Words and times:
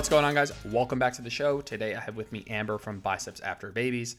What's 0.00 0.08
going 0.08 0.24
on, 0.24 0.32
guys? 0.32 0.50
Welcome 0.64 0.98
back 0.98 1.12
to 1.16 1.22
the 1.22 1.28
show. 1.28 1.60
Today 1.60 1.94
I 1.94 2.00
have 2.00 2.16
with 2.16 2.32
me 2.32 2.42
Amber 2.48 2.78
from 2.78 3.00
Biceps 3.00 3.40
After 3.40 3.70
Babies. 3.70 4.16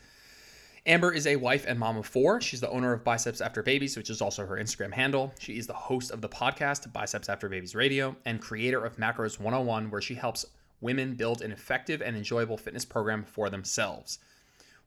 Amber 0.86 1.12
is 1.12 1.26
a 1.26 1.38
wife 1.38 1.66
and 1.68 1.80
mom 1.80 1.98
of 1.98 2.06
four. 2.06 2.40
She's 2.40 2.62
the 2.62 2.70
owner 2.70 2.94
of 2.94 3.04
Biceps 3.04 3.42
After 3.42 3.64
Babies, 3.64 3.98
which 3.98 4.12
is 4.12 4.22
also 4.22 4.46
her 4.46 4.58
Instagram 4.58 4.94
handle. 4.94 5.34
She 5.40 5.58
is 5.58 5.66
the 5.66 5.74
host 5.74 6.12
of 6.12 6.22
the 6.22 6.30
podcast 6.30 6.94
Biceps 6.94 7.30
After 7.30 7.50
Babies 7.50 7.74
Radio 7.74 8.16
and 8.26 8.40
creator 8.40 8.86
of 8.86 8.98
Macros 8.98 9.40
101, 9.40 9.90
where 9.90 10.02
she 10.02 10.14
helps 10.14 10.46
women 10.82 11.16
build 11.16 11.42
an 11.42 11.52
effective 11.52 12.04
and 12.04 12.16
enjoyable 12.16 12.58
fitness 12.58 12.86
program 12.86 13.24
for 13.24 13.50
themselves. 13.50 14.20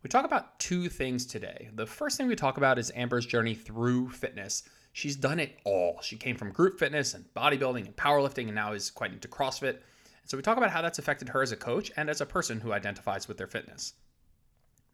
We 0.04 0.08
talk 0.08 0.24
about 0.24 0.60
two 0.60 0.88
things 0.88 1.26
today. 1.26 1.70
The 1.74 1.86
first 1.86 2.18
thing 2.18 2.28
we 2.28 2.36
talk 2.36 2.56
about 2.56 2.78
is 2.78 2.92
Amber's 2.94 3.26
journey 3.26 3.56
through 3.56 4.10
fitness. 4.10 4.62
She's 4.92 5.16
done 5.16 5.40
it 5.40 5.58
all. 5.64 5.98
She 6.02 6.14
came 6.14 6.36
from 6.36 6.52
group 6.52 6.78
fitness 6.78 7.14
and 7.14 7.24
bodybuilding 7.34 7.84
and 7.84 7.96
powerlifting 7.96 8.44
and 8.44 8.54
now 8.54 8.74
is 8.74 8.92
quite 8.92 9.12
into 9.12 9.26
CrossFit. 9.26 9.78
So 10.24 10.36
we 10.36 10.42
talk 10.42 10.56
about 10.56 10.70
how 10.70 10.82
that's 10.82 10.98
affected 10.98 11.28
her 11.28 11.42
as 11.42 11.52
a 11.52 11.56
coach 11.56 11.92
and 11.96 12.08
as 12.08 12.20
a 12.20 12.26
person 12.26 12.60
who 12.60 12.72
identifies 12.72 13.28
with 13.28 13.36
their 13.36 13.46
fitness. 13.46 13.94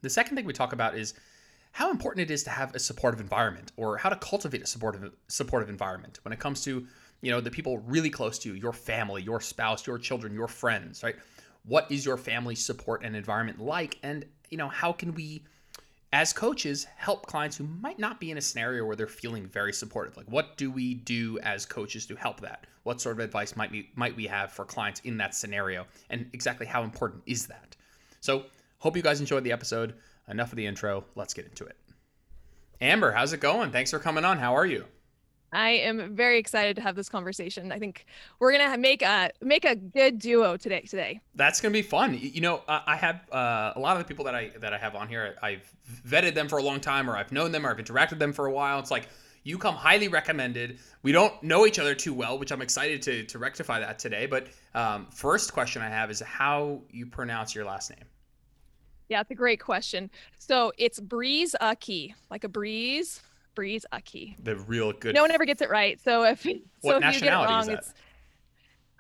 The 0.03 0.11
second 0.11 0.37
thing 0.37 0.45
we 0.45 0.53
talk 0.53 0.73
about 0.73 0.97
is 0.97 1.15
how 1.73 1.91
important 1.91 2.29
it 2.29 2.33
is 2.33 2.43
to 2.45 2.51
have 2.51 2.75
a 2.75 2.79
supportive 2.79 3.21
environment 3.21 3.73
or 3.77 3.97
how 3.97 4.09
to 4.09 4.17
cultivate 4.17 4.63
a 4.63 4.67
supportive 4.67 5.13
supportive 5.29 5.69
environment 5.69 6.19
when 6.23 6.33
it 6.33 6.41
comes 6.41 6.63
to, 6.65 6.87
you 7.21 7.31
know, 7.31 7.41
the 7.41 7.51
people 7.51 7.79
really 7.79 8.11
close 8.11 8.39
to 8.41 8.49
you, 8.49 8.55
your 8.55 8.73
family, 8.73 9.23
your 9.23 9.41
spouse, 9.41 9.87
your 9.87 9.99
children, 9.99 10.35
your 10.35 10.49
friends, 10.49 11.03
right? 11.03 11.17
What 11.65 11.91
is 11.93 12.05
your 12.05 12.17
family 12.17 12.55
support 12.55 13.05
and 13.05 13.15
environment 13.15 13.61
like 13.61 13.99
and, 14.03 14.25
you 14.49 14.57
know, 14.57 14.69
how 14.69 14.93
can 14.93 15.15
we 15.15 15.45
as 16.13 16.33
coaches 16.33 16.87
help 16.97 17.27
clients 17.27 17.57
who 17.57 17.65
might 17.65 17.99
not 17.99 18.19
be 18.19 18.31
in 18.31 18.39
a 18.39 18.41
scenario 18.41 18.85
where 18.85 18.97
they're 18.97 19.07
feeling 19.07 19.47
very 19.47 19.73
supportive? 19.73 20.17
Like 20.17 20.31
what 20.31 20.57
do 20.57 20.71
we 20.71 20.95
do 20.95 21.39
as 21.43 21.65
coaches 21.65 22.07
to 22.07 22.17
help 22.17 22.41
that? 22.41 22.67
What 22.83 23.01
sort 23.01 23.17
of 23.17 23.21
advice 23.21 23.57
might 23.57 23.71
we 23.71 23.91
might 23.95 24.17
we 24.17 24.27
have 24.27 24.53
for 24.53 24.65
clients 24.65 25.01
in 25.01 25.17
that 25.19 25.35
scenario? 25.35 25.87
And 26.09 26.29
exactly 26.33 26.67
how 26.67 26.83
important 26.83 27.23
is 27.27 27.47
that? 27.47 27.77
So 28.21 28.45
hope 28.79 28.97
you 28.97 29.03
guys 29.03 29.21
enjoyed 29.21 29.45
the 29.45 29.53
episode. 29.53 29.95
Enough 30.29 30.53
of 30.53 30.57
the 30.57 30.67
intro. 30.67 31.05
Let's 31.15 31.35
get 31.35 31.47
into 31.47 31.65
it. 31.65 31.77
Amber 32.81 33.13
how's 33.13 33.33
it 33.33 33.41
going? 33.41 33.71
Thanks 33.71 33.91
for 33.91 33.99
coming 33.99 34.25
on. 34.25 34.39
How 34.39 34.57
are 34.57 34.67
you 34.67 34.87
I 35.53 35.71
am 35.71 36.15
very 36.15 36.39
excited 36.39 36.77
to 36.77 36.83
have 36.83 36.95
this 36.95 37.09
conversation. 37.09 37.73
I 37.73 37.79
think 37.79 38.07
we're 38.39 38.53
gonna 38.53 38.79
make 38.79 39.03
a 39.03 39.31
make 39.41 39.65
a 39.65 39.75
good 39.75 40.19
duo 40.19 40.57
today. 40.57 40.83
Today, 40.83 41.21
that's 41.35 41.61
gonna 41.61 41.73
be 41.73 41.83
fun. 41.83 42.17
You 42.21 42.41
know, 42.41 42.63
I 42.69 42.97
have 42.97 43.29
uh, 43.33 43.73
a 43.75 43.81
lot 43.81 43.97
of 43.97 44.03
the 44.03 44.09
people 44.09 44.25
that 44.27 44.35
I 44.35 44.53
that 44.61 44.73
I 44.73 44.79
have 44.79 44.95
on 44.95 45.09
here. 45.09 45.37
I've 45.43 45.69
vetted 46.07 46.35
them 46.35 46.49
for 46.49 46.59
a 46.59 46.63
long 46.63 46.81
time, 46.81 47.11
or 47.11 47.17
I've 47.17 47.33
known 47.33 47.51
them, 47.51 47.67
or 47.67 47.71
I've 47.71 47.79
interacted 47.79 48.11
with 48.11 48.19
them 48.21 48.33
for 48.33 48.47
a 48.47 48.53
while. 48.53 48.79
It's 48.79 48.91
like 48.91 49.09
you 49.43 49.59
come 49.59 49.75
highly 49.75 50.09
recommended. 50.09 50.79
We 51.03 51.13
don't 51.13 51.43
know 51.43 51.67
each 51.67 51.79
other 51.79 51.95
too 51.95 52.15
well, 52.15 52.39
which 52.39 52.53
I'm 52.53 52.63
excited 52.63 53.03
to 53.03 53.25
to 53.25 53.39
rectify 53.39 53.81
that 53.81 53.99
today. 53.99 54.27
But 54.27 54.49
um, 54.75 55.07
first 55.11 55.53
question 55.53 55.83
I 55.83 55.89
have 55.89 56.11
is 56.11 56.21
how 56.21 56.83
you 56.91 57.07
pronounce 57.07 57.55
your 57.55 57.65
last 57.65 57.91
name. 57.91 58.05
Yeah, 59.09 59.21
it's 59.23 59.31
a 59.33 59.35
great 59.35 59.61
question. 59.61 60.09
So 60.39 60.73
it's 60.79 61.01
Breeze 61.01 61.57
Aki, 61.61 62.15
like 62.31 62.45
a 62.45 62.49
breeze 62.49 63.21
Breeze 63.55 63.87
Aki. 63.93 64.37
The 64.43 64.57
real 64.57 64.93
good. 64.93 65.15
No 65.15 65.23
one 65.23 65.31
ever 65.31 65.45
gets 65.45 65.63
it 65.63 65.71
right. 65.71 66.01
So 66.01 66.25
if 66.25 66.45
what 66.45 66.57
so 67.03 67.09
if 67.09 67.15
you 67.15 67.21
get 67.21 67.33
it 67.33 67.45
wrong, 67.45 67.69
it's 67.71 67.93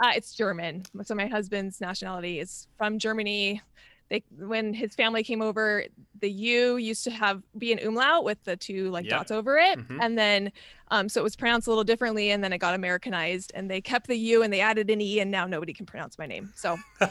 uh, 0.02 0.12
it's 0.14 0.34
German. 0.34 0.84
So 1.04 1.14
my 1.14 1.26
husband's 1.26 1.80
nationality 1.80 2.40
is 2.40 2.66
from 2.76 2.98
Germany. 2.98 3.60
They 4.08 4.24
when 4.36 4.74
his 4.74 4.94
family 4.94 5.22
came 5.22 5.40
over, 5.40 5.84
the 6.20 6.30
U 6.30 6.76
used 6.78 7.04
to 7.04 7.10
have 7.10 7.42
be 7.56 7.72
an 7.72 7.78
umlaut 7.78 8.24
with 8.24 8.42
the 8.42 8.56
two 8.56 8.90
like 8.90 9.04
yep. 9.04 9.12
dots 9.12 9.30
over 9.30 9.56
it, 9.56 9.78
mm-hmm. 9.78 10.00
and 10.00 10.18
then 10.18 10.50
um, 10.90 11.08
so 11.08 11.20
it 11.20 11.24
was 11.24 11.36
pronounced 11.36 11.68
a 11.68 11.70
little 11.70 11.84
differently, 11.84 12.32
and 12.32 12.42
then 12.42 12.52
it 12.52 12.58
got 12.58 12.74
Americanized, 12.74 13.52
and 13.54 13.70
they 13.70 13.80
kept 13.80 14.08
the 14.08 14.16
U 14.16 14.42
and 14.42 14.52
they 14.52 14.60
added 14.60 14.90
an 14.90 15.00
E, 15.00 15.20
and 15.20 15.30
now 15.30 15.46
nobody 15.46 15.72
can 15.72 15.86
pronounce 15.86 16.18
my 16.18 16.26
name. 16.26 16.52
So 16.56 16.76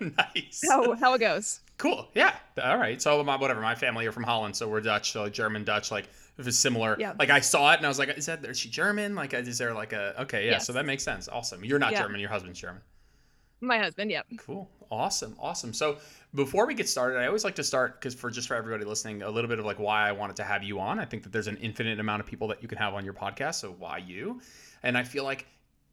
nice. 0.00 0.62
How 0.68 0.94
how 0.94 1.14
it 1.14 1.18
goes. 1.18 1.60
Cool. 1.76 2.08
Yeah. 2.14 2.34
All 2.62 2.78
right. 2.78 3.02
So 3.02 3.22
my 3.24 3.36
whatever. 3.36 3.60
My 3.60 3.74
family 3.74 4.06
are 4.06 4.12
from 4.12 4.24
Holland, 4.24 4.54
so 4.54 4.68
we're 4.68 4.80
Dutch, 4.80 5.12
so 5.12 5.24
like 5.24 5.32
German 5.32 5.64
Dutch, 5.64 5.90
like 5.90 6.08
if 6.38 6.46
it's 6.46 6.58
similar. 6.58 6.96
Yeah. 6.98 7.14
Like 7.18 7.30
I 7.30 7.40
saw 7.40 7.72
it 7.72 7.78
and 7.78 7.86
I 7.86 7.88
was 7.88 7.98
like, 7.98 8.16
is 8.16 8.26
that 8.26 8.44
is 8.44 8.58
she 8.58 8.68
German? 8.68 9.14
Like 9.14 9.34
is 9.34 9.58
there 9.58 9.74
like 9.74 9.92
a 9.92 10.22
okay, 10.22 10.46
yeah, 10.46 10.52
yes. 10.52 10.66
so 10.66 10.72
that 10.72 10.86
makes 10.86 11.02
sense. 11.02 11.28
Awesome. 11.28 11.64
You're 11.64 11.78
not 11.78 11.92
yeah. 11.92 12.02
German, 12.02 12.20
your 12.20 12.30
husband's 12.30 12.60
German. 12.60 12.82
My 13.60 13.78
husband, 13.78 14.10
yep. 14.10 14.26
Cool. 14.38 14.70
Awesome. 14.90 15.36
Awesome. 15.40 15.74
So 15.74 15.98
before 16.34 16.66
we 16.66 16.74
get 16.74 16.88
started, 16.88 17.18
I 17.18 17.26
always 17.26 17.44
like 17.44 17.56
to 17.56 17.64
start 17.64 18.00
because 18.00 18.14
for 18.14 18.30
just 18.30 18.46
for 18.46 18.54
everybody 18.54 18.84
listening, 18.84 19.22
a 19.22 19.30
little 19.30 19.48
bit 19.48 19.58
of 19.58 19.64
like 19.64 19.80
why 19.80 20.08
I 20.08 20.12
wanted 20.12 20.36
to 20.36 20.44
have 20.44 20.62
you 20.62 20.78
on. 20.78 21.00
I 21.00 21.04
think 21.04 21.24
that 21.24 21.32
there's 21.32 21.48
an 21.48 21.56
infinite 21.56 21.98
amount 21.98 22.20
of 22.20 22.26
people 22.26 22.46
that 22.48 22.62
you 22.62 22.68
can 22.68 22.78
have 22.78 22.94
on 22.94 23.04
your 23.04 23.14
podcast. 23.14 23.56
So 23.56 23.74
why 23.78 23.98
you? 23.98 24.40
And 24.84 24.96
I 24.96 25.02
feel 25.02 25.24
like 25.24 25.46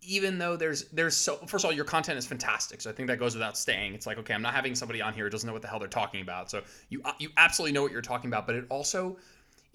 even 0.08 0.38
though 0.38 0.56
there's 0.56 0.86
there's 0.90 1.16
so 1.16 1.38
first 1.48 1.66
of 1.66 1.70
all 1.70 1.74
your 1.74 1.86
content 1.86 2.18
is 2.18 2.26
fantastic 2.26 2.82
so 2.82 2.90
i 2.90 2.94
think 2.94 3.08
that 3.08 3.18
goes 3.18 3.34
without 3.34 3.58
saying 3.58 3.94
it's 3.94 4.06
like 4.06 4.18
okay 4.18 4.34
i'm 4.34 4.42
not 4.42 4.54
having 4.54 4.76
somebody 4.76 5.02
on 5.02 5.14
here 5.14 5.24
who 5.24 5.30
doesn't 5.30 5.48
know 5.48 5.54
what 5.54 5.62
the 5.62 5.68
hell 5.68 5.80
they're 5.80 5.88
talking 5.88 6.22
about 6.22 6.50
so 6.50 6.62
you 6.90 7.02
uh, 7.06 7.12
you 7.20 7.30
absolutely 7.38 7.74
know 7.74 7.82
what 7.82 7.92
you're 7.92 8.02
talking 8.02 8.30
about 8.30 8.46
but 8.46 8.56
it 8.56 8.66
also 8.70 9.18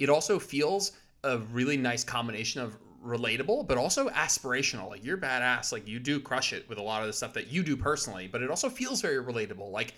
it 0.00 0.09
also 0.09 0.38
feels 0.41 0.93
a 1.22 1.38
really 1.38 1.77
nice 1.77 2.03
combination 2.03 2.61
of 2.61 2.77
relatable 3.05 3.66
but 3.69 3.78
also 3.78 4.09
aspirational. 4.09 4.88
Like 4.88 5.05
you're 5.05 5.19
badass. 5.19 5.72
Like 5.72 5.87
you 5.87 6.00
do 6.00 6.19
crush 6.19 6.53
it 6.53 6.69
with 6.69 6.78
a 6.78 6.83
lot 6.83 7.03
of 7.03 7.06
the 7.06 7.12
stuff 7.12 7.33
that 7.34 7.47
you 7.47 7.62
do 7.62 7.77
personally 7.77 8.27
but 8.27 8.43
it 8.43 8.50
also 8.50 8.69
feels 8.69 9.00
very 9.00 9.22
relatable. 9.22 9.71
Like 9.71 9.94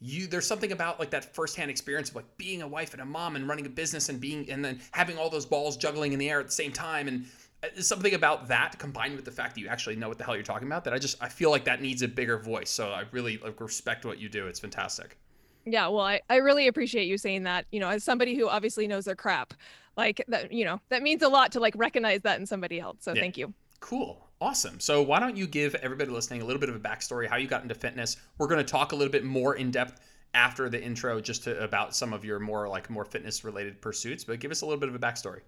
you 0.00 0.26
there's 0.26 0.46
something 0.46 0.72
about 0.72 0.98
like 0.98 1.10
that 1.10 1.34
firsthand 1.34 1.70
experience 1.70 2.08
of 2.10 2.16
like 2.16 2.36
being 2.38 2.62
a 2.62 2.68
wife 2.68 2.94
and 2.94 3.02
a 3.02 3.04
mom 3.04 3.36
and 3.36 3.46
running 3.46 3.66
a 3.66 3.70
business 3.70 4.08
and 4.08 4.20
being 4.20 4.50
and 4.50 4.64
then 4.64 4.80
having 4.92 5.18
all 5.18 5.30
those 5.30 5.46
balls 5.46 5.76
juggling 5.76 6.12
in 6.12 6.18
the 6.18 6.28
air 6.28 6.40
at 6.40 6.46
the 6.46 6.52
same 6.52 6.72
time. 6.72 7.06
And 7.06 7.26
uh, 7.62 7.80
something 7.82 8.14
about 8.14 8.48
that 8.48 8.78
combined 8.78 9.16
with 9.16 9.26
the 9.26 9.30
fact 9.30 9.54
that 9.54 9.60
you 9.60 9.68
actually 9.68 9.96
know 9.96 10.08
what 10.08 10.16
the 10.16 10.24
hell 10.24 10.34
you're 10.34 10.42
talking 10.42 10.66
about 10.66 10.84
that 10.84 10.94
I 10.94 10.98
just 10.98 11.22
I 11.22 11.28
feel 11.28 11.50
like 11.50 11.64
that 11.64 11.82
needs 11.82 12.00
a 12.02 12.08
bigger 12.08 12.38
voice. 12.38 12.70
So 12.70 12.90
I 12.90 13.04
really 13.12 13.38
like 13.38 13.60
respect 13.60 14.06
what 14.06 14.18
you 14.18 14.30
do. 14.30 14.46
It's 14.46 14.60
fantastic 14.60 15.18
yeah, 15.64 15.88
well, 15.88 16.04
I, 16.04 16.20
I 16.28 16.36
really 16.36 16.66
appreciate 16.68 17.06
you 17.06 17.18
saying 17.18 17.44
that. 17.44 17.66
You 17.70 17.80
know, 17.80 17.88
as 17.88 18.04
somebody 18.04 18.34
who 18.34 18.48
obviously 18.48 18.86
knows 18.86 19.04
their 19.04 19.14
crap, 19.14 19.54
like 19.96 20.24
that, 20.28 20.52
you 20.52 20.64
know, 20.64 20.80
that 20.88 21.02
means 21.02 21.22
a 21.22 21.28
lot 21.28 21.52
to 21.52 21.60
like 21.60 21.74
recognize 21.76 22.22
that 22.22 22.40
in 22.40 22.46
somebody 22.46 22.80
else. 22.80 22.98
So 23.00 23.12
yeah. 23.12 23.20
thank 23.20 23.36
you. 23.36 23.52
Cool. 23.80 24.26
Awesome. 24.40 24.80
So 24.80 25.02
why 25.02 25.20
don't 25.20 25.36
you 25.36 25.46
give 25.46 25.74
everybody 25.76 26.10
listening 26.10 26.40
a 26.40 26.44
little 26.44 26.60
bit 26.60 26.70
of 26.70 26.74
a 26.74 26.78
backstory, 26.78 27.28
how 27.28 27.36
you 27.36 27.46
got 27.46 27.62
into 27.62 27.74
fitness? 27.74 28.16
We're 28.38 28.46
going 28.46 28.64
to 28.64 28.70
talk 28.70 28.92
a 28.92 28.96
little 28.96 29.12
bit 29.12 29.24
more 29.24 29.56
in 29.56 29.70
depth 29.70 30.00
after 30.32 30.68
the 30.68 30.82
intro, 30.82 31.20
just 31.20 31.44
to 31.44 31.62
about 31.62 31.94
some 31.94 32.12
of 32.12 32.24
your 32.24 32.38
more 32.38 32.68
like 32.68 32.88
more 32.88 33.04
fitness 33.04 33.44
related 33.44 33.80
pursuits, 33.82 34.24
but 34.24 34.38
give 34.38 34.50
us 34.50 34.62
a 34.62 34.66
little 34.66 34.80
bit 34.80 34.88
of 34.88 34.94
a 34.94 34.98
backstory. 34.98 35.40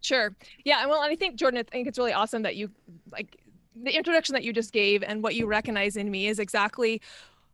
Sure. 0.00 0.34
Yeah. 0.64 0.86
Well, 0.86 1.02
and 1.02 1.12
I 1.12 1.16
think 1.16 1.36
Jordan, 1.36 1.60
I 1.60 1.62
think 1.62 1.86
it's 1.86 1.98
really 1.98 2.12
awesome 2.12 2.42
that 2.42 2.56
you 2.56 2.70
like 3.12 3.36
the 3.74 3.94
introduction 3.94 4.32
that 4.32 4.42
you 4.42 4.52
just 4.52 4.72
gave 4.72 5.02
and 5.02 5.22
what 5.22 5.34
you 5.34 5.46
recognize 5.46 5.96
in 5.96 6.10
me 6.10 6.28
is 6.28 6.38
exactly 6.38 7.00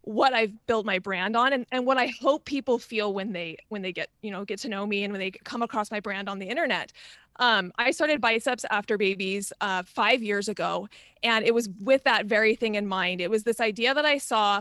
what 0.03 0.35
I've 0.35 0.53
built 0.67 0.85
my 0.85 0.99
brand 0.99 1.37
on 1.37 1.53
and, 1.53 1.67
and 1.73 1.87
what 1.87 1.97
I 1.97 2.13
hope 2.21 2.45
people 2.45 2.79
feel 2.79 3.15
when 3.15 3.33
they 3.33 3.57
when 3.69 3.83
they 3.83 3.93
get 3.93 4.11
you 4.23 4.31
know 4.31 4.45
get 4.45 4.59
to 4.61 4.69
know 4.69 4.87
me 4.87 5.05
and 5.05 5.13
when 5.13 5.21
they 5.21 5.31
come 5.31 5.63
across 5.63 5.91
my 5.91 6.01
brand 6.01 6.29
on 6.29 6.39
the 6.39 6.47
internet. 6.47 6.93
Um, 7.37 7.73
I 7.79 7.93
started 7.93 8.21
biceps 8.21 8.67
after 8.71 8.99
babies 8.99 9.53
uh, 9.61 9.83
five 9.85 10.23
years 10.23 10.49
ago, 10.49 10.89
and 11.23 11.45
it 11.45 11.55
was 11.55 11.69
with 11.81 12.05
that 12.05 12.27
very 12.27 12.55
thing 12.55 12.75
in 12.75 12.87
mind. 12.87 13.21
It 13.21 13.31
was 13.31 13.45
this 13.45 13.59
idea 13.59 13.95
that 13.95 14.05
I 14.05 14.19
saw 14.19 14.61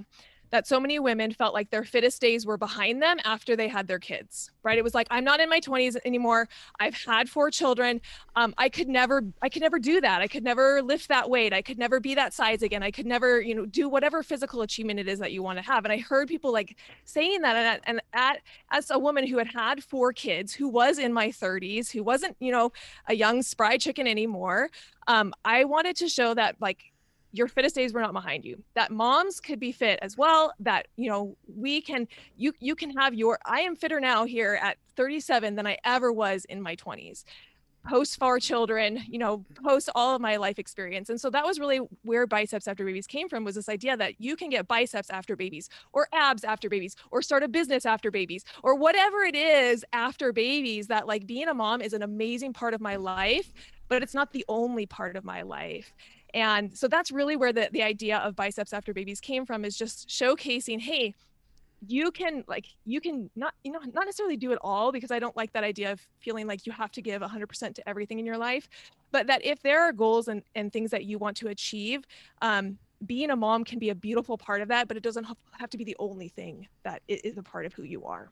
that 0.52 0.68
so 0.68 0.80
many 0.80 1.00
women 1.00 1.32
felt 1.32 1.54
like 1.54 1.70
their 1.70 1.84
fittest 1.84 2.22
days 2.22 2.46
were 2.46 2.58
behind 2.58 3.02
them 3.02 3.18
after 3.24 3.56
they 3.56 3.68
had 3.68 3.88
their 3.88 4.00
kids 4.00 4.52
right? 4.64 4.78
It 4.78 4.84
was 4.84 4.94
like 4.94 5.08
i'm 5.10 5.24
not 5.24 5.40
in 5.40 5.50
my 5.50 5.60
20s 5.60 5.98
anymore. 6.06 6.48
I've 6.80 6.96
had 6.96 7.30
four 7.30 7.52
children. 7.52 8.02
Um, 8.36 8.54
i 8.58 8.70
could 8.70 8.88
never 8.88 9.24
i 9.42 9.50
could 9.50 9.62
never 9.62 9.80
do 9.80 10.02
that. 10.02 10.22
I 10.22 10.28
could 10.28 10.44
never 10.44 10.82
lift 10.82 11.08
that 11.10 11.30
weight. 11.30 11.54
I 11.54 11.62
could 11.62 11.78
never 11.78 12.00
be 12.00 12.16
that 12.16 12.34
size 12.34 12.62
again. 12.62 12.84
I 12.84 12.92
could 12.92 13.06
never 13.06 13.42
you 13.42 13.56
know 13.56 13.66
do 13.66 13.90
whatever 13.90 14.24
physical 14.24 14.62
achievement 14.62 15.00
it 15.00 15.08
is 15.08 15.20
that 15.20 15.32
you 15.32 15.44
want 15.44 15.58
to 15.60 15.66
have. 15.66 15.86
And 15.86 15.92
i 15.92 15.98
heard 15.98 16.28
people 16.28 16.52
like 16.52 16.78
saying 17.06 17.42
that 17.42 17.56
and, 17.56 17.82
and 17.86 18.02
at 18.14 18.40
as 18.72 18.90
a 18.90 19.00
woman 19.00 19.28
who 19.28 19.38
had 19.38 19.48
had 19.48 19.84
four 19.84 20.14
kids 20.14 20.54
who 20.54 20.68
was 20.68 20.98
in 20.98 21.14
my 21.14 21.30
30s 21.30 21.92
who 21.92 22.04
wasn't 22.04 22.36
you 22.40 22.52
know 22.52 22.72
a 23.08 23.16
young 23.16 23.42
spry 23.42 23.78
chicken 23.78 24.08
anymore 24.08 24.70
um, 25.08 25.34
i 25.46 25.64
wanted 25.64 25.96
to 25.96 26.08
show 26.08 26.34
that 26.34 26.56
like 26.60 26.91
your 27.32 27.48
fittest 27.48 27.76
days 27.76 27.94
were 27.94 28.02
not 28.02 28.14
behind 28.14 28.46
you. 28.46 28.62
That 28.76 28.92
moms 28.92 29.40
could 29.40 29.60
be 29.60 29.72
fit 29.72 30.00
as 30.02 30.18
well 30.18 30.54
that 30.60 30.88
you 30.96 31.10
know 31.10 31.36
we 31.48 31.82
can 31.82 32.08
you 32.38 32.54
you 32.60 32.76
can 32.76 32.90
have 32.98 33.14
your 33.14 33.40
i 33.46 33.62
am 33.62 33.76
fitter 33.76 34.00
now 34.00 34.26
here 34.26 34.60
at 34.62 34.78
37 34.96 35.56
than 35.56 35.66
i 35.66 35.78
ever 35.84 36.12
was 36.12 36.46
in 36.46 36.62
my 36.62 36.76
20s 36.76 37.24
post 37.88 38.20
four 38.20 38.40
children 38.40 39.00
you 39.08 39.18
know 39.18 39.44
post 39.64 39.90
all 39.96 40.16
of 40.16 40.22
my 40.22 40.38
life 40.38 40.60
experience. 40.60 41.10
And 41.10 41.20
so 41.20 41.30
that 41.30 41.46
was 41.46 41.60
really 41.60 41.80
where 42.04 42.28
biceps 42.28 42.68
after 42.68 42.86
babies 42.86 43.08
came 43.08 43.28
from 43.28 43.44
was 43.44 43.56
this 43.56 43.70
idea 43.70 43.98
that 43.98 44.20
you 44.20 44.36
can 44.36 44.50
get 44.50 44.68
biceps 44.68 45.10
after 45.10 45.36
babies 45.36 45.70
or 45.94 46.08
abs 46.14 46.44
after 46.44 46.70
babies 46.70 46.96
or 47.12 47.22
start 47.22 47.44
a 47.44 47.48
business 47.48 47.86
after 47.86 48.12
babies 48.12 48.44
or 48.64 48.76
whatever 48.76 49.24
it 49.24 49.36
is 49.36 49.84
after 49.94 50.32
babies 50.32 50.88
that 50.88 51.08
like 51.08 51.26
being 51.26 51.48
a 51.48 51.54
mom 51.54 51.82
is 51.82 51.94
an 51.94 52.04
amazing 52.04 52.54
part 52.54 52.74
of 52.74 52.82
my 52.82 52.96
life 52.96 53.52
but 53.88 54.02
it's 54.02 54.14
not 54.14 54.32
the 54.32 54.46
only 54.48 54.86
part 54.86 55.16
of 55.16 55.26
my 55.26 55.42
life 55.42 55.94
and 56.34 56.76
so 56.76 56.88
that's 56.88 57.12
really 57.12 57.36
where 57.36 57.54
the, 57.54 57.70
the 57.72 57.84
idea 57.84 58.18
of 58.18 58.36
biceps 58.36 58.74
after 58.74 58.94
babies 58.94 59.20
came 59.20 59.46
from 59.46 59.66
is 59.66 59.78
just 59.78 60.08
showcasing, 60.08 60.80
hey, 60.80 61.14
you 61.88 62.12
can 62.12 62.44
like 62.48 62.68
you 62.86 63.02
can 63.02 63.30
not 63.36 63.56
you 63.64 63.72
know 63.72 63.80
not 63.80 64.06
necessarily 64.06 64.38
do 64.38 64.52
it 64.52 64.60
all 64.62 64.92
because 64.92 65.10
i 65.10 65.18
don't 65.18 65.36
like 65.36 65.52
that 65.52 65.64
idea 65.64 65.92
of 65.92 66.00
feeling 66.20 66.46
like 66.46 66.68
you 66.68 66.72
have 66.72 66.92
to 66.92 67.02
give 67.02 67.24
100% 67.24 67.74
to 67.74 67.90
everything 67.90 68.20
in 68.20 68.26
your 68.26 68.38
life 68.38 68.70
but 69.12 69.26
that 69.26 69.44
if 69.44 69.64
there 69.64 69.82
are 69.82 69.92
goals 69.92 70.28
and, 70.28 70.44
and 70.54 70.72
things 70.72 70.92
that 70.92 71.06
you 71.06 71.18
want 71.18 71.36
to 71.38 71.48
achieve 71.48 72.04
um, 72.44 72.78
being 73.06 73.32
a 73.32 73.36
mom 73.36 73.64
can 73.64 73.80
be 73.80 73.90
a 73.90 73.96
beautiful 73.96 74.38
part 74.38 74.62
of 74.62 74.68
that, 74.68 74.88
but 74.88 74.98
it 74.98 75.04
doesn't 75.04 75.26
have 75.58 75.70
to 75.70 75.78
be 75.78 75.84
the 75.84 75.96
only 76.00 76.28
thing 76.28 76.68
that 76.84 77.02
is 77.08 77.38
a 77.38 77.44
part 77.44 77.66
of 77.66 77.74
who 77.74 77.84
you 77.84 78.06
are. 78.06 78.30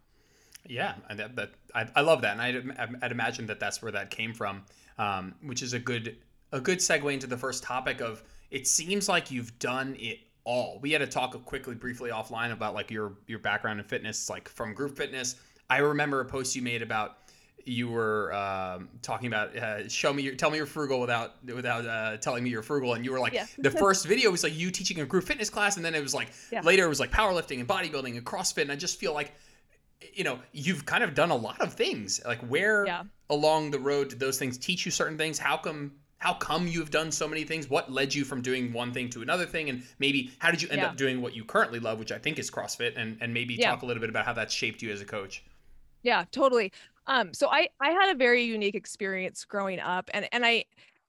Yeah, 0.68 0.96
that, 1.16 1.36
that 1.36 1.52
I, 1.74 1.88
I 1.96 2.02
love 2.02 2.22
that, 2.22 2.38
and 2.38 2.42
I'd, 2.42 2.98
I'd 3.02 3.12
imagine 3.12 3.48
that 3.48 3.60
that's 3.60 3.82
where 3.82 3.92
that 3.94 4.12
came 4.12 4.34
from, 4.34 4.64
um, 4.98 5.34
which 5.42 5.62
is 5.62 5.74
a 5.74 5.80
good 5.80 6.18
a 6.52 6.60
good 6.60 6.80
segue 6.80 7.14
into 7.14 7.28
the 7.28 7.38
first 7.38 7.64
topic 7.64 8.02
of. 8.02 8.24
It 8.52 8.68
seems 8.68 9.08
like 9.08 9.30
you've 9.30 9.58
done 9.60 9.96
it 10.00 10.20
all. 10.44 10.80
We 10.82 10.92
had 10.92 11.00
to 11.00 11.08
talk 11.08 11.46
quickly, 11.46 11.76
briefly 11.76 12.10
offline 12.10 12.52
about 12.52 12.74
like 12.74 12.90
your 12.90 13.14
your 13.28 13.40
background 13.40 13.80
in 13.80 13.86
fitness, 13.86 14.30
like 14.30 14.50
from 14.50 14.74
group 14.74 14.98
fitness. 14.98 15.36
I 15.70 15.78
remember 15.78 16.22
a 16.22 16.26
post 16.26 16.56
you 16.56 16.64
made 16.64 16.82
about 16.82 17.18
you 17.66 17.90
were 17.90 18.34
um, 18.34 18.90
talking 19.02 19.28
about 19.28 19.56
uh, 19.56 19.88
show 19.88 20.14
me 20.14 20.24
your 20.24 20.36
tell 20.36 20.50
me 20.50 20.58
you're 20.58 20.66
frugal 20.66 21.00
without 21.00 21.44
without 21.46 21.86
uh, 21.86 22.18
telling 22.18 22.44
me 22.44 22.50
you're 22.50 22.64
frugal 22.64 22.94
and 22.94 23.06
you 23.06 23.12
were 23.12 23.20
like 23.20 23.34
yeah. 23.34 23.46
the 23.58 23.72
first 23.80 24.08
video 24.08 24.32
was 24.32 24.44
like 24.44 24.58
you 24.58 24.72
teaching 24.72 25.00
a 25.02 25.06
group 25.06 25.24
fitness 25.24 25.50
class 25.50 25.76
and 25.78 25.86
then 25.86 25.94
it 25.94 26.02
was 26.02 26.14
like 26.14 26.30
yeah. 26.52 26.62
later 26.62 26.86
it 26.86 26.90
was 26.90 27.00
like 27.00 27.12
powerlifting 27.12 27.60
and 27.60 27.68
bodybuilding 27.68 28.16
and 28.16 28.26
crossfit 28.26 28.64
and 28.64 28.72
i 28.72 28.76
just 28.76 29.00
feel 29.00 29.14
like 29.14 29.34
you 30.14 30.24
know 30.24 30.40
you've 30.52 30.86
kind 30.86 31.04
of 31.04 31.14
done 31.14 31.30
a 31.30 31.36
lot 31.36 31.60
of 31.62 31.74
things 31.74 32.22
like 32.26 32.40
where 32.42 32.86
yeah. 32.86 33.04
along 33.30 33.72
the 33.72 33.80
road 33.80 34.10
did 34.10 34.20
those 34.20 34.40
things 34.40 34.58
teach 34.58 34.86
you 34.86 34.92
certain 34.92 35.18
things 35.18 35.38
how 35.38 35.58
come 35.58 35.92
how 36.20 36.34
come 36.34 36.68
you've 36.68 36.92
done 36.92 37.12
so 37.12 37.28
many 37.28 37.44
things 37.44 37.70
what 37.70 37.92
led 37.92 38.14
you 38.14 38.24
from 38.24 38.42
doing 38.42 38.72
one 38.72 38.94
thing 38.94 39.10
to 39.10 39.22
another 39.22 39.46
thing 39.46 39.70
and 39.70 39.84
maybe 40.00 40.32
how 40.40 40.52
did 40.52 40.62
you 40.62 40.70
end 40.70 40.82
up 40.82 40.96
doing 40.96 41.22
what 41.22 41.36
you 41.36 41.44
currently 41.44 41.80
love 41.80 41.98
which 42.00 42.12
i 42.12 42.18
think 42.18 42.40
is 42.40 42.52
crossfit 42.52 42.94
and, 42.96 43.18
and 43.22 43.34
maybe 43.34 43.58
talk 43.58 43.82
a 43.82 43.86
little 43.86 44.02
bit 44.02 44.10
about 44.10 44.26
how 44.26 44.34
that 44.34 44.52
shaped 44.52 44.82
you 44.82 44.92
as 44.92 45.02
a 45.02 45.06
coach 45.06 45.44
yeah 46.04 46.24
totally 46.32 46.72
um, 47.10 47.34
so 47.34 47.50
I 47.50 47.68
I 47.82 47.90
had 47.90 48.12
a 48.12 48.18
very 48.18 48.44
unique 48.44 48.76
experience 48.76 49.44
growing 49.44 49.80
up, 49.80 50.10
and 50.14 50.30
and 50.32 50.46
I 50.46 50.66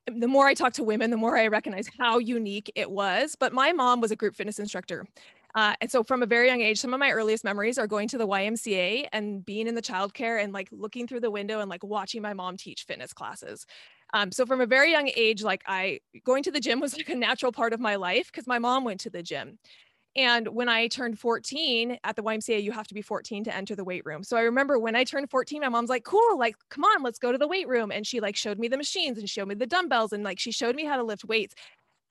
the 0.06 0.26
more 0.26 0.46
I 0.46 0.54
talk 0.54 0.72
to 0.74 0.82
women, 0.82 1.10
the 1.10 1.16
more 1.16 1.36
I 1.36 1.46
recognize 1.46 1.88
how 1.98 2.18
unique 2.18 2.72
it 2.74 2.90
was. 2.90 3.36
But 3.38 3.52
my 3.52 3.72
mom 3.72 4.00
was 4.00 4.10
a 4.10 4.16
group 4.16 4.34
fitness 4.34 4.58
instructor. 4.58 5.06
Uh, 5.54 5.74
and 5.80 5.90
so 5.90 6.02
from 6.02 6.22
a 6.22 6.26
very 6.26 6.46
young 6.46 6.60
age, 6.60 6.78
some 6.80 6.94
of 6.94 7.00
my 7.00 7.10
earliest 7.10 7.44
memories 7.44 7.76
are 7.76 7.86
going 7.86 8.08
to 8.08 8.16
the 8.16 8.26
YMCA 8.26 9.08
and 9.12 9.44
being 9.44 9.66
in 9.66 9.74
the 9.74 9.82
childcare 9.82 10.42
and 10.42 10.52
like 10.52 10.68
looking 10.70 11.06
through 11.08 11.20
the 11.20 11.30
window 11.30 11.60
and 11.60 11.68
like 11.68 11.82
watching 11.82 12.22
my 12.22 12.32
mom 12.32 12.56
teach 12.56 12.84
fitness 12.84 13.12
classes. 13.12 13.66
Um, 14.12 14.32
so 14.32 14.46
from 14.46 14.60
a 14.60 14.66
very 14.66 14.90
young 14.90 15.10
age, 15.16 15.42
like 15.42 15.62
I 15.66 16.00
going 16.24 16.42
to 16.44 16.50
the 16.50 16.60
gym 16.60 16.80
was 16.80 16.96
like 16.96 17.08
a 17.08 17.14
natural 17.14 17.52
part 17.52 17.72
of 17.72 17.80
my 17.80 17.96
life 17.96 18.26
because 18.26 18.46
my 18.46 18.58
mom 18.58 18.84
went 18.84 19.00
to 19.00 19.10
the 19.10 19.22
gym. 19.22 19.58
And 20.16 20.48
when 20.48 20.68
I 20.68 20.88
turned 20.88 21.18
14 21.20 21.98
at 22.04 22.16
the 22.16 22.22
YMCA, 22.22 22.62
you 22.62 22.72
have 22.72 22.88
to 22.88 22.94
be 22.94 23.02
14 23.02 23.44
to 23.44 23.54
enter 23.56 23.76
the 23.76 23.84
weight 23.84 24.04
room. 24.04 24.24
So 24.24 24.36
I 24.36 24.42
remember 24.42 24.78
when 24.78 24.96
I 24.96 25.04
turned 25.04 25.30
14, 25.30 25.60
my 25.62 25.68
mom's 25.68 25.90
like, 25.90 26.04
cool, 26.04 26.38
like, 26.38 26.56
come 26.68 26.84
on, 26.84 27.02
let's 27.02 27.18
go 27.18 27.32
to 27.32 27.38
the 27.38 27.46
weight 27.48 27.68
room. 27.68 27.92
And 27.92 28.06
she 28.06 28.20
like 28.20 28.36
showed 28.36 28.58
me 28.58 28.68
the 28.68 28.76
machines 28.76 29.18
and 29.18 29.30
showed 29.30 29.48
me 29.48 29.54
the 29.54 29.66
dumbbells 29.66 30.12
and 30.12 30.24
like 30.24 30.40
she 30.40 30.52
showed 30.52 30.74
me 30.74 30.84
how 30.84 30.96
to 30.96 31.04
lift 31.04 31.24
weights 31.26 31.54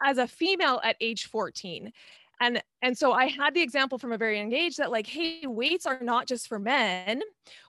as 0.03 0.17
a 0.17 0.27
female 0.27 0.79
at 0.83 0.95
age 1.01 1.25
14. 1.25 1.91
And 2.39 2.61
and 2.81 2.97
so 2.97 3.11
I 3.11 3.27
had 3.27 3.53
the 3.53 3.61
example 3.61 3.97
from 3.97 4.13
a 4.13 4.17
very 4.17 4.37
young 4.37 4.53
age 4.53 4.77
that 4.77 4.91
like, 4.91 5.07
hey, 5.07 5.45
weights 5.45 5.85
are 5.85 5.99
not 6.01 6.27
just 6.27 6.47
for 6.47 6.57
men. 6.59 7.21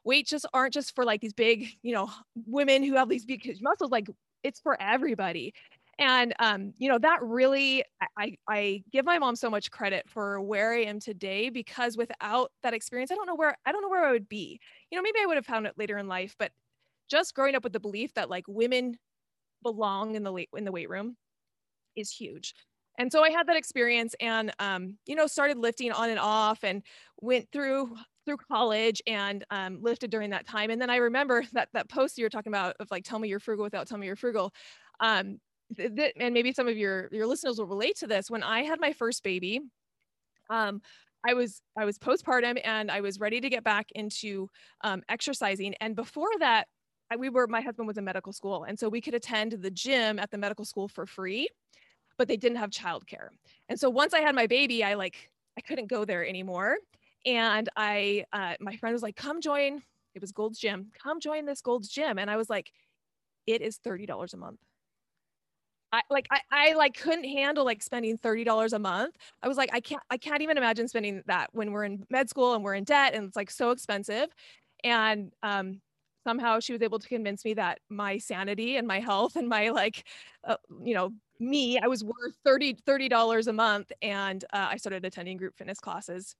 Weights 0.04 0.30
just 0.30 0.46
aren't 0.54 0.72
just 0.72 0.94
for 0.94 1.04
like 1.04 1.20
these 1.20 1.32
big, 1.32 1.68
you 1.82 1.92
know, 1.92 2.08
women 2.46 2.84
who 2.84 2.94
have 2.94 3.08
these 3.08 3.24
big 3.24 3.44
huge 3.44 3.60
muscles. 3.60 3.90
Like 3.90 4.08
it's 4.44 4.60
for 4.60 4.80
everybody 4.80 5.52
and 6.00 6.34
um, 6.38 6.72
you 6.78 6.88
know 6.88 6.98
that 6.98 7.22
really 7.22 7.84
I, 8.18 8.36
I 8.48 8.82
give 8.90 9.04
my 9.04 9.18
mom 9.18 9.36
so 9.36 9.50
much 9.50 9.70
credit 9.70 10.08
for 10.08 10.40
where 10.40 10.72
i 10.72 10.80
am 10.80 10.98
today 10.98 11.50
because 11.50 11.96
without 11.96 12.50
that 12.62 12.74
experience 12.74 13.12
i 13.12 13.14
don't 13.14 13.26
know 13.26 13.34
where 13.34 13.56
i 13.66 13.70
don't 13.70 13.82
know 13.82 13.88
where 13.88 14.04
i 14.04 14.10
would 14.10 14.28
be 14.28 14.58
you 14.90 14.96
know 14.96 15.02
maybe 15.02 15.18
i 15.22 15.26
would 15.26 15.36
have 15.36 15.46
found 15.46 15.66
it 15.66 15.74
later 15.76 15.98
in 15.98 16.08
life 16.08 16.34
but 16.38 16.50
just 17.08 17.34
growing 17.34 17.54
up 17.54 17.62
with 17.62 17.72
the 17.72 17.80
belief 17.80 18.12
that 18.14 18.30
like 18.30 18.44
women 18.48 18.96
belong 19.62 20.14
in 20.14 20.24
the 20.24 20.32
late 20.32 20.48
in 20.56 20.64
the 20.64 20.72
weight 20.72 20.88
room 20.88 21.16
is 21.94 22.10
huge 22.10 22.54
and 23.00 23.10
so 23.10 23.24
i 23.24 23.30
had 23.30 23.46
that 23.48 23.56
experience 23.56 24.14
and 24.20 24.52
um, 24.58 24.96
you 25.06 25.16
know 25.16 25.26
started 25.26 25.56
lifting 25.58 25.90
on 25.90 26.10
and 26.10 26.18
off 26.18 26.62
and 26.62 26.82
went 27.20 27.48
through 27.50 27.96
through 28.26 28.36
college 28.52 29.00
and 29.06 29.44
um, 29.50 29.78
lifted 29.80 30.10
during 30.10 30.30
that 30.30 30.46
time. 30.46 30.70
And 30.70 30.80
then 30.80 30.90
i 30.90 30.96
remember 30.96 31.42
that 31.52 31.68
that 31.72 31.88
post 31.88 32.18
you 32.18 32.24
were 32.24 32.30
talking 32.30 32.52
about 32.52 32.76
of 32.80 32.90
like 32.90 33.04
tell 33.04 33.18
me 33.18 33.28
you're 33.28 33.40
frugal 33.40 33.64
without 33.64 33.88
telling 33.88 34.02
me 34.02 34.06
you're 34.06 34.16
frugal. 34.16 34.52
Um, 35.00 35.38
th- 35.76 35.94
th- 35.96 36.12
and 36.18 36.34
maybe 36.34 36.52
some 36.52 36.68
of 36.68 36.76
your 36.76 37.08
your 37.12 37.26
listeners 37.26 37.58
will 37.58 37.66
relate 37.66 37.96
to 37.96 38.06
this. 38.06 38.30
When 38.30 38.42
i 38.42 38.62
had 38.62 38.80
my 38.80 38.92
first 38.92 39.22
baby 39.22 39.60
um 40.50 40.80
I 41.28 41.34
was 41.34 41.60
I 41.78 41.84
was 41.84 41.98
postpartum 41.98 42.60
and 42.64 42.90
I 42.90 43.00
was 43.02 43.20
ready 43.20 43.40
to 43.42 43.50
get 43.50 43.62
back 43.62 43.88
into 43.94 44.48
um, 44.82 45.02
exercising. 45.10 45.74
And 45.80 45.94
before 45.94 46.30
that, 46.38 46.66
I, 47.10 47.16
we 47.16 47.28
were 47.28 47.46
my 47.46 47.60
husband 47.60 47.86
was 47.86 47.98
in 47.98 48.04
medical 48.04 48.32
school, 48.32 48.64
and 48.64 48.78
so 48.78 48.88
we 48.88 49.02
could 49.02 49.14
attend 49.14 49.52
the 49.52 49.70
gym 49.70 50.18
at 50.18 50.30
the 50.30 50.38
medical 50.38 50.64
school 50.64 50.88
for 50.88 51.06
free, 51.06 51.48
but 52.20 52.28
they 52.28 52.36
didn't 52.36 52.58
have 52.58 52.68
childcare. 52.68 53.28
And 53.70 53.80
so 53.80 53.88
once 53.88 54.12
I 54.12 54.20
had 54.20 54.34
my 54.34 54.46
baby, 54.46 54.84
I 54.84 54.92
like 54.92 55.30
I 55.56 55.62
couldn't 55.62 55.86
go 55.86 56.04
there 56.04 56.28
anymore. 56.28 56.76
And 57.24 57.66
I 57.76 58.26
uh, 58.30 58.56
my 58.60 58.76
friend 58.76 58.92
was 58.92 59.02
like, 59.02 59.16
"Come 59.16 59.40
join." 59.40 59.80
It 60.14 60.20
was 60.20 60.30
Gold's 60.30 60.58
Gym. 60.58 60.90
Come 61.02 61.18
join 61.18 61.46
this 61.46 61.62
Gold's 61.62 61.88
Gym, 61.88 62.18
and 62.18 62.30
I 62.30 62.36
was 62.36 62.50
like, 62.50 62.72
"It 63.46 63.62
is 63.62 63.78
thirty 63.78 64.04
dollars 64.04 64.34
a 64.34 64.36
month." 64.36 64.60
I 65.92 66.02
like 66.10 66.26
I, 66.30 66.40
I 66.50 66.72
like 66.74 66.94
couldn't 66.94 67.24
handle 67.24 67.64
like 67.64 67.82
spending 67.82 68.18
$30 68.18 68.74
a 68.74 68.78
month. 68.78 69.16
I 69.42 69.48
was 69.48 69.56
like, 69.56 69.70
I 69.72 69.80
can't 69.80 70.02
I 70.10 70.18
can't 70.18 70.42
even 70.42 70.58
imagine 70.58 70.88
spending 70.88 71.22
that 71.26 71.48
when 71.52 71.72
we're 71.72 71.84
in 71.84 72.04
med 72.10 72.28
school 72.28 72.54
and 72.54 72.62
we're 72.62 72.74
in 72.74 72.84
debt 72.84 73.14
and 73.14 73.24
it's 73.24 73.36
like 73.36 73.50
so 73.50 73.70
expensive. 73.70 74.28
And 74.84 75.32
um 75.42 75.80
somehow 76.24 76.60
she 76.60 76.72
was 76.72 76.82
able 76.82 76.98
to 76.98 77.08
convince 77.08 77.44
me 77.44 77.54
that 77.54 77.80
my 77.88 78.18
sanity 78.18 78.76
and 78.76 78.86
my 78.86 79.00
health 79.00 79.36
and 79.36 79.48
my 79.48 79.70
like 79.70 80.06
uh, 80.44 80.56
you 80.82 80.94
know 80.94 81.12
me 81.38 81.78
i 81.78 81.86
was 81.86 82.04
worth 82.04 82.34
30 82.44 82.74
$30 82.86 83.46
a 83.46 83.52
month 83.52 83.92
and 84.02 84.44
uh, 84.52 84.68
i 84.70 84.76
started 84.76 85.04
attending 85.04 85.36
group 85.36 85.56
fitness 85.56 85.80
classes. 85.80 86.34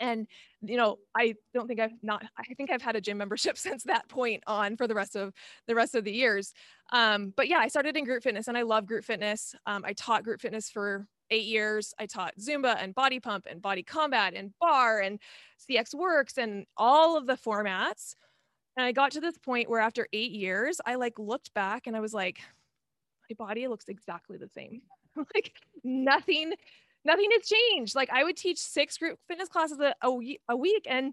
And 0.00 0.26
you 0.62 0.76
know 0.76 0.98
i 1.14 1.34
don't 1.54 1.68
think 1.68 1.78
i've 1.78 1.92
not 2.02 2.24
i 2.38 2.54
think 2.54 2.70
i've 2.70 2.82
had 2.82 2.96
a 2.96 3.00
gym 3.00 3.18
membership 3.18 3.58
since 3.66 3.84
that 3.84 4.08
point 4.08 4.42
on 4.46 4.76
for 4.76 4.88
the 4.88 4.94
rest 4.94 5.16
of 5.16 5.32
the 5.66 5.74
rest 5.74 5.94
of 5.94 6.04
the 6.04 6.12
years. 6.12 6.52
Um, 6.92 7.32
but 7.36 7.46
yeah 7.48 7.58
i 7.58 7.68
started 7.68 7.96
in 7.96 8.04
group 8.04 8.22
fitness 8.22 8.48
and 8.48 8.56
i 8.56 8.62
love 8.62 8.86
group 8.86 9.04
fitness. 9.04 9.54
Um, 9.66 9.84
i 9.84 9.92
taught 9.92 10.24
group 10.24 10.40
fitness 10.40 10.70
for 10.70 11.06
eight 11.30 11.46
years. 11.46 11.94
I 11.98 12.06
taught 12.06 12.34
zumba 12.38 12.76
and 12.78 12.94
body 12.94 13.18
pump 13.18 13.46
and 13.48 13.60
body 13.62 13.82
combat 13.82 14.34
and 14.34 14.52
barre 14.60 15.00
and 15.00 15.18
cx 15.58 15.94
works 15.94 16.36
and 16.36 16.66
all 16.76 17.16
of 17.16 17.26
the 17.26 17.34
formats 17.36 18.14
and 18.76 18.86
i 18.86 18.92
got 18.92 19.12
to 19.12 19.20
this 19.20 19.38
point 19.38 19.68
where 19.68 19.80
after 19.80 20.06
eight 20.12 20.32
years 20.32 20.80
i 20.86 20.94
like 20.94 21.18
looked 21.18 21.52
back 21.54 21.86
and 21.86 21.96
i 21.96 22.00
was 22.00 22.14
like 22.14 22.40
my 23.30 23.46
body 23.46 23.66
looks 23.68 23.88
exactly 23.88 24.36
the 24.36 24.48
same 24.48 24.82
like 25.34 25.52
nothing 25.84 26.52
nothing 27.04 27.28
has 27.32 27.48
changed. 27.48 27.94
Like 27.94 28.10
I 28.10 28.24
would 28.24 28.36
teach 28.36 28.58
six 28.58 28.96
group 28.98 29.18
fitness 29.28 29.48
classes 29.48 29.80
a, 29.80 29.94
a, 30.02 30.38
a 30.48 30.56
week 30.56 30.86
and 30.88 31.12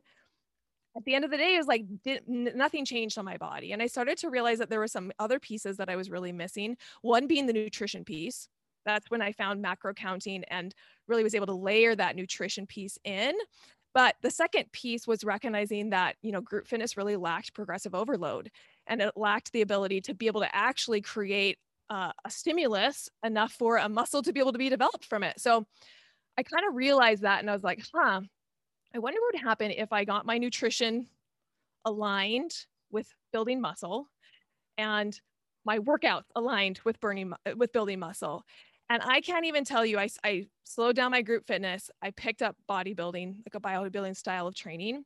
at 0.97 1.05
the 1.05 1.13
end 1.13 1.23
of 1.23 1.31
the 1.31 1.37
day, 1.37 1.55
it 1.55 1.59
was 1.59 1.67
like 1.67 1.85
did, 2.03 2.23
nothing 2.27 2.83
changed 2.83 3.17
on 3.17 3.25
my 3.25 3.37
body. 3.37 3.71
And 3.73 3.81
I 3.81 3.87
started 3.87 4.17
to 4.19 4.29
realize 4.29 4.57
that 4.57 4.69
there 4.69 4.79
were 4.79 4.87
some 4.87 5.11
other 5.19 5.39
pieces 5.39 5.77
that 5.77 5.89
I 5.89 5.95
was 5.95 6.09
really 6.09 6.31
missing. 6.31 6.77
One 7.03 7.27
being 7.27 7.45
the 7.45 7.53
nutrition 7.53 8.03
piece. 8.03 8.49
That's 8.85 9.09
when 9.11 9.21
I 9.21 9.31
found 9.33 9.61
macro 9.61 9.93
counting 9.93 10.43
and 10.45 10.73
really 11.07 11.23
was 11.23 11.35
able 11.35 11.45
to 11.47 11.53
layer 11.53 11.95
that 11.95 12.15
nutrition 12.15 12.65
piece 12.65 12.97
in. 13.03 13.33
But 13.93 14.15
the 14.22 14.31
second 14.31 14.72
piece 14.72 15.08
was 15.08 15.24
recognizing 15.24 15.89
that, 15.89 16.15
you 16.22 16.31
know, 16.31 16.41
group 16.41 16.67
fitness 16.67 16.96
really 16.96 17.15
lacked 17.15 17.53
progressive 17.53 17.96
overload 17.96 18.51
and 18.88 19.01
it 19.01 19.13
lacked 19.15 19.51
the 19.51 19.62
ability 19.62 20.01
to 20.01 20.13
be 20.13 20.27
able 20.27 20.41
to 20.41 20.55
actually 20.55 21.01
create 21.01 21.58
uh, 21.89 22.12
a 22.24 22.29
stimulus 22.29 23.10
enough 23.24 23.51
for 23.51 23.77
a 23.77 23.89
muscle 23.89 24.22
to 24.22 24.31
be 24.31 24.39
able 24.39 24.51
to 24.51 24.60
be 24.60 24.69
developed 24.69 25.05
from 25.05 25.24
it. 25.24 25.39
So 25.39 25.65
I 26.38 26.43
kind 26.43 26.65
of 26.67 26.75
realized 26.75 27.24
that 27.24 27.39
and 27.39 27.50
I 27.50 27.53
was 27.53 27.63
like, 27.63 27.84
huh, 27.93 28.22
I 28.93 29.00
wonder 29.00 29.19
what 29.19 29.34
would 29.34 29.41
happen 29.41 29.72
if 29.72 29.91
I 29.91 30.05
got 30.05 30.25
my 30.25 30.38
nutrition 30.38 31.08
aligned 31.86 32.53
with 32.91 33.08
building 33.31 33.60
muscle 33.62 34.08
and 34.77 35.19
my 35.65 35.79
workouts 35.79 36.24
aligned 36.36 36.79
with 36.86 37.00
burning 37.00 37.34
with 37.55 37.74
building 37.74 38.00
muscle. 38.00 38.43
And 38.89 39.03
I 39.03 39.22
can't 39.22 39.46
even 39.46 39.63
tell 39.63 39.86
you, 39.86 40.00
I, 40.00 40.10
I 40.24 40.48
slowed 40.63 40.96
down 40.96 41.12
my 41.12 41.22
group 41.22 41.46
fitness. 41.46 41.91
I 42.01 42.12
picked 42.12 42.41
up 42.41 42.55
bodybuilding, 42.69 43.36
like 43.46 43.55
a 43.55 43.60
bodybuilding 43.60 44.15
style 44.15 44.48
of 44.48 44.55
training. 44.55 45.05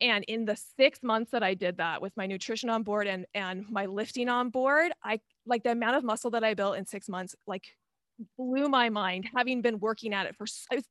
And 0.00 0.24
in 0.24 0.46
the 0.46 0.56
six 0.76 1.00
months 1.02 1.30
that 1.30 1.42
I 1.42 1.54
did 1.54 1.76
that 1.76 2.02
with 2.02 2.16
my 2.16 2.26
nutrition 2.26 2.70
on 2.70 2.82
board 2.82 3.06
and, 3.06 3.26
and 3.34 3.68
my 3.70 3.86
lifting 3.86 4.28
on 4.28 4.48
board, 4.48 4.92
I 5.04 5.20
like 5.46 5.62
the 5.62 5.72
amount 5.72 5.96
of 5.96 6.04
muscle 6.04 6.30
that 6.30 6.42
I 6.42 6.54
built 6.54 6.76
in 6.76 6.86
six 6.86 7.08
months, 7.08 7.36
like 7.46 7.76
blew 8.36 8.68
my 8.68 8.88
mind 8.88 9.28
having 9.36 9.62
been 9.62 9.78
working 9.78 10.12
at 10.12 10.26
it 10.26 10.34
for, 10.36 10.46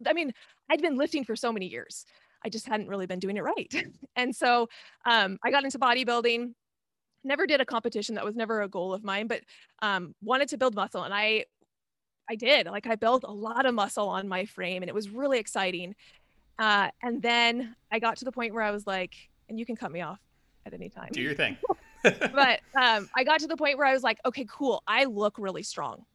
I 0.07 0.13
mean, 0.13 0.31
I'd 0.69 0.81
been 0.81 0.97
lifting 0.97 1.25
for 1.25 1.35
so 1.35 1.51
many 1.51 1.67
years. 1.67 2.05
I 2.45 2.49
just 2.49 2.67
hadn't 2.67 2.87
really 2.87 3.05
been 3.05 3.19
doing 3.19 3.37
it 3.37 3.43
right. 3.43 3.73
and 4.15 4.35
so 4.35 4.69
um, 5.05 5.39
I 5.43 5.51
got 5.51 5.63
into 5.63 5.79
bodybuilding, 5.79 6.53
never 7.23 7.45
did 7.45 7.61
a 7.61 7.65
competition. 7.65 8.15
That 8.15 8.25
was 8.25 8.35
never 8.35 8.61
a 8.61 8.69
goal 8.69 8.93
of 8.93 9.03
mine, 9.03 9.27
but 9.27 9.41
um, 9.81 10.15
wanted 10.21 10.49
to 10.49 10.57
build 10.57 10.75
muscle. 10.75 11.03
And 11.03 11.13
I, 11.13 11.45
I 12.31 12.35
did 12.35 12.65
like, 12.67 12.87
I 12.87 12.95
built 12.95 13.25
a 13.27 13.31
lot 13.31 13.65
of 13.65 13.75
muscle 13.75 14.07
on 14.07 14.29
my 14.29 14.45
frame 14.45 14.83
and 14.83 14.89
it 14.89 14.95
was 14.95 15.09
really 15.09 15.37
exciting. 15.37 15.95
Uh, 16.57 16.89
and 17.03 17.21
then 17.21 17.75
I 17.91 17.99
got 17.99 18.15
to 18.17 18.25
the 18.25 18.31
point 18.31 18.53
where 18.53 18.63
I 18.63 18.71
was 18.71 18.87
like, 18.87 19.13
and 19.49 19.59
you 19.59 19.65
can 19.65 19.75
cut 19.75 19.91
me 19.91 19.99
off 19.99 20.19
at 20.65 20.73
any 20.73 20.87
time. 20.87 21.09
Do 21.11 21.21
your 21.21 21.33
thing. 21.33 21.57
but 22.03 22.61
um, 22.73 23.09
I 23.13 23.25
got 23.25 23.41
to 23.41 23.47
the 23.47 23.57
point 23.57 23.77
where 23.77 23.85
I 23.85 23.91
was 23.91 24.01
like, 24.01 24.17
okay, 24.25 24.47
cool. 24.49 24.81
I 24.87 25.03
look 25.05 25.35
really 25.39 25.63
strong. 25.63 26.05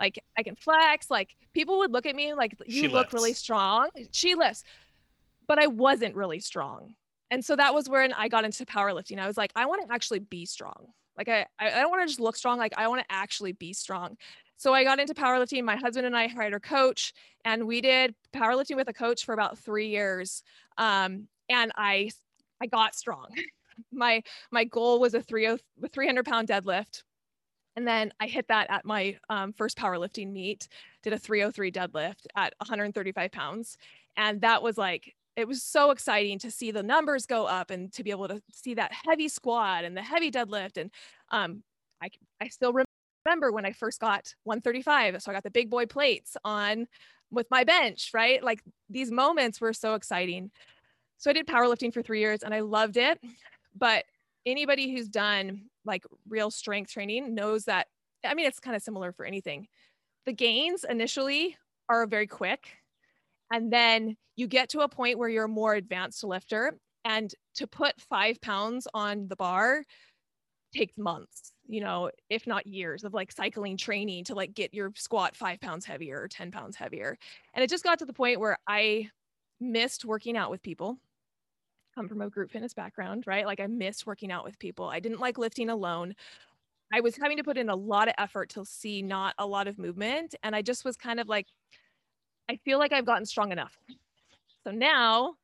Like 0.00 0.18
I 0.36 0.42
can 0.42 0.56
flex. 0.56 1.08
Like 1.12 1.36
people 1.54 1.78
would 1.78 1.92
look 1.92 2.06
at 2.06 2.16
me 2.16 2.34
like 2.34 2.56
you 2.66 2.82
She 2.82 2.88
look 2.88 3.12
really 3.12 3.32
strong. 3.32 3.88
She 4.10 4.34
lifts. 4.34 4.64
But 5.46 5.60
I 5.60 5.68
wasn't 5.68 6.16
really 6.16 6.40
strong. 6.40 6.94
And 7.30 7.44
so 7.44 7.54
that 7.54 7.72
was 7.72 7.88
when 7.88 8.12
I 8.14 8.26
got 8.26 8.44
into 8.44 8.66
powerlifting. 8.66 9.20
I 9.20 9.28
was 9.28 9.36
like, 9.36 9.52
I 9.54 9.66
want 9.66 9.86
to 9.86 9.94
actually 9.94 10.18
be 10.18 10.44
strong. 10.44 10.88
Like 11.16 11.28
I 11.28 11.46
I 11.60 11.68
I 11.68 11.80
don't 11.82 11.90
want 11.90 12.02
to 12.02 12.08
just 12.08 12.20
look 12.20 12.34
strong. 12.34 12.58
Like 12.58 12.74
I 12.76 12.88
want 12.88 13.00
to 13.00 13.14
actually 13.14 13.52
be 13.52 13.72
strong. 13.72 14.16
So 14.56 14.72
I 14.74 14.84
got 14.84 15.00
into 15.00 15.14
powerlifting. 15.14 15.64
My 15.64 15.76
husband 15.76 16.06
and 16.06 16.16
I 16.16 16.28
hired 16.28 16.54
a 16.54 16.60
coach 16.60 17.12
and 17.44 17.66
we 17.66 17.80
did 17.80 18.14
powerlifting 18.32 18.76
with 18.76 18.88
a 18.88 18.92
coach 18.92 19.24
for 19.24 19.32
about 19.32 19.58
three 19.58 19.88
years. 19.88 20.42
Um, 20.78 21.28
and 21.48 21.72
I 21.76 22.10
I 22.60 22.66
got 22.66 22.94
strong. 22.94 23.26
my 23.92 24.22
my 24.50 24.64
goal 24.64 25.00
was 25.00 25.14
a 25.14 25.22
30, 25.22 25.56
300 25.92 26.24
pound 26.24 26.48
deadlift 26.48 27.02
and 27.76 27.86
then 27.86 28.12
i 28.20 28.26
hit 28.26 28.46
that 28.48 28.70
at 28.70 28.84
my 28.84 29.16
um, 29.30 29.52
first 29.52 29.78
powerlifting 29.78 30.32
meet 30.32 30.68
did 31.02 31.12
a 31.12 31.18
303 31.18 31.70
deadlift 31.70 32.26
at 32.36 32.54
135 32.58 33.32
pounds 33.32 33.76
and 34.16 34.40
that 34.40 34.62
was 34.62 34.76
like 34.78 35.14
it 35.36 35.48
was 35.48 35.62
so 35.62 35.90
exciting 35.90 36.38
to 36.38 36.50
see 36.50 36.70
the 36.70 36.82
numbers 36.82 37.24
go 37.24 37.46
up 37.46 37.70
and 37.70 37.92
to 37.92 38.04
be 38.04 38.10
able 38.10 38.28
to 38.28 38.42
see 38.52 38.74
that 38.74 38.92
heavy 39.06 39.28
squat 39.28 39.84
and 39.84 39.96
the 39.96 40.02
heavy 40.02 40.30
deadlift 40.30 40.76
and 40.76 40.90
um, 41.30 41.62
I, 42.02 42.10
I 42.40 42.48
still 42.48 42.72
remember 42.72 42.91
when 43.24 43.64
i 43.64 43.72
first 43.72 44.00
got 44.00 44.34
135 44.44 45.22
so 45.22 45.30
i 45.30 45.34
got 45.34 45.42
the 45.42 45.50
big 45.50 45.70
boy 45.70 45.86
plates 45.86 46.36
on 46.44 46.86
with 47.30 47.46
my 47.50 47.64
bench 47.64 48.10
right? 48.12 48.42
Like 48.42 48.62
these 48.90 49.10
moments 49.10 49.60
were 49.60 49.72
so 49.72 49.94
exciting. 49.94 50.50
So 51.18 51.30
i 51.30 51.32
did 51.32 51.46
powerlifting 51.46 51.92
for 51.92 52.02
three 52.02 52.20
years 52.20 52.42
and 52.42 52.52
i 52.52 52.60
loved 52.60 52.96
it 52.96 53.18
but 53.76 54.04
anybody 54.44 54.92
who's 54.92 55.08
done 55.08 55.62
like 55.84 56.04
real 56.28 56.50
strength 56.50 56.92
training 56.92 57.34
knows 57.34 57.64
that 57.64 57.86
i 58.24 58.34
mean 58.34 58.46
it's 58.46 58.60
kind 58.60 58.76
of 58.76 58.82
similar 58.82 59.12
for 59.12 59.24
anything. 59.24 59.66
The 60.26 60.32
gains 60.32 60.84
initially 60.88 61.56
are 61.88 62.06
very 62.06 62.26
quick 62.26 62.76
and 63.52 63.72
then 63.72 64.16
you 64.36 64.46
get 64.46 64.70
to 64.70 64.80
a 64.80 64.88
point 64.88 65.18
where 65.18 65.28
you're 65.28 65.44
a 65.44 65.48
more 65.48 65.74
advanced 65.74 66.24
lifter 66.24 66.78
and 67.04 67.32
to 67.54 67.66
put 67.66 68.00
five 68.00 68.40
pounds 68.40 68.88
on 68.94 69.28
the 69.28 69.36
bar 69.36 69.84
takes 70.74 70.96
months 70.96 71.51
you 71.68 71.80
know 71.80 72.10
if 72.28 72.46
not 72.46 72.66
years 72.66 73.04
of 73.04 73.14
like 73.14 73.30
cycling 73.30 73.76
training 73.76 74.24
to 74.24 74.34
like 74.34 74.54
get 74.54 74.74
your 74.74 74.92
squat 74.96 75.36
five 75.36 75.60
pounds 75.60 75.84
heavier 75.84 76.20
or 76.22 76.28
10 76.28 76.50
pounds 76.50 76.76
heavier 76.76 77.16
and 77.54 77.62
it 77.62 77.70
just 77.70 77.84
got 77.84 77.98
to 77.98 78.06
the 78.06 78.12
point 78.12 78.40
where 78.40 78.58
i 78.66 79.08
missed 79.60 80.04
working 80.04 80.36
out 80.36 80.50
with 80.50 80.62
people 80.62 80.98
come 81.94 82.08
from 82.08 82.22
a 82.22 82.30
group 82.30 82.50
fitness 82.50 82.74
background, 82.74 83.24
right? 83.26 83.46
Like 83.46 83.60
I 83.60 83.66
missed 83.66 84.06
working 84.06 84.32
out 84.32 84.44
with 84.44 84.58
people. 84.58 84.86
I 84.88 85.00
didn't 85.00 85.20
like 85.20 85.38
lifting 85.38 85.68
alone. 85.68 86.14
I 86.92 87.00
was 87.00 87.16
having 87.16 87.36
to 87.38 87.44
put 87.44 87.56
in 87.56 87.68
a 87.68 87.76
lot 87.76 88.08
of 88.08 88.14
effort 88.18 88.50
to 88.50 88.64
see 88.64 89.02
not 89.02 89.34
a 89.38 89.46
lot 89.46 89.66
of 89.66 89.78
movement. 89.78 90.34
And 90.42 90.54
I 90.54 90.62
just 90.62 90.84
was 90.84 90.96
kind 90.96 91.20
of 91.20 91.28
like, 91.28 91.46
I 92.50 92.56
feel 92.64 92.78
like 92.78 92.92
I've 92.92 93.06
gotten 93.06 93.24
strong 93.24 93.52
enough. 93.52 93.78
So 94.64 94.70
now, 94.70 95.34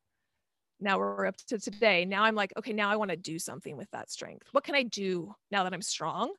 now 0.81 0.99
we're 0.99 1.27
up 1.27 1.37
to 1.49 1.59
today. 1.59 2.05
Now 2.05 2.25
I'm 2.25 2.35
like, 2.35 2.53
okay, 2.57 2.73
now 2.73 2.91
I 2.91 2.97
want 2.97 3.11
to 3.11 3.17
do 3.17 3.39
something 3.39 3.77
with 3.77 3.91
that 3.91 4.11
strength. 4.11 4.47
What 4.53 4.65
can 4.65 4.75
I 4.75 4.85
do 4.85 5.35
now 5.51 5.65
that 5.65 5.75
I'm 5.75 5.83
strong? 5.83 6.33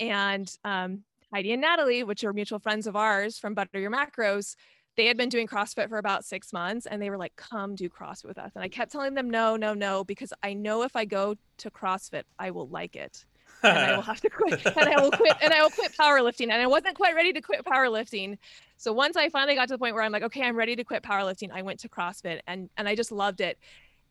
And 0.00 0.50
um, 0.64 1.04
Heidi 1.32 1.52
and 1.52 1.60
Natalie, 1.60 2.04
which 2.04 2.24
are 2.24 2.32
mutual 2.32 2.58
friends 2.58 2.86
of 2.86 2.96
ours 2.96 3.38
from 3.38 3.54
Butter 3.54 3.78
Your 3.78 3.90
Macros, 3.90 4.56
they 4.96 5.06
had 5.06 5.16
been 5.16 5.28
doing 5.28 5.46
CrossFit 5.46 5.88
for 5.88 5.98
about 5.98 6.24
six 6.24 6.52
months 6.52 6.86
and 6.86 7.00
they 7.00 7.10
were 7.10 7.18
like, 7.18 7.36
come 7.36 7.74
do 7.74 7.88
CrossFit 7.88 8.26
with 8.26 8.38
us. 8.38 8.50
And 8.54 8.64
I 8.64 8.68
kept 8.68 8.90
telling 8.90 9.14
them, 9.14 9.30
no, 9.30 9.56
no, 9.56 9.72
no, 9.74 10.02
because 10.02 10.32
I 10.42 10.54
know 10.54 10.82
if 10.82 10.96
I 10.96 11.04
go 11.04 11.36
to 11.58 11.70
CrossFit, 11.70 12.24
I 12.38 12.50
will 12.50 12.68
like 12.68 12.96
it. 12.96 13.24
And 13.62 13.78
I 13.78 13.96
will 13.96 14.02
have 14.02 14.20
to 14.20 14.30
quit 14.30 14.64
and 14.76 14.88
I 14.88 15.00
will 15.00 15.10
quit 15.10 15.36
and 15.42 15.52
I 15.52 15.62
will 15.62 15.70
quit 15.70 15.92
powerlifting. 15.92 16.44
And 16.44 16.54
I 16.54 16.66
wasn't 16.66 16.96
quite 16.96 17.14
ready 17.14 17.32
to 17.32 17.40
quit 17.40 17.64
powerlifting. 17.64 18.38
So 18.76 18.92
once 18.92 19.16
I 19.16 19.28
finally 19.28 19.54
got 19.54 19.68
to 19.68 19.74
the 19.74 19.78
point 19.78 19.94
where 19.94 20.04
I'm 20.04 20.12
like, 20.12 20.22
okay, 20.22 20.42
I'm 20.42 20.56
ready 20.56 20.76
to 20.76 20.84
quit 20.84 21.02
powerlifting, 21.02 21.50
I 21.52 21.62
went 21.62 21.80
to 21.80 21.88
CrossFit 21.88 22.40
and 22.46 22.70
and 22.76 22.88
I 22.88 22.94
just 22.94 23.12
loved 23.12 23.40
it. 23.40 23.58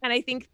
And 0.03 0.13
I 0.13 0.21
think 0.21 0.49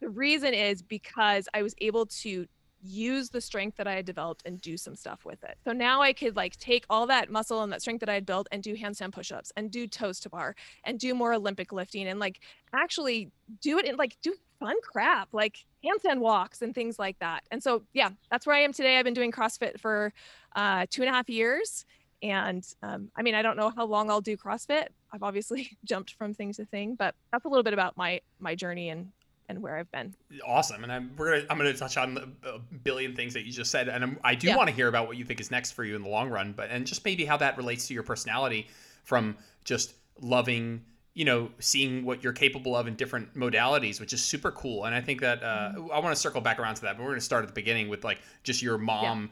the 0.00 0.08
reason 0.08 0.54
is 0.54 0.82
because 0.82 1.48
I 1.54 1.62
was 1.62 1.74
able 1.78 2.06
to 2.06 2.46
use 2.82 3.30
the 3.30 3.40
strength 3.40 3.76
that 3.76 3.86
I 3.86 3.94
had 3.94 4.04
developed 4.04 4.42
and 4.44 4.60
do 4.60 4.76
some 4.76 4.96
stuff 4.96 5.24
with 5.24 5.42
it. 5.44 5.56
So 5.64 5.72
now 5.72 6.02
I 6.02 6.12
could 6.12 6.36
like 6.36 6.56
take 6.56 6.84
all 6.90 7.06
that 7.06 7.30
muscle 7.30 7.62
and 7.62 7.72
that 7.72 7.80
strength 7.80 8.00
that 8.00 8.08
I 8.08 8.14
had 8.14 8.26
built 8.26 8.48
and 8.50 8.62
do 8.62 8.76
handstand 8.76 9.12
push-ups 9.12 9.52
and 9.56 9.70
do 9.70 9.86
toes 9.86 10.18
to 10.20 10.30
bar 10.30 10.54
and 10.84 10.98
do 10.98 11.14
more 11.14 11.32
Olympic 11.32 11.72
lifting 11.72 12.08
and 12.08 12.18
like 12.18 12.40
actually 12.74 13.30
do 13.60 13.78
it 13.78 13.86
in 13.86 13.96
like 13.96 14.16
do 14.22 14.34
fun 14.58 14.76
crap 14.82 15.28
like 15.32 15.64
handstand 15.84 16.18
walks 16.18 16.62
and 16.62 16.74
things 16.74 16.98
like 16.98 17.18
that. 17.20 17.44
And 17.50 17.62
so 17.62 17.82
yeah, 17.92 18.10
that's 18.30 18.46
where 18.46 18.56
I 18.56 18.60
am 18.60 18.72
today. 18.72 18.98
I've 18.98 19.04
been 19.04 19.14
doing 19.14 19.32
CrossFit 19.32 19.78
for 19.80 20.12
uh, 20.56 20.86
two 20.90 21.02
and 21.02 21.08
a 21.08 21.12
half 21.12 21.28
years. 21.28 21.84
And 22.22 22.64
um, 22.82 23.10
I 23.16 23.22
mean, 23.22 23.34
I 23.34 23.42
don't 23.42 23.56
know 23.56 23.72
how 23.74 23.84
long 23.84 24.10
I'll 24.10 24.20
do 24.20 24.36
CrossFit. 24.36 24.86
I've 25.12 25.22
obviously 25.22 25.76
jumped 25.84 26.14
from 26.14 26.34
thing 26.34 26.52
to 26.54 26.64
thing, 26.64 26.94
but 26.94 27.14
that's 27.32 27.44
a 27.44 27.48
little 27.48 27.64
bit 27.64 27.72
about 27.72 27.96
my 27.96 28.20
my 28.38 28.54
journey 28.54 28.90
and 28.90 29.12
and 29.56 29.62
where 29.62 29.76
I've 29.76 29.90
been. 29.92 30.14
Awesome, 30.46 30.82
and 30.82 30.92
I'm 30.92 31.12
we're 31.16 31.30
gonna 31.32 31.46
I'm 31.50 31.56
gonna 31.58 31.72
touch 31.74 31.96
on 31.96 32.34
a 32.44 32.58
billion 32.58 33.14
things 33.14 33.34
that 33.34 33.44
you 33.46 33.52
just 33.52 33.70
said, 33.70 33.88
and 33.88 34.02
I'm, 34.04 34.18
i 34.24 34.34
do 34.34 34.48
Yeah. 34.48 34.56
want 34.56 34.68
to 34.68 34.74
hear 34.74 34.88
about 34.88 35.06
what 35.06 35.16
you 35.16 35.24
think 35.24 35.40
is 35.40 35.50
next 35.50 35.72
for 35.72 35.84
you 35.84 35.94
in 35.96 36.02
the 36.02 36.08
long 36.08 36.28
run, 36.30 36.52
but 36.56 36.70
and 36.70 36.86
just 36.86 37.04
maybe 37.04 37.24
how 37.24 37.36
that 37.38 37.56
relates 37.56 37.86
to 37.88 37.94
your 37.94 38.02
personality 38.02 38.66
from 39.04 39.36
just 39.64 39.94
loving 40.20 40.82
you 41.14 41.24
know 41.24 41.50
seeing 41.58 42.04
what 42.04 42.22
you're 42.24 42.32
capable 42.32 42.74
of 42.74 42.86
in 42.86 42.94
different 42.94 43.34
modalities 43.34 44.00
which 44.00 44.12
is 44.14 44.22
super 44.22 44.50
cool 44.52 44.84
and 44.86 44.94
i 44.94 45.00
think 45.00 45.20
that 45.20 45.42
uh, 45.42 45.72
Mm-hmm. 45.76 45.90
i 45.92 45.98
want 45.98 46.14
to 46.14 46.20
circle 46.20 46.40
back 46.40 46.58
around 46.58 46.74
to 46.76 46.82
that 46.82 46.96
but 46.96 47.02
we're 47.02 47.10
going 47.10 47.18
to 47.18 47.24
start 47.24 47.42
at 47.42 47.48
the 47.48 47.54
beginning 47.54 47.88
with 47.90 48.02
like 48.02 48.18
just 48.44 48.62
your 48.62 48.78
mom 48.78 49.30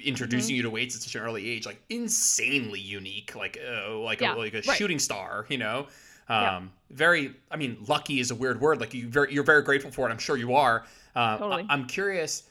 introducing 0.00 0.50
Mm-hmm. 0.50 0.56
you 0.56 0.62
to 0.64 0.70
weights 0.70 0.94
at 0.96 1.02
such 1.02 1.14
an 1.14 1.22
early 1.22 1.48
age 1.50 1.64
like 1.66 1.80
insanely 1.88 2.80
unique 2.80 3.34
like 3.34 3.58
uh, 3.66 3.96
like 3.98 4.20
Yeah, 4.20 4.34
a, 4.34 4.36
like 4.36 4.52
a 4.54 4.56
right. 4.58 4.76
shooting 4.76 4.98
star 4.98 5.46
you 5.48 5.56
know 5.58 5.86
um 6.28 6.42
Yeah. 6.42 6.62
very 6.90 7.34
i 7.50 7.56
mean 7.56 7.76
lucky 7.88 8.20
is 8.20 8.30
a 8.30 8.34
weird 8.34 8.60
word. 8.60 8.80
Like 8.80 8.94
you 8.94 9.08
very 9.08 9.32
you're 9.34 9.44
very 9.44 9.62
grateful 9.62 9.90
for 9.90 10.08
it. 10.08 10.12
I'm 10.12 10.18
sure 10.18 10.36
you 10.36 10.54
are. 10.54 10.84
Uh, 11.16 11.38
Totally. 11.38 11.66
I, 11.68 11.72
i'm 11.74 11.86
curious 11.86 12.42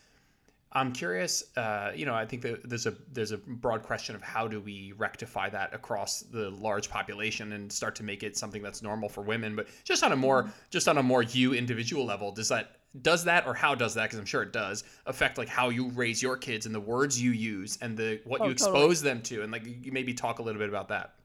i'm 0.71 0.91
curious 0.91 1.43
uh, 1.57 1.91
you 1.93 2.05
know 2.05 2.15
i 2.15 2.25
think 2.25 2.41
that 2.41 2.67
there's 2.67 2.85
a 2.87 2.95
there's 3.11 3.31
a 3.31 3.37
broad 3.37 3.83
question 3.83 4.15
of 4.15 4.21
how 4.21 4.47
do 4.47 4.59
we 4.59 4.93
rectify 4.97 5.49
that 5.49 5.73
across 5.73 6.21
the 6.21 6.49
large 6.51 6.89
population 6.89 7.51
and 7.53 7.71
start 7.71 7.93
to 7.95 8.03
make 8.03 8.23
it 8.23 8.35
something 8.37 8.61
that's 8.63 8.81
normal 8.81 9.07
for 9.09 9.21
women. 9.21 9.55
But 9.55 9.67
just 9.83 10.03
on 10.03 10.11
a 10.13 10.15
more 10.15 10.49
just 10.71 10.87
on 10.87 10.97
a 10.97 11.03
more 11.03 11.21
you 11.23 11.53
individual 11.53 12.05
level 12.05 12.31
does 12.31 12.47
that 12.49 12.77
does 13.01 13.23
that 13.25 13.45
or 13.47 13.53
how 13.53 13.75
does 13.75 13.93
that 13.95 14.03
because 14.03 14.19
i'm 14.19 14.25
sure 14.25 14.43
it 14.43 14.53
does 14.53 14.83
affect 15.07 15.37
like 15.37 15.47
how 15.49 15.69
you 15.69 15.89
raise 15.89 16.21
your 16.21 16.37
kids 16.37 16.65
and 16.67 16.73
the 16.73 16.79
words 16.79 17.21
you 17.21 17.31
use 17.31 17.77
and 17.81 17.97
the 17.97 18.19
what 18.23 18.39
Oh, 18.41 18.45
you 18.47 18.53
totally. 18.55 18.79
expose 18.79 19.01
them 19.01 19.21
to? 19.23 19.41
And 19.43 19.51
like 19.51 19.65
you 19.65 19.91
maybe 19.91 20.13
talk 20.13 20.39
a 20.39 20.41
little 20.41 20.59
bit 20.59 20.69
about 20.69 20.87
that 20.89 21.15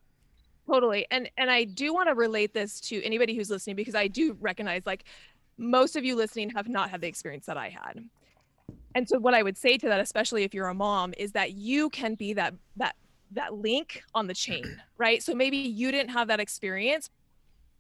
totally 0.68 1.06
and 1.10 1.30
and 1.37 1.50
i 1.50 1.64
do 1.64 1.94
want 1.94 2.08
to 2.08 2.14
relate 2.14 2.52
this 2.52 2.80
to 2.80 3.02
anybody 3.02 3.34
who's 3.34 3.50
listening 3.50 3.76
because 3.76 3.94
i 3.94 4.06
do 4.06 4.37
recognize 4.40 4.82
like 4.84 5.04
most 5.58 5.96
of 5.96 6.04
you 6.04 6.14
listening 6.14 6.50
have 6.50 6.68
not 6.68 6.88
had 6.90 7.00
the 7.00 7.08
experience 7.08 7.46
that 7.46 7.56
i 7.56 7.68
had. 7.68 8.04
And 8.94 9.08
so 9.08 9.18
what 9.18 9.34
i 9.34 9.42
would 9.42 9.58
say 9.58 9.76
to 9.76 9.88
that 9.88 10.00
especially 10.00 10.44
if 10.44 10.54
you're 10.54 10.68
a 10.68 10.75
mom 10.75 11.12
is 11.18 11.32
that 11.32 11.52
you 11.52 11.90
can 11.90 12.14
be 12.14 12.32
that 12.34 12.54
that 12.76 12.96
that 13.32 13.54
link 13.54 14.02
on 14.14 14.26
the 14.26 14.34
chain 14.34 14.64
right? 14.98 15.22
So 15.22 15.34
maybe 15.34 15.58
you 15.58 15.90
didn't 15.90 16.10
have 16.10 16.28
that 16.28 16.40
experience 16.40 17.10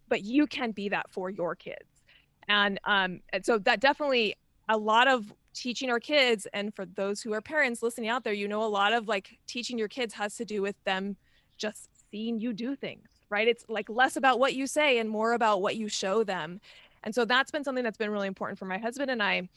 but 0.08 0.22
you 0.22 0.46
can 0.46 0.70
be 0.72 0.88
that 0.88 1.10
for 1.10 1.30
your 1.30 1.54
kids. 1.54 2.02
And 2.48 2.78
um 2.84 3.20
and 3.32 3.44
so 3.44 3.58
that 3.58 3.80
definitely 3.80 4.36
a 4.68 4.76
lot 4.76 5.08
of 5.08 5.32
teaching 5.54 5.90
our 5.90 6.00
kids 6.00 6.46
and 6.52 6.74
for 6.74 6.84
those 6.84 7.20
who 7.20 7.32
are 7.32 7.40
parents 7.40 7.82
listening 7.82 8.08
out 8.08 8.22
there 8.22 8.34
you 8.34 8.46
know 8.46 8.62
a 8.62 8.68
lot 8.68 8.92
of 8.92 9.08
like 9.08 9.38
teaching 9.48 9.76
your 9.76 9.88
kids 9.88 10.14
has 10.14 10.36
to 10.36 10.44
do 10.44 10.62
with 10.62 10.76
them 10.84 11.16
just 11.56 11.88
seeing 12.10 12.38
you 12.38 12.52
do 12.52 12.74
things 12.74 13.08
right 13.30 13.48
it's 13.48 13.64
like 13.68 13.88
less 13.88 14.16
about 14.16 14.38
what 14.38 14.54
you 14.54 14.66
say 14.66 14.98
and 14.98 15.08
more 15.08 15.32
about 15.32 15.60
what 15.62 15.76
you 15.76 15.88
show 15.88 16.24
them 16.24 16.60
and 17.04 17.14
so 17.14 17.24
that's 17.24 17.50
been 17.50 17.64
something 17.64 17.84
that's 17.84 17.98
been 17.98 18.10
really 18.10 18.28
important 18.28 18.58
for 18.58 18.64
my 18.64 18.78
husband 18.78 19.10
and 19.10 19.22
i 19.22 19.48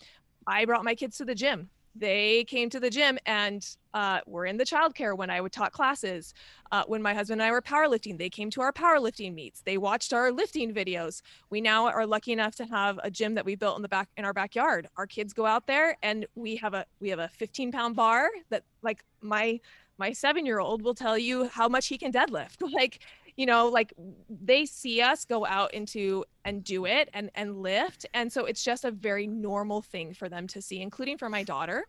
i 0.47 0.65
brought 0.65 0.83
my 0.83 0.95
kids 0.95 1.17
to 1.17 1.25
the 1.25 1.35
gym 1.35 1.69
they 1.95 2.45
came 2.45 2.69
to 2.69 2.79
the 2.79 2.89
gym 2.89 3.17
and 3.25 3.67
uh, 3.93 4.21
were 4.25 4.45
in 4.45 4.57
the 4.57 4.63
childcare 4.63 5.15
when 5.17 5.29
I 5.29 5.41
would 5.41 5.51
taught 5.51 5.73
classes. 5.73 6.33
Uh, 6.71 6.83
when 6.87 7.01
my 7.01 7.13
husband 7.13 7.41
and 7.41 7.47
I 7.47 7.51
were 7.51 7.61
powerlifting, 7.61 8.17
they 8.17 8.29
came 8.29 8.49
to 8.51 8.61
our 8.61 8.71
powerlifting 8.71 9.33
meets. 9.33 9.61
They 9.61 9.77
watched 9.77 10.13
our 10.13 10.31
lifting 10.31 10.73
videos. 10.73 11.21
We 11.49 11.59
now 11.59 11.87
are 11.87 12.05
lucky 12.05 12.31
enough 12.31 12.55
to 12.55 12.65
have 12.65 12.99
a 13.03 13.11
gym 13.11 13.35
that 13.35 13.45
we 13.45 13.55
built 13.55 13.75
in 13.75 13.81
the 13.81 13.89
back 13.89 14.07
in 14.15 14.23
our 14.23 14.33
backyard. 14.33 14.87
Our 14.95 15.05
kids 15.05 15.33
go 15.33 15.45
out 15.45 15.67
there 15.67 15.97
and 16.01 16.25
we 16.35 16.55
have 16.57 16.73
a 16.73 16.85
we 17.01 17.09
have 17.09 17.19
a 17.19 17.29
15 17.37 17.71
pound 17.71 17.95
bar 17.95 18.29
that 18.49 18.63
like 18.81 19.03
my 19.21 19.59
my 19.97 20.13
seven 20.13 20.45
year 20.45 20.59
old 20.59 20.81
will 20.81 20.95
tell 20.95 21.17
you 21.17 21.47
how 21.47 21.67
much 21.67 21.87
he 21.87 21.97
can 21.97 22.11
deadlift. 22.11 22.57
Like 22.73 22.99
you 23.37 23.45
know 23.45 23.67
like 23.69 23.93
they 24.29 24.65
see 24.65 25.01
us 25.01 25.25
go 25.25 25.45
out 25.45 25.73
into 25.73 26.25
and 26.45 26.63
do 26.63 26.85
it 26.85 27.09
and 27.13 27.29
and 27.35 27.61
lift 27.61 28.05
and 28.13 28.31
so 28.31 28.45
it's 28.45 28.63
just 28.63 28.85
a 28.85 28.91
very 28.91 29.27
normal 29.27 29.81
thing 29.81 30.13
for 30.13 30.29
them 30.29 30.47
to 30.47 30.61
see 30.61 30.81
including 30.81 31.17
for 31.17 31.29
my 31.29 31.43
daughter 31.43 31.85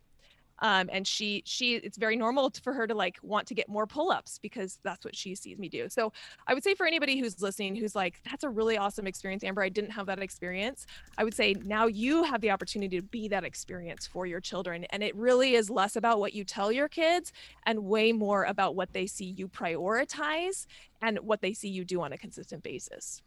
um, 0.62 0.88
and 0.90 1.06
she 1.06 1.42
she 1.44 1.74
it's 1.74 1.98
very 1.98 2.16
normal 2.16 2.50
for 2.62 2.72
her 2.72 2.86
to 2.86 2.94
like 2.94 3.18
want 3.22 3.46
to 3.48 3.54
get 3.54 3.68
more 3.68 3.86
pull-ups 3.86 4.38
because 4.40 4.78
that's 4.82 5.04
what 5.04 5.14
she 5.14 5.34
sees 5.34 5.58
me 5.58 5.68
do. 5.68 5.88
So 5.88 6.12
i 6.46 6.54
would 6.54 6.64
say 6.64 6.74
for 6.74 6.86
anybody 6.86 7.18
who's 7.18 7.40
listening 7.42 7.74
who's 7.74 7.94
like 7.94 8.20
that's 8.28 8.44
a 8.44 8.48
really 8.48 8.78
awesome 8.78 9.06
experience 9.06 9.44
amber. 9.44 9.62
I 9.62 9.68
didn't 9.68 9.90
have 9.90 10.06
that 10.06 10.20
experience 10.20 10.86
i 11.18 11.24
would 11.24 11.34
say 11.34 11.54
now 11.64 11.86
you 11.86 12.24
have 12.24 12.40
the 12.40 12.50
opportunity 12.50 12.96
to 12.96 13.02
be 13.02 13.28
that 13.28 13.44
experience 13.44 14.06
for 14.06 14.26
your 14.26 14.40
children 14.40 14.84
and 14.90 15.02
it 15.02 15.14
really 15.16 15.54
is 15.54 15.70
less 15.70 15.96
about 15.96 16.18
what 16.18 16.32
you 16.32 16.44
tell 16.44 16.72
your 16.72 16.88
kids 16.88 17.32
and 17.66 17.84
way 17.84 18.12
more 18.12 18.44
about 18.44 18.74
what 18.74 18.92
they 18.92 19.06
see 19.06 19.24
you 19.24 19.48
prioritize 19.48 20.66
and 21.00 21.18
what 21.20 21.40
they 21.40 21.52
see 21.52 21.68
you 21.68 21.84
do 21.84 22.00
on 22.00 22.12
a 22.12 22.18
consistent 22.18 22.62
basis 22.62 23.22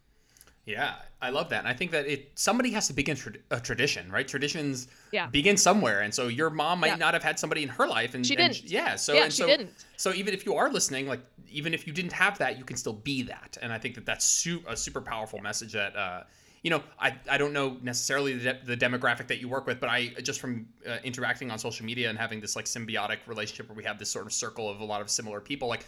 yeah, 0.66 0.96
I 1.22 1.30
love 1.30 1.48
that. 1.50 1.60
And 1.60 1.68
I 1.68 1.72
think 1.72 1.92
that 1.92 2.06
it 2.06 2.32
somebody 2.34 2.72
has 2.72 2.88
to 2.88 2.92
begin 2.92 3.16
tra- 3.16 3.34
a 3.52 3.60
tradition, 3.60 4.10
right? 4.10 4.26
Traditions 4.26 4.88
yeah. 5.12 5.28
begin 5.28 5.56
somewhere. 5.56 6.00
And 6.00 6.12
so 6.12 6.26
your 6.26 6.50
mom 6.50 6.80
might 6.80 6.88
yeah. 6.88 6.96
not 6.96 7.14
have 7.14 7.22
had 7.22 7.38
somebody 7.38 7.62
in 7.62 7.68
her 7.68 7.86
life 7.86 8.14
and 8.14 8.26
she 8.26 8.34
didn't. 8.34 8.60
And, 8.62 8.70
yeah, 8.70 8.96
so 8.96 9.14
yeah, 9.14 9.24
and 9.24 9.32
she 9.32 9.42
so 9.42 9.46
didn't. 9.46 9.70
so 9.96 10.12
even 10.12 10.34
if 10.34 10.44
you 10.44 10.54
are 10.56 10.68
listening, 10.68 11.06
like 11.06 11.20
even 11.48 11.72
if 11.72 11.86
you 11.86 11.92
didn't 11.92 12.12
have 12.12 12.36
that, 12.38 12.58
you 12.58 12.64
can 12.64 12.76
still 12.76 12.92
be 12.92 13.22
that. 13.22 13.56
And 13.62 13.72
I 13.72 13.78
think 13.78 13.94
that 13.94 14.04
that's 14.04 14.24
su- 14.24 14.62
a 14.66 14.76
super 14.76 15.00
powerful 15.00 15.38
message 15.38 15.72
that 15.72 15.96
uh 15.96 16.24
you 16.62 16.70
know, 16.70 16.82
I, 16.98 17.14
I 17.30 17.38
don't 17.38 17.52
know 17.52 17.76
necessarily 17.80 18.36
the, 18.36 18.52
de- 18.54 18.60
the 18.64 18.76
demographic 18.76 19.28
that 19.28 19.38
you 19.38 19.48
work 19.48 19.68
with, 19.68 19.78
but 19.78 19.88
I 19.88 20.08
just 20.24 20.40
from 20.40 20.66
uh, 20.84 20.96
interacting 21.04 21.52
on 21.52 21.60
social 21.60 21.86
media 21.86 22.10
and 22.10 22.18
having 22.18 22.40
this 22.40 22.56
like 22.56 22.64
symbiotic 22.64 23.18
relationship 23.28 23.68
where 23.68 23.76
we 23.76 23.84
have 23.84 24.00
this 24.00 24.10
sort 24.10 24.26
of 24.26 24.32
circle 24.32 24.68
of 24.68 24.80
a 24.80 24.84
lot 24.84 25.00
of 25.00 25.08
similar 25.08 25.40
people, 25.40 25.68
like 25.68 25.86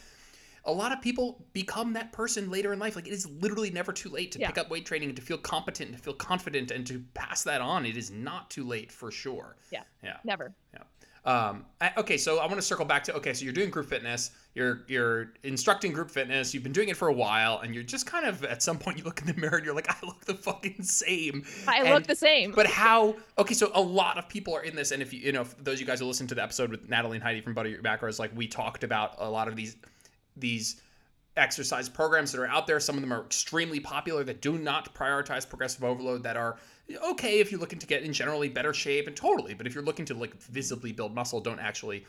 a 0.65 0.73
lot 0.73 0.93
of 0.93 1.01
people 1.01 1.45
become 1.53 1.93
that 1.95 2.13
person 2.13 2.51
later 2.51 2.73
in 2.73 2.79
life. 2.79 2.97
Like 2.97 3.07
it 3.07 3.13
is 3.13 3.29
literally 3.41 3.71
never 3.71 3.93
too 3.93 4.09
late 4.09 4.33
to 4.33 4.39
yeah. 4.39 4.49
pick 4.49 4.59
up 4.59 4.71
weight 4.71 4.87
training 4.87 5.09
and 5.09 5.17
to 5.17 5.23
feel 5.23 5.39
competent 5.39 5.91
and 5.91 5.99
to 5.99 6.03
feel 6.03 6.15
confident 6.15 6.71
and 6.71 6.87
to 6.87 7.03
pass 7.15 7.43
that 7.45 7.61
on. 7.61 7.87
It 7.87 7.97
is 7.97 8.11
not 8.11 8.51
too 8.51 8.65
late 8.65 8.93
for 8.93 9.11
sure. 9.11 9.57
Yeah. 9.71 9.83
Yeah. 10.03 10.17
Never. 10.25 10.55
Yeah. 10.75 10.83
Um, 11.29 11.67
I, 11.81 11.93
okay, 11.99 12.17
so 12.17 12.39
I 12.39 12.47
want 12.47 12.57
to 12.57 12.63
circle 12.63 12.87
back 12.87 13.05
to 13.05 13.15
okay, 13.17 13.35
so 13.35 13.45
you're 13.45 13.53
doing 13.53 13.69
group 13.69 13.87
fitness, 13.87 14.31
you're 14.55 14.85
you're 14.89 15.33
instructing 15.43 15.93
group 15.93 16.11
fitness, 16.11 16.55
you've 16.55 16.63
been 16.63 16.73
doing 16.73 16.89
it 16.89 16.97
for 16.97 17.09
a 17.09 17.13
while, 17.13 17.59
and 17.59 17.75
you're 17.75 17.85
just 17.85 18.07
kind 18.07 18.25
of 18.25 18.45
at 18.45 18.63
some 18.63 18.79
point 18.79 18.97
you 18.97 19.05
look 19.05 19.21
in 19.21 19.27
the 19.27 19.35
mirror 19.35 19.57
and 19.57 19.65
you're 19.67 19.75
like, 19.75 19.91
I 20.03 20.07
look 20.07 20.25
the 20.25 20.35
fucking 20.35 20.83
same. 20.83 21.45
I 21.67 21.81
and, 21.81 21.91
look 21.91 22.07
the 22.07 22.17
same. 22.17 22.53
But 22.53 22.67
how? 22.67 23.15
Okay, 23.37 23.53
so 23.53 23.71
a 23.75 23.81
lot 23.81 24.17
of 24.17 24.27
people 24.29 24.55
are 24.55 24.63
in 24.63 24.75
this, 24.75 24.91
and 24.91 25.03
if 25.03 25.13
you 25.13 25.21
you 25.21 25.33
know 25.33 25.45
those 25.61 25.75
of 25.75 25.81
you 25.81 25.87
guys 25.87 26.01
who 26.01 26.07
listened 26.07 26.31
to 26.31 26.35
the 26.35 26.43
episode 26.43 26.71
with 26.71 26.89
Natalie 26.89 27.19
and 27.19 27.23
Heidi 27.23 27.43
from 27.43 27.53
Butter 27.53 27.69
Your 27.69 27.83
Macros, 27.83 28.19
like 28.19 28.35
we 28.35 28.47
talked 28.47 28.83
about 28.83 29.17
a 29.19 29.29
lot 29.29 29.49
of 29.49 29.57
these 29.57 29.77
these 30.41 30.81
exercise 31.37 31.89
programs 31.89 32.33
that 32.33 32.41
are 32.41 32.49
out 32.49 32.67
there. 32.67 32.81
Some 32.81 32.97
of 32.97 33.01
them 33.01 33.13
are 33.13 33.25
extremely 33.25 33.81
popular 33.81 34.25
that 34.25 34.41
do 34.41 34.59
not 34.59 34.95
prioritize 34.95 35.49
progressive 35.49 35.85
overload 35.85 36.23
that 36.25 36.37
are 36.37 36.57
okay 37.11 37.39
if 37.41 37.51
you're 37.51 37.61
looking 37.61 37.79
to 37.79 37.87
get 37.87 38.03
in 38.03 38.13
generally 38.13 38.49
better 38.49 38.73
shape 38.73 39.07
and 39.07 39.17
totally, 39.17 39.55
but 39.55 39.67
if 39.67 39.75
you're 39.75 39.85
looking 39.85 40.05
to 40.07 40.15
like 40.15 40.35
visibly 40.35 40.93
build 40.93 41.15
muscle, 41.15 41.41
don't 41.41 41.61
actually 41.61 42.05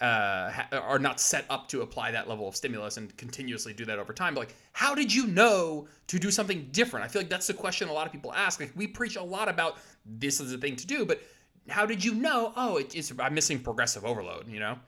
uh, 0.00 0.52
are 0.72 0.98
not 0.98 1.20
set 1.20 1.44
up 1.50 1.68
to 1.68 1.82
apply 1.82 2.10
that 2.10 2.28
level 2.28 2.46
of 2.46 2.54
stimulus 2.54 2.96
and 2.96 3.16
continuously 3.16 3.72
do 3.72 3.84
that 3.84 3.98
over 3.98 4.12
time. 4.12 4.34
But 4.34 4.40
like, 4.40 4.54
how 4.72 4.94
did 4.94 5.12
you 5.12 5.26
know 5.26 5.88
to 6.08 6.18
do 6.18 6.30
something 6.30 6.68
different? 6.72 7.04
I 7.04 7.08
feel 7.08 7.22
like 7.22 7.30
that's 7.30 7.46
the 7.46 7.54
question 7.54 7.88
a 7.88 7.92
lot 7.92 8.06
of 8.06 8.12
people 8.12 8.32
ask. 8.32 8.60
Like, 8.60 8.72
we 8.76 8.86
preach 8.86 9.16
a 9.16 9.22
lot 9.22 9.48
about 9.48 9.78
this 10.04 10.40
is 10.40 10.52
the 10.52 10.58
thing 10.58 10.76
to 10.76 10.86
do, 10.86 11.04
but 11.04 11.20
how 11.68 11.86
did 11.86 12.04
you 12.04 12.14
know? 12.14 12.52
Oh, 12.56 12.76
it's 12.76 13.12
I'm 13.18 13.34
missing 13.34 13.60
progressive 13.60 14.04
overload. 14.04 14.48
You 14.48 14.60
know? 14.60 14.78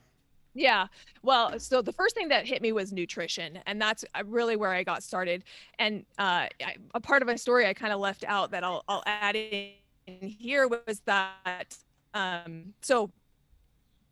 Yeah. 0.54 0.88
Well, 1.22 1.58
so 1.58 1.80
the 1.80 1.92
first 1.92 2.14
thing 2.14 2.28
that 2.28 2.46
hit 2.46 2.60
me 2.60 2.72
was 2.72 2.92
nutrition, 2.92 3.58
and 3.66 3.80
that's 3.80 4.04
uh, 4.14 4.22
really 4.26 4.56
where 4.56 4.70
I 4.70 4.82
got 4.82 5.02
started. 5.02 5.44
And 5.78 6.04
uh, 6.18 6.48
a 6.94 7.00
part 7.00 7.22
of 7.22 7.28
my 7.28 7.36
story 7.36 7.66
I 7.66 7.72
kind 7.72 7.92
of 7.92 8.00
left 8.00 8.24
out 8.26 8.50
that 8.50 8.62
I'll, 8.62 8.84
I'll 8.88 9.02
add 9.06 9.34
in 9.34 9.72
here 10.20 10.68
was 10.68 11.00
that 11.06 11.76
um, 12.14 12.74
so 12.82 13.10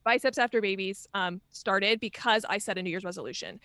biceps 0.05 0.39
after 0.39 0.61
babies 0.61 1.07
um, 1.15 1.41
started 1.51 2.01
because 2.01 2.45
I 2.49 2.59
set 2.59 2.79
a 2.79 2.83
New 2.83 2.91
Year's 2.91 3.05
resolution 3.05 3.61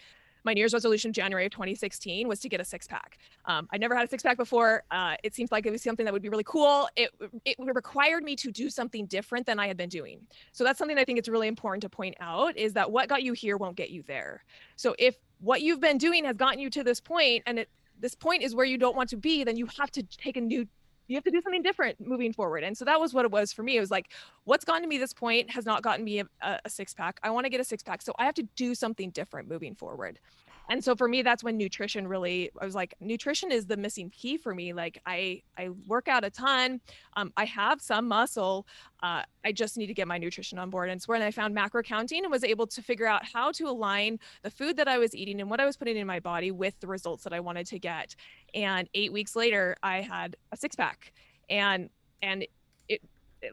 my 0.46 0.54
New 0.54 0.60
Year's 0.60 0.74
resolution 0.74 1.12
January 1.12 1.46
of 1.46 1.52
2016 1.52 2.28
was 2.28 2.40
to 2.40 2.50
get 2.50 2.62
a 2.62 2.66
six 2.66 2.88
pack. 2.88 3.18
Um, 3.46 3.68
I 3.74 3.78
never 3.78 3.96
had 3.96 4.06
a 4.06 4.10
six 4.10 4.24
pack 4.24 4.38
before. 4.38 4.84
Uh, 4.92 5.16
it 5.24 5.34
seemed 5.34 5.52
like 5.52 5.66
it 5.66 5.72
was 5.72 5.82
something 5.82 6.06
that 6.06 6.14
would 6.14 6.22
be 6.22 6.30
really 6.30 6.44
cool. 6.46 6.88
It, 6.96 7.10
it 7.44 7.58
required 7.60 8.24
me 8.24 8.36
to 8.38 8.52
do 8.52 8.70
something 8.70 9.08
different 9.08 9.46
than 9.46 9.60
I 9.60 9.68
had 9.68 9.76
been 9.76 9.90
doing. 9.90 10.22
So 10.52 10.64
that's 10.64 10.78
something 10.78 10.98
I 10.98 11.04
think 11.04 11.20
it's 11.20 11.28
really 11.28 11.48
important 11.48 11.82
to 11.82 11.90
point 11.90 12.16
out 12.20 12.56
is 12.56 12.74
that 12.74 12.92
what 12.92 13.10
got 13.10 13.24
you 13.24 13.34
here 13.34 13.58
won't 13.58 13.76
get 13.76 13.90
you 13.90 14.04
there. 14.08 14.44
So 14.76 14.96
if 15.00 15.16
what 15.40 15.62
you've 15.62 15.82
been 15.82 15.98
doing 15.98 16.26
has 16.26 16.38
gotten 16.38 16.60
you 16.60 16.70
to 16.70 16.84
this 16.84 17.00
point 17.00 17.44
and 17.46 17.60
it, 17.60 17.70
this 18.00 18.14
point 18.14 18.44
is 18.44 18.54
where 18.54 18.66
you 18.66 18.78
don't 18.78 18.96
want 18.96 19.10
to 19.10 19.18
be, 19.18 19.44
then 19.44 19.58
you 19.58 19.68
have 19.78 19.92
to 19.92 20.04
take 20.04 20.38
a 20.38 20.42
new 20.42 20.68
you 21.08 21.16
have 21.16 21.24
to 21.24 21.32
do 21.32 21.42
something 21.42 21.62
different 21.62 22.06
moving 22.06 22.34
forward. 22.34 22.64
And 22.64 22.78
so 22.78 22.86
that 22.86 23.00
was 23.00 23.14
what 23.14 23.26
it 23.26 23.32
was 23.32 23.54
for 23.54 23.64
me. 23.64 23.78
It 23.78 23.80
was 23.80 23.92
like, 23.92 24.10
what's 24.44 24.66
gotten 24.66 24.82
to 24.82 24.88
me 24.88 24.98
this 24.98 25.14
point 25.14 25.50
has 25.52 25.66
not 25.66 25.82
gotten 25.82 26.04
me 26.04 26.20
a, 26.20 26.28
a 26.42 26.70
six 26.70 26.94
pack. 26.94 27.20
I 27.24 27.30
want 27.30 27.46
to 27.46 27.50
get 27.50 27.60
a 27.60 27.64
six 27.64 27.84
pack. 27.84 28.02
So 28.02 28.14
I 28.18 28.26
have 28.26 28.36
to 28.36 28.44
do 28.56 28.76
something 28.76 29.10
different 29.12 29.48
moving 29.48 29.76
forward 29.76 30.20
and 30.70 30.84
so 30.84 30.96
for 30.96 31.08
me 31.08 31.22
that's 31.22 31.44
when 31.44 31.58
nutrition 31.58 32.08
really 32.08 32.50
i 32.60 32.66
was 32.66 32.76
like 32.76 32.94
nutrition 33.00 33.52
is 33.52 33.66
the 33.66 33.78
missing 33.78 34.10
key 34.10 34.38
for 34.38 34.54
me 34.54 34.74
like 34.74 35.00
i 35.06 35.42
i 35.58 35.70
work 35.88 36.08
out 36.08 36.24
a 36.24 36.30
ton 36.30 36.80
um, 37.16 37.32
i 37.38 37.46
have 37.46 37.82
some 37.82 38.08
muscle 38.08 38.66
uh, 39.04 39.24
i 39.44 39.52
just 39.52 39.78
need 39.78 39.88
to 39.88 39.94
get 39.94 40.08
my 40.08 40.18
nutrition 40.18 40.58
on 40.58 40.70
board. 40.70 40.90
And 40.90 40.98
it's 40.98 41.08
when 41.08 41.22
i 41.22 41.32
found 41.32 41.54
macro 41.54 41.82
counting 41.82 42.24
and 42.24 42.32
was 42.32 42.44
able 42.44 42.68
to 42.68 42.82
figure 42.82 43.08
out 43.08 43.24
how 43.26 43.52
to 43.54 43.68
align 43.68 44.20
the 44.44 44.50
food 44.50 44.78
that 44.78 44.88
i 44.88 44.98
was 44.98 45.16
eating 45.16 45.42
and 45.42 45.50
what 45.50 45.60
i 45.60 45.66
was 45.66 45.78
putting 45.78 45.98
in 45.98 46.08
my 46.08 46.20
body 46.20 46.52
with 46.52 46.80
the 46.80 46.88
results 46.88 47.24
that 47.24 47.34
i 47.34 47.40
wanted 47.40 47.66
to 47.68 47.80
get. 47.80 48.16
And 48.54 48.90
eight 48.94 49.12
weeks 49.12 49.36
later 49.36 49.76
i 49.84 50.02
had 50.02 50.36
a 50.52 50.58
six 50.58 50.76
pack 50.76 51.14
and 51.50 51.90
and 52.22 52.46
it 52.90 53.02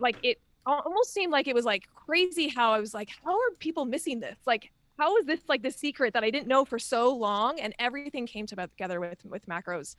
like 0.01 0.16
it 0.22 0.40
almost 0.64 1.12
seemed 1.12 1.33
like 1.33 1.48
it 1.48 1.55
was 1.55 1.64
like 1.64 1.85
crazy 1.94 2.48
how 2.48 2.72
i 2.72 2.79
was 2.79 2.94
like 2.94 3.11
how 3.25 3.33
are 3.33 3.51
people 3.59 3.85
missing 3.85 4.20
this? 4.20 4.37
Like 4.46 4.70
how 5.03 5.17
is 5.17 5.27
this 5.27 5.41
like 5.49 5.62
the 5.62 5.71
secret 5.71 6.15
that 6.15 6.23
I 6.23 6.31
didn't 6.31 6.47
know 6.47 6.65
for 6.65 6.79
so 6.79 7.12
long? 7.12 7.59
And 7.59 7.75
everything 7.81 8.25
came 8.25 8.47
together 8.47 9.01
with 9.01 9.25
with 9.25 9.45
macros. 9.47 9.97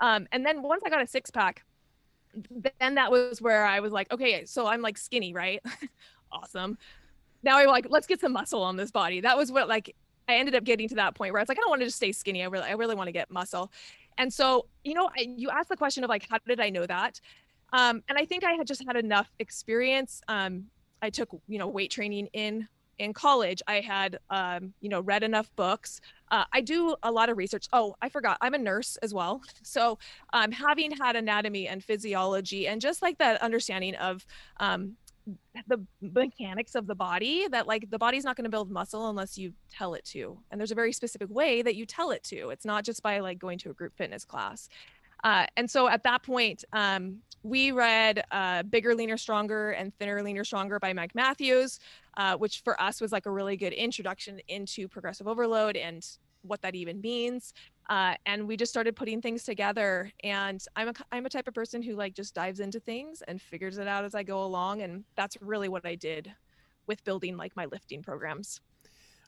Um, 0.00 0.26
and 0.30 0.44
then 0.44 0.62
once 0.62 0.82
I 0.84 0.90
got 0.90 1.00
a 1.00 1.06
six 1.06 1.30
pack, 1.30 1.64
then 2.34 2.96
that 2.96 3.10
was 3.10 3.40
where 3.40 3.64
I 3.64 3.80
was 3.80 3.92
like, 3.92 4.12
okay, 4.12 4.44
so 4.44 4.66
I'm 4.66 4.82
like 4.82 4.98
skinny, 4.98 5.32
right? 5.32 5.62
awesome. 6.32 6.76
Now 7.42 7.56
I'm 7.56 7.68
like, 7.68 7.86
let's 7.88 8.06
get 8.06 8.20
some 8.20 8.32
muscle 8.32 8.62
on 8.62 8.76
this 8.76 8.90
body. 8.90 9.22
That 9.22 9.38
was 9.38 9.50
what 9.50 9.68
like 9.68 9.96
I 10.28 10.34
ended 10.34 10.54
up 10.54 10.64
getting 10.64 10.86
to 10.90 10.96
that 10.96 11.14
point 11.14 11.32
where 11.32 11.40
I 11.40 11.42
was 11.42 11.48
like, 11.48 11.58
I 11.58 11.62
don't 11.62 11.70
want 11.70 11.80
to 11.80 11.86
just 11.86 11.96
stay 11.96 12.12
skinny. 12.12 12.42
I 12.42 12.46
really, 12.46 12.68
I 12.68 12.72
really 12.72 12.94
want 12.94 13.08
to 13.08 13.12
get 13.12 13.30
muscle. 13.30 13.72
And 14.18 14.30
so, 14.30 14.66
you 14.84 14.92
know, 14.92 15.08
I, 15.16 15.34
you 15.34 15.48
asked 15.48 15.70
the 15.70 15.78
question 15.78 16.04
of 16.04 16.10
like, 16.10 16.26
how 16.28 16.36
did 16.46 16.60
I 16.60 16.68
know 16.68 16.84
that? 16.84 17.22
Um, 17.72 18.02
and 18.10 18.18
I 18.18 18.26
think 18.26 18.44
I 18.44 18.52
had 18.52 18.66
just 18.66 18.84
had 18.86 18.96
enough 18.96 19.30
experience. 19.38 20.20
Um, 20.28 20.66
I 21.00 21.08
took, 21.08 21.30
you 21.48 21.58
know, 21.58 21.68
weight 21.68 21.90
training 21.90 22.28
in 22.34 22.68
in 22.98 23.12
college 23.12 23.62
i 23.66 23.80
had 23.80 24.18
um, 24.30 24.72
you 24.80 24.88
know 24.88 25.00
read 25.00 25.22
enough 25.22 25.50
books. 25.56 26.00
Uh, 26.30 26.44
i 26.52 26.60
do 26.60 26.94
a 27.02 27.12
lot 27.12 27.28
of 27.28 27.36
research. 27.36 27.66
Oh 27.72 27.94
i 28.00 28.08
forgot 28.08 28.38
i'm 28.40 28.54
a 28.54 28.58
nurse 28.58 28.96
as 29.02 29.12
well. 29.14 29.40
So 29.64 29.98
um, 30.32 30.52
having 30.52 30.90
had 30.90 31.16
anatomy 31.16 31.66
and 31.68 31.82
physiology 31.82 32.66
and 32.66 32.80
just 32.80 33.00
like 33.00 33.16
that 33.18 33.40
understanding 33.40 33.94
of 33.94 34.26
um, 34.58 34.96
the 35.68 35.84
mechanics 36.00 36.74
of 36.74 36.86
the 36.86 36.94
body 36.94 37.46
that 37.48 37.66
like 37.66 37.88
the 37.90 37.98
body's 37.98 38.24
not 38.24 38.36
going 38.36 38.44
to 38.44 38.50
build 38.50 38.70
muscle 38.70 39.08
unless 39.08 39.38
you 39.38 39.52
tell 39.70 39.94
it 39.94 40.04
to. 40.04 40.38
And 40.50 40.60
there's 40.60 40.72
a 40.72 40.76
very 40.76 40.92
specific 40.92 41.28
way 41.30 41.62
that 41.62 41.76
you 41.76 41.86
tell 41.86 42.10
it 42.10 42.24
to. 42.24 42.50
It's 42.50 42.64
not 42.64 42.84
just 42.84 43.02
by 43.02 43.20
like 43.20 43.38
going 43.38 43.58
to 43.58 43.70
a 43.70 43.74
group 43.74 43.96
fitness 43.96 44.24
class 44.24 44.68
uh, 45.22 45.46
and 45.56 45.70
so 45.70 45.88
at 45.88 46.02
that 46.04 46.22
point, 46.22 46.64
um, 46.72 47.18
we 47.42 47.72
read 47.72 48.22
uh, 48.30 48.62
Bigger, 48.62 48.94
Leaner, 48.94 49.16
Stronger 49.16 49.70
and 49.70 49.92
Thinner, 49.98 50.22
Leaner, 50.22 50.44
Stronger 50.44 50.78
by 50.78 50.92
Mike 50.92 51.14
Matthews, 51.14 51.80
uh, 52.16 52.36
which 52.36 52.60
for 52.60 52.80
us 52.80 53.00
was 53.00 53.12
like 53.12 53.26
a 53.26 53.30
really 53.30 53.56
good 53.56 53.72
introduction 53.72 54.40
into 54.48 54.86
progressive 54.88 55.26
overload 55.26 55.76
and 55.76 56.06
what 56.42 56.62
that 56.62 56.74
even 56.74 57.00
means. 57.00 57.52
Uh, 57.88 58.14
and 58.26 58.46
we 58.46 58.56
just 58.56 58.72
started 58.72 58.94
putting 58.94 59.20
things 59.20 59.44
together. 59.44 60.10
And 60.22 60.64
I'm 60.76 60.88
a, 60.88 60.92
I'm 61.10 61.26
a 61.26 61.28
type 61.28 61.48
of 61.48 61.54
person 61.54 61.82
who 61.82 61.94
like 61.94 62.14
just 62.14 62.34
dives 62.34 62.60
into 62.60 62.80
things 62.80 63.22
and 63.26 63.40
figures 63.40 63.78
it 63.78 63.88
out 63.88 64.04
as 64.04 64.14
I 64.14 64.22
go 64.22 64.44
along. 64.44 64.82
And 64.82 65.04
that's 65.16 65.36
really 65.40 65.68
what 65.68 65.84
I 65.84 65.94
did 65.94 66.32
with 66.86 67.04
building 67.04 67.36
like 67.36 67.56
my 67.56 67.66
lifting 67.66 68.02
programs. 68.02 68.60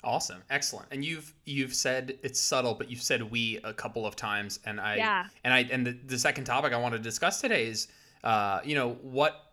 Awesome, 0.04 0.42
excellent. 0.50 0.86
And 0.90 1.04
you've 1.04 1.32
you've 1.44 1.74
said 1.74 2.18
it's 2.22 2.40
subtle, 2.40 2.74
but 2.74 2.90
you've 2.90 3.02
said 3.02 3.22
we 3.30 3.58
a 3.64 3.72
couple 3.72 4.06
of 4.06 4.16
times, 4.16 4.60
and 4.66 4.80
I 4.80 4.96
yeah. 4.96 5.26
and 5.44 5.54
I 5.54 5.60
and 5.70 5.86
the, 5.86 5.92
the 6.06 6.18
second 6.18 6.44
topic 6.44 6.72
I 6.72 6.76
want 6.76 6.94
to 6.94 6.98
discuss 6.98 7.40
today 7.40 7.66
is, 7.66 7.88
uh, 8.22 8.60
you 8.64 8.74
know, 8.74 8.98
what 9.02 9.52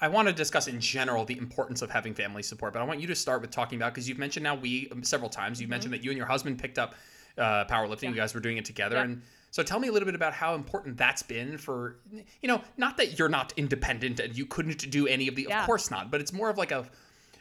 I 0.00 0.08
want 0.08 0.28
to 0.28 0.34
discuss 0.34 0.68
in 0.68 0.80
general 0.80 1.24
the 1.24 1.38
importance 1.38 1.82
of 1.82 1.90
having 1.90 2.14
family 2.14 2.42
support. 2.42 2.72
But 2.72 2.82
I 2.82 2.84
want 2.84 3.00
you 3.00 3.06
to 3.06 3.14
start 3.14 3.40
with 3.40 3.50
talking 3.50 3.78
about 3.78 3.94
because 3.94 4.08
you've 4.08 4.18
mentioned 4.18 4.44
now 4.44 4.54
we 4.54 4.88
um, 4.92 5.02
several 5.02 5.30
times. 5.30 5.60
You 5.60 5.64
mm-hmm. 5.64 5.70
mentioned 5.70 5.94
that 5.94 6.04
you 6.04 6.10
and 6.10 6.18
your 6.18 6.26
husband 6.26 6.58
picked 6.58 6.78
up 6.78 6.94
uh, 7.38 7.64
powerlifting. 7.64 8.04
Yeah. 8.04 8.10
You 8.10 8.16
guys 8.16 8.34
were 8.34 8.40
doing 8.40 8.58
it 8.58 8.64
together, 8.64 8.96
yeah. 8.96 9.04
and 9.04 9.22
so 9.50 9.62
tell 9.62 9.80
me 9.80 9.88
a 9.88 9.92
little 9.92 10.06
bit 10.06 10.14
about 10.14 10.32
how 10.32 10.54
important 10.54 10.96
that's 10.96 11.22
been 11.22 11.58
for 11.58 11.96
you 12.12 12.48
know, 12.48 12.62
not 12.76 12.96
that 12.98 13.18
you're 13.18 13.28
not 13.28 13.52
independent 13.56 14.20
and 14.20 14.36
you 14.36 14.46
couldn't 14.46 14.88
do 14.90 15.06
any 15.06 15.26
of 15.26 15.34
the, 15.34 15.46
yeah. 15.48 15.60
of 15.60 15.66
course 15.66 15.90
not, 15.90 16.10
but 16.10 16.20
it's 16.20 16.32
more 16.32 16.50
of 16.50 16.56
like 16.56 16.70
a 16.70 16.86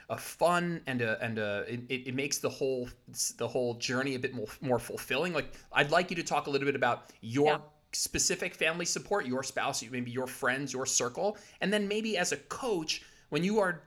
a 0.10 0.18
fun 0.18 0.82
and 0.88 1.02
a 1.02 1.24
and 1.24 1.38
a 1.38 1.66
it, 1.68 2.08
it 2.08 2.16
makes 2.16 2.40
the 2.40 2.50
whole 2.50 2.90
the 3.38 3.48
whole 3.48 3.76
journey 3.76 4.16
a 4.16 4.20
bit 4.20 4.34
more 4.34 4.48
more 4.62 4.80
fulfilling. 4.80 5.34
Like 5.34 5.54
I'd 5.72 5.92
like 5.92 6.10
you 6.10 6.16
to 6.16 6.24
talk 6.24 6.48
a 6.48 6.50
little 6.50 6.66
bit 6.66 6.76
about 6.76 7.12
your 7.22 7.48
yeah. 7.48 7.58
specific 7.94 8.56
family 8.56 8.86
support, 8.86 9.26
your 9.26 9.44
spouse, 9.44 9.84
maybe 9.90 10.12
your 10.12 10.28
friends, 10.28 10.74
your 10.74 10.86
circle, 10.86 11.38
and 11.62 11.72
then 11.72 11.88
maybe 11.88 12.18
as 12.18 12.32
a 12.32 12.38
coach 12.38 13.04
when 13.30 13.44
you 13.44 13.60
are 13.60 13.84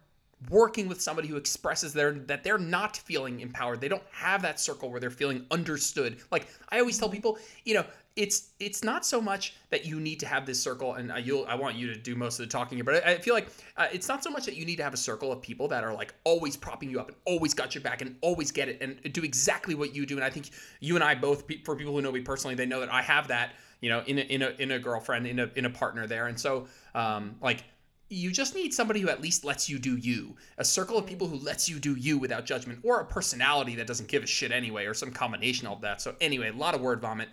working 0.50 0.88
with 0.88 1.00
somebody 1.00 1.28
who 1.28 1.36
expresses 1.36 1.92
their 1.92 2.12
that 2.12 2.42
they're 2.42 2.58
not 2.58 2.96
feeling 2.96 3.40
empowered. 3.40 3.80
They 3.80 3.88
don't 3.88 4.02
have 4.12 4.42
that 4.42 4.60
circle 4.60 4.90
where 4.90 5.00
they're 5.00 5.10
feeling 5.10 5.46
understood. 5.50 6.18
Like 6.30 6.46
I 6.68 6.78
always 6.78 6.98
tell 6.98 7.08
mm-hmm. 7.08 7.16
people, 7.16 7.38
you 7.64 7.74
know, 7.74 7.84
it's 8.16 8.50
it's 8.60 8.84
not 8.84 9.06
so 9.06 9.20
much 9.20 9.54
that 9.70 9.86
you 9.86 9.98
need 9.98 10.20
to 10.20 10.26
have 10.26 10.44
this 10.44 10.60
circle 10.60 10.94
and 10.94 11.10
I 11.10 11.18
you'll 11.18 11.46
I 11.46 11.54
want 11.54 11.76
you 11.76 11.86
to 11.92 11.98
do 11.98 12.14
most 12.14 12.38
of 12.38 12.46
the 12.46 12.50
talking 12.50 12.76
here 12.76 12.84
but 12.84 13.06
I, 13.06 13.12
I 13.12 13.18
feel 13.18 13.34
like 13.34 13.48
uh, 13.76 13.86
it's 13.92 14.08
not 14.08 14.22
so 14.22 14.30
much 14.30 14.44
that 14.44 14.56
you 14.56 14.66
need 14.66 14.76
to 14.76 14.82
have 14.82 14.92
a 14.92 14.98
circle 14.98 15.32
of 15.32 15.40
people 15.40 15.66
that 15.68 15.82
are 15.82 15.94
like 15.94 16.14
always 16.24 16.56
propping 16.56 16.90
you 16.90 17.00
up 17.00 17.08
and 17.08 17.16
always 17.24 17.54
got 17.54 17.74
your 17.74 17.82
back 17.82 18.02
and 18.02 18.16
always 18.20 18.50
get 18.50 18.68
it 18.68 18.78
and 18.82 19.00
do 19.12 19.22
exactly 19.22 19.74
what 19.74 19.94
you 19.94 20.04
do 20.04 20.16
and 20.16 20.24
I 20.24 20.30
think 20.30 20.50
you 20.80 20.94
and 20.94 21.02
I 21.02 21.14
both 21.14 21.44
for 21.64 21.74
people 21.74 21.94
who 21.94 22.02
know 22.02 22.12
me 22.12 22.20
personally 22.20 22.54
they 22.54 22.66
know 22.66 22.80
that 22.80 22.92
I 22.92 23.02
have 23.02 23.28
that 23.28 23.52
you 23.80 23.88
know 23.88 24.02
in 24.06 24.18
a 24.18 24.22
in 24.22 24.42
a, 24.42 24.50
in 24.58 24.70
a 24.72 24.78
girlfriend 24.78 25.26
in 25.26 25.38
a 25.38 25.50
in 25.56 25.64
a 25.64 25.70
partner 25.70 26.06
there 26.06 26.26
and 26.26 26.38
so 26.38 26.66
um 26.94 27.36
like 27.40 27.64
you 28.10 28.30
just 28.30 28.54
need 28.54 28.74
somebody 28.74 29.00
who 29.00 29.08
at 29.08 29.22
least 29.22 29.42
lets 29.42 29.70
you 29.70 29.78
do 29.78 29.96
you 29.96 30.36
a 30.58 30.64
circle 30.64 30.98
of 30.98 31.06
people 31.06 31.26
who 31.26 31.36
lets 31.36 31.66
you 31.66 31.78
do 31.78 31.94
you 31.94 32.18
without 32.18 32.44
judgment 32.44 32.78
or 32.82 33.00
a 33.00 33.04
personality 33.06 33.74
that 33.74 33.86
doesn't 33.86 34.08
give 34.08 34.22
a 34.22 34.26
shit 34.26 34.52
anyway 34.52 34.84
or 34.84 34.92
some 34.92 35.10
combination 35.10 35.66
of 35.66 35.80
that 35.80 36.02
so 36.02 36.14
anyway 36.20 36.50
a 36.50 36.52
lot 36.52 36.74
of 36.74 36.82
word 36.82 37.00
vomit 37.00 37.28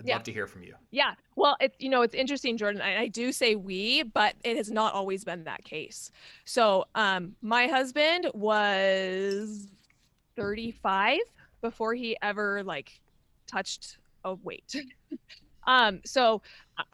I'd 0.00 0.06
yeah. 0.06 0.14
love 0.14 0.22
to 0.24 0.32
hear 0.32 0.46
from 0.46 0.62
you. 0.62 0.74
Yeah. 0.90 1.14
Well, 1.34 1.56
it's 1.60 1.76
you 1.78 1.88
know, 1.88 2.02
it's 2.02 2.14
interesting, 2.14 2.56
Jordan. 2.56 2.80
I, 2.80 3.02
I, 3.02 3.08
do 3.08 3.32
say 3.32 3.56
we, 3.56 4.04
but 4.04 4.34
it 4.44 4.56
has 4.56 4.70
not 4.70 4.94
always 4.94 5.24
been 5.24 5.44
that 5.44 5.64
case. 5.64 6.10
So 6.44 6.86
um 6.94 7.34
my 7.42 7.66
husband 7.66 8.30
was 8.32 9.66
35 10.36 11.18
before 11.60 11.94
he 11.94 12.16
ever 12.22 12.62
like 12.62 13.00
touched 13.46 13.98
a 14.24 14.34
weight. 14.34 14.74
Um, 15.68 16.00
so 16.04 16.40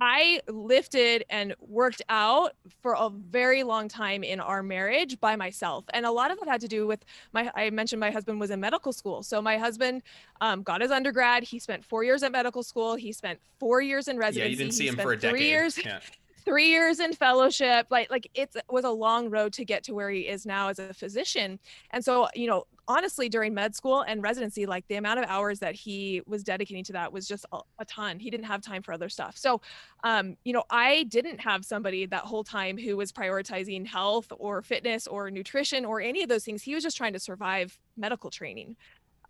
I 0.00 0.40
lifted 0.48 1.24
and 1.30 1.54
worked 1.60 2.02
out 2.08 2.54
for 2.82 2.94
a 2.94 3.08
very 3.08 3.62
long 3.62 3.88
time 3.88 4.24
in 4.24 4.40
our 4.40 4.64
marriage 4.64 5.20
by 5.20 5.37
myself. 5.37 5.84
And 5.94 6.04
a 6.04 6.10
lot 6.10 6.32
of 6.32 6.40
that 6.40 6.48
had 6.48 6.60
to 6.62 6.68
do 6.68 6.84
with 6.87 7.04
my, 7.32 7.50
I 7.54 7.70
mentioned 7.70 8.00
my 8.00 8.10
husband 8.10 8.40
was 8.40 8.50
in 8.50 8.58
medical 8.58 8.92
school. 8.92 9.22
So 9.22 9.40
my 9.40 9.58
husband 9.58 10.02
um, 10.40 10.64
got 10.64 10.80
his 10.80 10.90
undergrad. 10.90 11.44
He 11.44 11.60
spent 11.60 11.84
four 11.84 12.02
years 12.02 12.24
at 12.24 12.32
medical 12.32 12.64
school. 12.64 12.96
He 12.96 13.12
spent 13.12 13.38
four 13.60 13.80
years 13.80 14.08
in 14.08 14.18
residency. 14.18 14.40
Yeah, 14.40 14.50
you 14.50 14.56
didn't 14.56 14.74
see 14.74 14.88
him 14.88 14.96
for 14.96 15.12
a 15.12 15.16
decade. 15.16 15.38
Three 15.38 15.48
years. 15.48 15.78
Yeah 15.78 16.00
three 16.44 16.68
years 16.68 17.00
in 17.00 17.12
fellowship 17.12 17.87
like 17.90 18.11
like 18.11 18.30
it 18.35 18.54
was 18.68 18.85
a 18.85 18.90
long 18.90 19.30
road 19.30 19.52
to 19.52 19.64
get 19.64 19.83
to 19.85 19.94
where 19.94 20.11
he 20.11 20.22
is 20.22 20.44
now 20.46 20.68
as 20.68 20.78
a 20.78 20.92
physician. 20.92 21.59
And 21.90 22.04
so 22.04 22.28
you 22.35 22.46
know 22.46 22.66
honestly 22.87 23.28
during 23.28 23.54
med 23.54 23.74
school 23.74 24.02
and 24.02 24.22
residency 24.22 24.66
like 24.66 24.87
the 24.88 24.96
amount 24.96 25.18
of 25.18 25.24
hours 25.28 25.59
that 25.59 25.74
he 25.74 26.20
was 26.26 26.42
dedicating 26.42 26.85
to 26.85 26.92
that 26.92 27.12
was 27.12 27.26
just 27.26 27.46
a, 27.52 27.85
ton. 27.87 28.18
He 28.18 28.30
didn't 28.30 28.46
have 28.46 28.61
time 28.61 28.83
for 28.83 28.92
other 28.92 29.09
stuff. 29.09 29.37
So 29.37 29.61
um 30.02 30.37
you 30.44 30.52
know 30.52 30.64
i 30.70 31.04
didn't 31.04 31.40
have 31.40 31.64
somebody 31.64 32.07
that 32.07 32.22
whole 32.22 32.44
time 32.44 32.76
who 32.76 32.96
was 32.96 33.12
prioritizing 33.12 33.87
health 33.87 34.33
or 34.38 34.62
fitness 34.62 35.07
or 35.07 35.30
nutrition 35.30 35.85
or 35.85 36.00
any 36.00 36.22
of 36.22 36.28
those 36.28 36.44
things. 36.44 36.62
He 36.62 36.74
was 36.74 36.83
just 36.83 36.96
trying 36.96 37.12
to 37.12 37.18
survive 37.18 37.78
medical 37.96 38.30
training. 38.30 38.76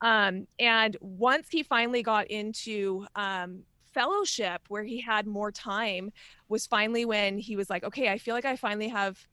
Um, 0.01 0.47
and 0.59 0.97
once 1.01 1.49
he 1.51 1.63
finally 1.63 2.03
got 2.03 2.27
into 2.27 3.07
um, 3.17 3.63
fellowship 3.95 4.63
where 4.69 4.83
he 4.83 5.01
had 5.01 5.27
more 5.27 5.51
time 5.53 6.13
was 6.49 6.67
finally 6.67 7.05
when 7.05 7.39
he 7.39 7.57
was 7.57 7.71
like 7.71 7.85
okay 7.85 8.09
i 8.09 8.19
feel 8.19 8.35
like 8.35 8.45
i 8.45 8.57
finally 8.57 8.89
have 8.89 9.27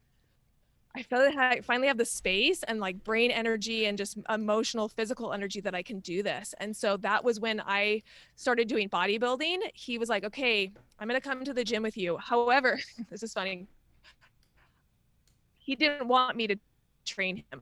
I 0.95 1.03
feel 1.03 1.19
like 1.19 1.37
I 1.37 1.61
finally 1.61 1.87
have 1.87 1.97
the 1.97 2.05
space 2.05 2.63
and 2.63 2.79
like 2.79 3.03
brain 3.03 3.31
energy 3.31 3.85
and 3.85 3.97
just 3.97 4.17
emotional, 4.29 4.89
physical 4.89 5.31
energy 5.31 5.61
that 5.61 5.73
I 5.73 5.81
can 5.83 5.99
do 5.99 6.21
this. 6.21 6.53
And 6.59 6.75
so 6.75 6.97
that 6.97 7.23
was 7.23 7.39
when 7.39 7.61
I 7.65 8.03
started 8.35 8.67
doing 8.67 8.89
bodybuilding. 8.89 9.59
He 9.73 9.97
was 9.97 10.09
like, 10.09 10.25
okay, 10.25 10.71
I'm 10.99 11.07
going 11.07 11.19
to 11.19 11.25
come 11.25 11.45
to 11.45 11.53
the 11.53 11.63
gym 11.63 11.81
with 11.83 11.95
you. 11.95 12.17
However, 12.17 12.77
this 13.09 13.23
is 13.23 13.33
funny. 13.33 13.67
He 15.59 15.75
didn't 15.75 16.07
want 16.07 16.35
me 16.35 16.47
to 16.47 16.57
train 17.05 17.43
him. 17.51 17.61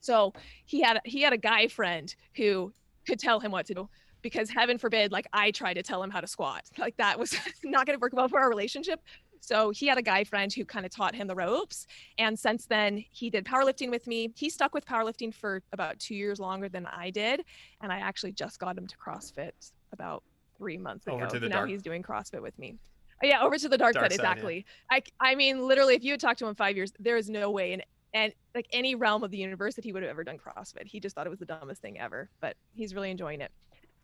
So 0.00 0.32
he 0.64 0.80
had 0.80 1.00
he 1.04 1.20
had 1.20 1.32
a 1.32 1.38
guy 1.38 1.68
friend 1.68 2.12
who 2.34 2.72
could 3.06 3.18
tell 3.18 3.40
him 3.40 3.52
what 3.52 3.66
to 3.66 3.74
do 3.74 3.88
because 4.22 4.50
heaven 4.50 4.78
forbid 4.78 5.12
like 5.12 5.26
I 5.32 5.50
tried 5.50 5.74
to 5.74 5.82
tell 5.82 6.02
him 6.02 6.10
how 6.10 6.20
to 6.20 6.26
squat. 6.26 6.62
Like 6.82 6.96
that 6.96 7.18
was 7.18 7.36
not 7.64 7.86
going 7.86 7.96
to 7.96 8.00
work 8.00 8.12
well 8.12 8.28
for 8.28 8.40
our 8.40 8.48
relationship. 8.48 9.00
So 9.40 9.70
he 9.70 9.86
had 9.86 9.98
a 9.98 10.02
guy 10.02 10.24
friend 10.24 10.52
who 10.52 10.64
kind 10.64 10.84
of 10.84 10.92
taught 10.92 11.14
him 11.14 11.26
the 11.26 11.34
ropes. 11.34 11.86
And 12.18 12.36
since 12.38 12.66
then, 12.66 13.04
he 13.10 13.30
did 13.30 13.44
powerlifting 13.44 13.90
with 13.90 14.06
me. 14.06 14.32
He 14.36 14.50
stuck 14.50 14.74
with 14.74 14.84
powerlifting 14.84 15.32
for 15.32 15.62
about 15.72 15.98
two 15.98 16.14
years 16.14 16.40
longer 16.40 16.68
than 16.68 16.86
I 16.86 17.10
did. 17.10 17.44
And 17.80 17.92
I 17.92 17.98
actually 17.98 18.32
just 18.32 18.58
got 18.58 18.76
him 18.76 18.86
to 18.86 18.96
CrossFit 18.96 19.52
about 19.92 20.22
three 20.56 20.78
months 20.78 21.06
ago. 21.06 21.16
Over 21.16 21.26
to 21.26 21.38
the 21.40 21.48
now 21.48 21.58
dark. 21.58 21.70
he's 21.70 21.82
doing 21.82 22.02
CrossFit 22.02 22.42
with 22.42 22.56
me. 22.58 22.76
Oh, 23.22 23.26
yeah, 23.26 23.42
over 23.42 23.58
to 23.58 23.68
the 23.68 23.78
dark, 23.78 23.94
dark 23.94 24.04
side, 24.06 24.12
exactly. 24.12 24.64
Yeah. 24.90 24.98
I, 25.20 25.30
I 25.32 25.34
mean, 25.36 25.66
literally, 25.66 25.94
if 25.94 26.02
you 26.02 26.12
had 26.12 26.20
talked 26.20 26.38
to 26.40 26.46
him 26.46 26.54
five 26.54 26.76
years, 26.76 26.92
there 26.98 27.16
is 27.16 27.28
no 27.28 27.50
way 27.50 27.72
in 27.72 27.82
and 28.14 28.32
like 28.54 28.66
any 28.72 28.94
realm 28.94 29.24
of 29.24 29.30
the 29.30 29.38
universe 29.38 29.74
that 29.74 29.84
he 29.84 29.92
would 29.92 30.02
have 30.02 30.10
ever 30.10 30.24
done 30.24 30.38
CrossFit. 30.38 30.86
He 30.86 31.00
just 31.00 31.14
thought 31.14 31.26
it 31.26 31.30
was 31.30 31.38
the 31.38 31.46
dumbest 31.46 31.80
thing 31.80 31.98
ever, 31.98 32.28
but 32.40 32.56
he's 32.74 32.94
really 32.94 33.10
enjoying 33.10 33.40
it. 33.40 33.50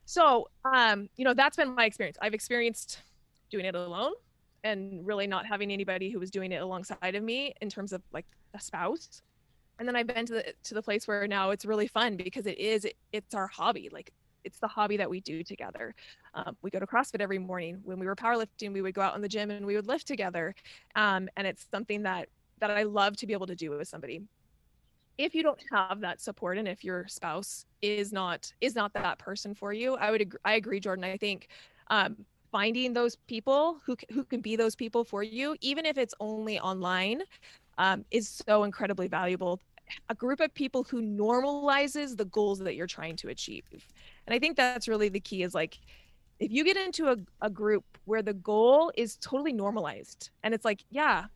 So, 0.08 0.48
um, 0.64 1.10
you 1.18 1.24
know, 1.26 1.34
that's 1.34 1.58
been 1.58 1.74
my 1.74 1.84
experience. 1.84 2.16
I've 2.22 2.32
experienced 2.32 3.02
doing 3.50 3.66
it 3.66 3.74
alone 3.74 4.12
and 4.64 5.06
really 5.06 5.26
not 5.26 5.44
having 5.44 5.70
anybody 5.70 6.08
who 6.08 6.18
was 6.18 6.30
doing 6.30 6.50
it 6.50 6.62
alongside 6.62 7.14
of 7.14 7.22
me 7.22 7.52
in 7.60 7.68
terms 7.68 7.92
of 7.92 8.00
like 8.10 8.24
a 8.54 8.58
spouse. 8.58 9.20
And 9.78 9.86
then 9.86 9.96
i've 9.96 10.06
been 10.06 10.24
to 10.24 10.32
the 10.32 10.54
to 10.64 10.72
the 10.74 10.80
place 10.80 11.06
where 11.06 11.28
now 11.28 11.50
it's 11.50 11.66
really 11.66 11.86
fun 11.86 12.16
because 12.16 12.46
it 12.46 12.58
is 12.58 12.86
it, 12.86 12.96
it's 13.12 13.34
our 13.34 13.48
hobby. 13.48 13.90
Like 13.92 14.10
it's 14.44 14.58
the 14.58 14.66
hobby 14.66 14.96
that 14.96 15.10
we 15.10 15.20
do 15.20 15.44
together. 15.44 15.94
Um, 16.32 16.56
we 16.62 16.70
go 16.70 16.78
to 16.78 16.86
crossfit 16.86 17.20
every 17.20 17.38
morning. 17.38 17.78
When 17.84 17.98
we 17.98 18.06
were 18.06 18.16
powerlifting 18.16 18.72
we 18.72 18.80
would 18.80 18.94
go 18.94 19.02
out 19.02 19.14
in 19.14 19.20
the 19.20 19.28
gym 19.28 19.50
and 19.50 19.66
we 19.66 19.76
would 19.76 19.86
lift 19.86 20.06
together. 20.06 20.54
Um, 20.96 21.28
and 21.36 21.46
it's 21.46 21.66
something 21.70 22.04
that 22.04 22.30
that 22.60 22.70
i 22.70 22.82
love 22.82 23.16
to 23.18 23.26
be 23.26 23.34
able 23.34 23.46
to 23.46 23.54
do 23.54 23.70
with 23.70 23.86
somebody 23.86 24.22
if 25.18 25.34
you 25.34 25.42
don't 25.42 25.60
have 25.70 26.00
that 26.00 26.20
support 26.20 26.58
and 26.58 26.66
if 26.68 26.82
your 26.84 27.06
spouse 27.08 27.66
is 27.82 28.12
not 28.12 28.52
is 28.60 28.74
not 28.74 28.92
that 28.94 29.18
person 29.18 29.54
for 29.54 29.72
you 29.72 29.94
i 29.96 30.10
would 30.10 30.20
agree, 30.20 30.40
i 30.44 30.54
agree 30.54 30.80
jordan 30.80 31.04
i 31.04 31.16
think 31.16 31.48
um, 31.90 32.24
finding 32.50 32.92
those 32.92 33.16
people 33.16 33.80
who 33.84 33.96
who 34.12 34.24
can 34.24 34.40
be 34.40 34.56
those 34.56 34.74
people 34.74 35.04
for 35.04 35.22
you, 35.22 35.56
even 35.60 35.86
if 35.86 35.98
it's 35.98 36.14
only 36.20 36.58
online, 36.58 37.22
um, 37.78 38.04
is 38.10 38.42
so 38.46 38.64
incredibly 38.64 39.08
valuable. 39.08 39.60
A 40.10 40.14
group 40.14 40.40
of 40.40 40.52
people 40.52 40.84
who 40.84 41.00
normalizes 41.00 42.16
the 42.16 42.26
goals 42.26 42.58
that 42.60 42.74
you're 42.74 42.86
trying 42.86 43.16
to 43.16 43.28
achieve, 43.28 43.64
and 44.26 44.34
I 44.34 44.38
think 44.38 44.56
that's 44.56 44.88
really 44.88 45.08
the 45.08 45.20
key. 45.20 45.42
Is 45.42 45.54
like 45.54 45.78
if 46.38 46.52
you 46.52 46.64
get 46.64 46.76
into 46.76 47.08
a, 47.08 47.16
a 47.40 47.50
group 47.50 47.84
where 48.04 48.22
the 48.22 48.34
goal 48.34 48.92
is 48.96 49.16
totally 49.16 49.52
normalized, 49.52 50.30
and 50.42 50.54
it's 50.54 50.64
like, 50.64 50.84
yeah, 50.90 51.26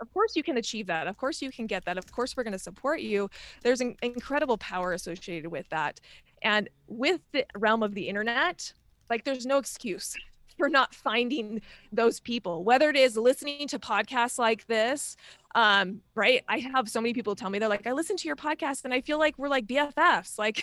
of 0.00 0.12
course 0.12 0.36
you 0.36 0.42
can 0.42 0.56
achieve 0.56 0.86
that. 0.86 1.06
Of 1.06 1.16
course 1.16 1.40
you 1.40 1.50
can 1.50 1.66
get 1.66 1.84
that. 1.84 1.98
Of 1.98 2.10
course 2.10 2.36
we're 2.36 2.44
going 2.44 2.52
to 2.52 2.58
support 2.58 3.00
you. 3.00 3.30
There's 3.62 3.80
an 3.80 3.96
incredible 4.02 4.58
power 4.58 4.92
associated 4.92 5.50
with 5.50 5.68
that. 5.70 6.00
And 6.42 6.68
with 6.88 7.20
the 7.32 7.46
realm 7.56 7.82
of 7.82 7.94
the 7.94 8.08
internet 8.08 8.72
like 9.10 9.24
there's 9.24 9.46
no 9.46 9.58
excuse 9.58 10.14
for 10.58 10.68
not 10.68 10.94
finding 10.94 11.60
those 11.92 12.20
people, 12.20 12.62
whether 12.62 12.88
it 12.90 12.96
is 12.96 13.16
listening 13.16 13.66
to 13.68 13.78
podcasts 13.78 14.38
like 14.38 14.66
this. 14.66 15.16
Um, 15.54 16.00
right. 16.14 16.42
I 16.48 16.58
have 16.58 16.88
so 16.88 17.00
many 17.00 17.14
people 17.14 17.34
tell 17.34 17.48
me 17.48 17.58
they're 17.58 17.68
like, 17.68 17.86
I 17.86 17.92
listen 17.92 18.16
to 18.16 18.26
your 18.26 18.36
podcast 18.36 18.84
and 18.84 18.92
I 18.92 19.00
feel 19.00 19.18
like 19.18 19.38
we're 19.38 19.48
like 19.48 19.66
BFFs. 19.66 20.38
Like, 20.44 20.62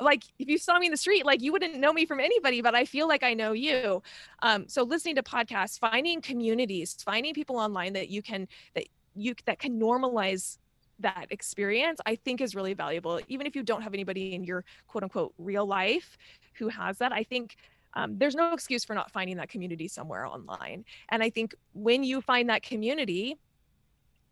like 0.00 0.24
if 0.38 0.48
you 0.48 0.58
saw 0.58 0.78
me 0.78 0.86
in 0.86 0.90
the 0.90 0.96
street, 0.96 1.24
like 1.24 1.40
you 1.40 1.52
wouldn't 1.52 1.76
know 1.76 1.92
me 1.92 2.04
from 2.04 2.18
anybody, 2.18 2.62
but 2.62 2.74
I 2.74 2.84
feel 2.84 3.06
like 3.06 3.22
I 3.22 3.34
know 3.34 3.52
you. 3.52 4.02
Um, 4.42 4.66
so 4.66 4.82
listening 4.82 5.14
to 5.16 5.22
podcasts, 5.22 5.78
finding 5.78 6.20
communities, 6.20 6.96
finding 7.04 7.32
people 7.32 7.56
online 7.56 7.92
that 7.92 8.08
you 8.08 8.22
can 8.22 8.48
that 8.74 8.86
you 9.14 9.34
that 9.44 9.60
can 9.60 9.78
normalize 9.78 10.58
that 11.00 11.26
experience 11.30 12.00
i 12.06 12.14
think 12.14 12.40
is 12.40 12.54
really 12.54 12.72
valuable 12.72 13.20
even 13.26 13.48
if 13.48 13.56
you 13.56 13.64
don't 13.64 13.82
have 13.82 13.94
anybody 13.94 14.32
in 14.32 14.44
your 14.44 14.64
quote 14.86 15.02
unquote 15.02 15.34
real 15.38 15.66
life 15.66 16.16
who 16.54 16.68
has 16.68 16.98
that. 16.98 17.12
I 17.12 17.22
think 17.22 17.56
um, 17.94 18.18
there's 18.18 18.34
no 18.34 18.52
excuse 18.52 18.84
for 18.84 18.94
not 18.94 19.10
finding 19.10 19.36
that 19.36 19.48
community 19.48 19.86
somewhere 19.86 20.26
online. 20.26 20.84
And 21.10 21.22
I 21.22 21.30
think 21.30 21.54
when 21.74 22.02
you 22.02 22.20
find 22.20 22.48
that 22.50 22.62
community, 22.62 23.36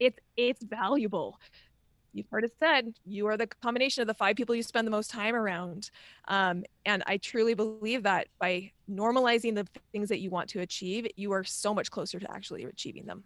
it's 0.02 0.18
it's 0.36 0.62
valuable. 0.64 1.38
You've 2.14 2.28
heard 2.30 2.44
it 2.44 2.52
said, 2.60 2.94
you 3.06 3.26
are 3.28 3.38
the 3.38 3.46
combination 3.46 4.02
of 4.02 4.06
the 4.06 4.14
five 4.14 4.36
people 4.36 4.54
you 4.54 4.62
spend 4.62 4.86
the 4.86 4.90
most 4.90 5.10
time 5.10 5.34
around. 5.34 5.90
Um, 6.28 6.64
and 6.84 7.02
I 7.06 7.16
truly 7.16 7.54
believe 7.54 8.02
that 8.02 8.28
by 8.38 8.70
normalizing 8.90 9.54
the 9.54 9.66
things 9.92 10.10
that 10.10 10.20
you 10.20 10.28
want 10.28 10.50
to 10.50 10.60
achieve, 10.60 11.06
you 11.16 11.32
are 11.32 11.42
so 11.42 11.72
much 11.72 11.90
closer 11.90 12.20
to 12.20 12.30
actually 12.30 12.64
achieving 12.64 13.06
them. 13.06 13.24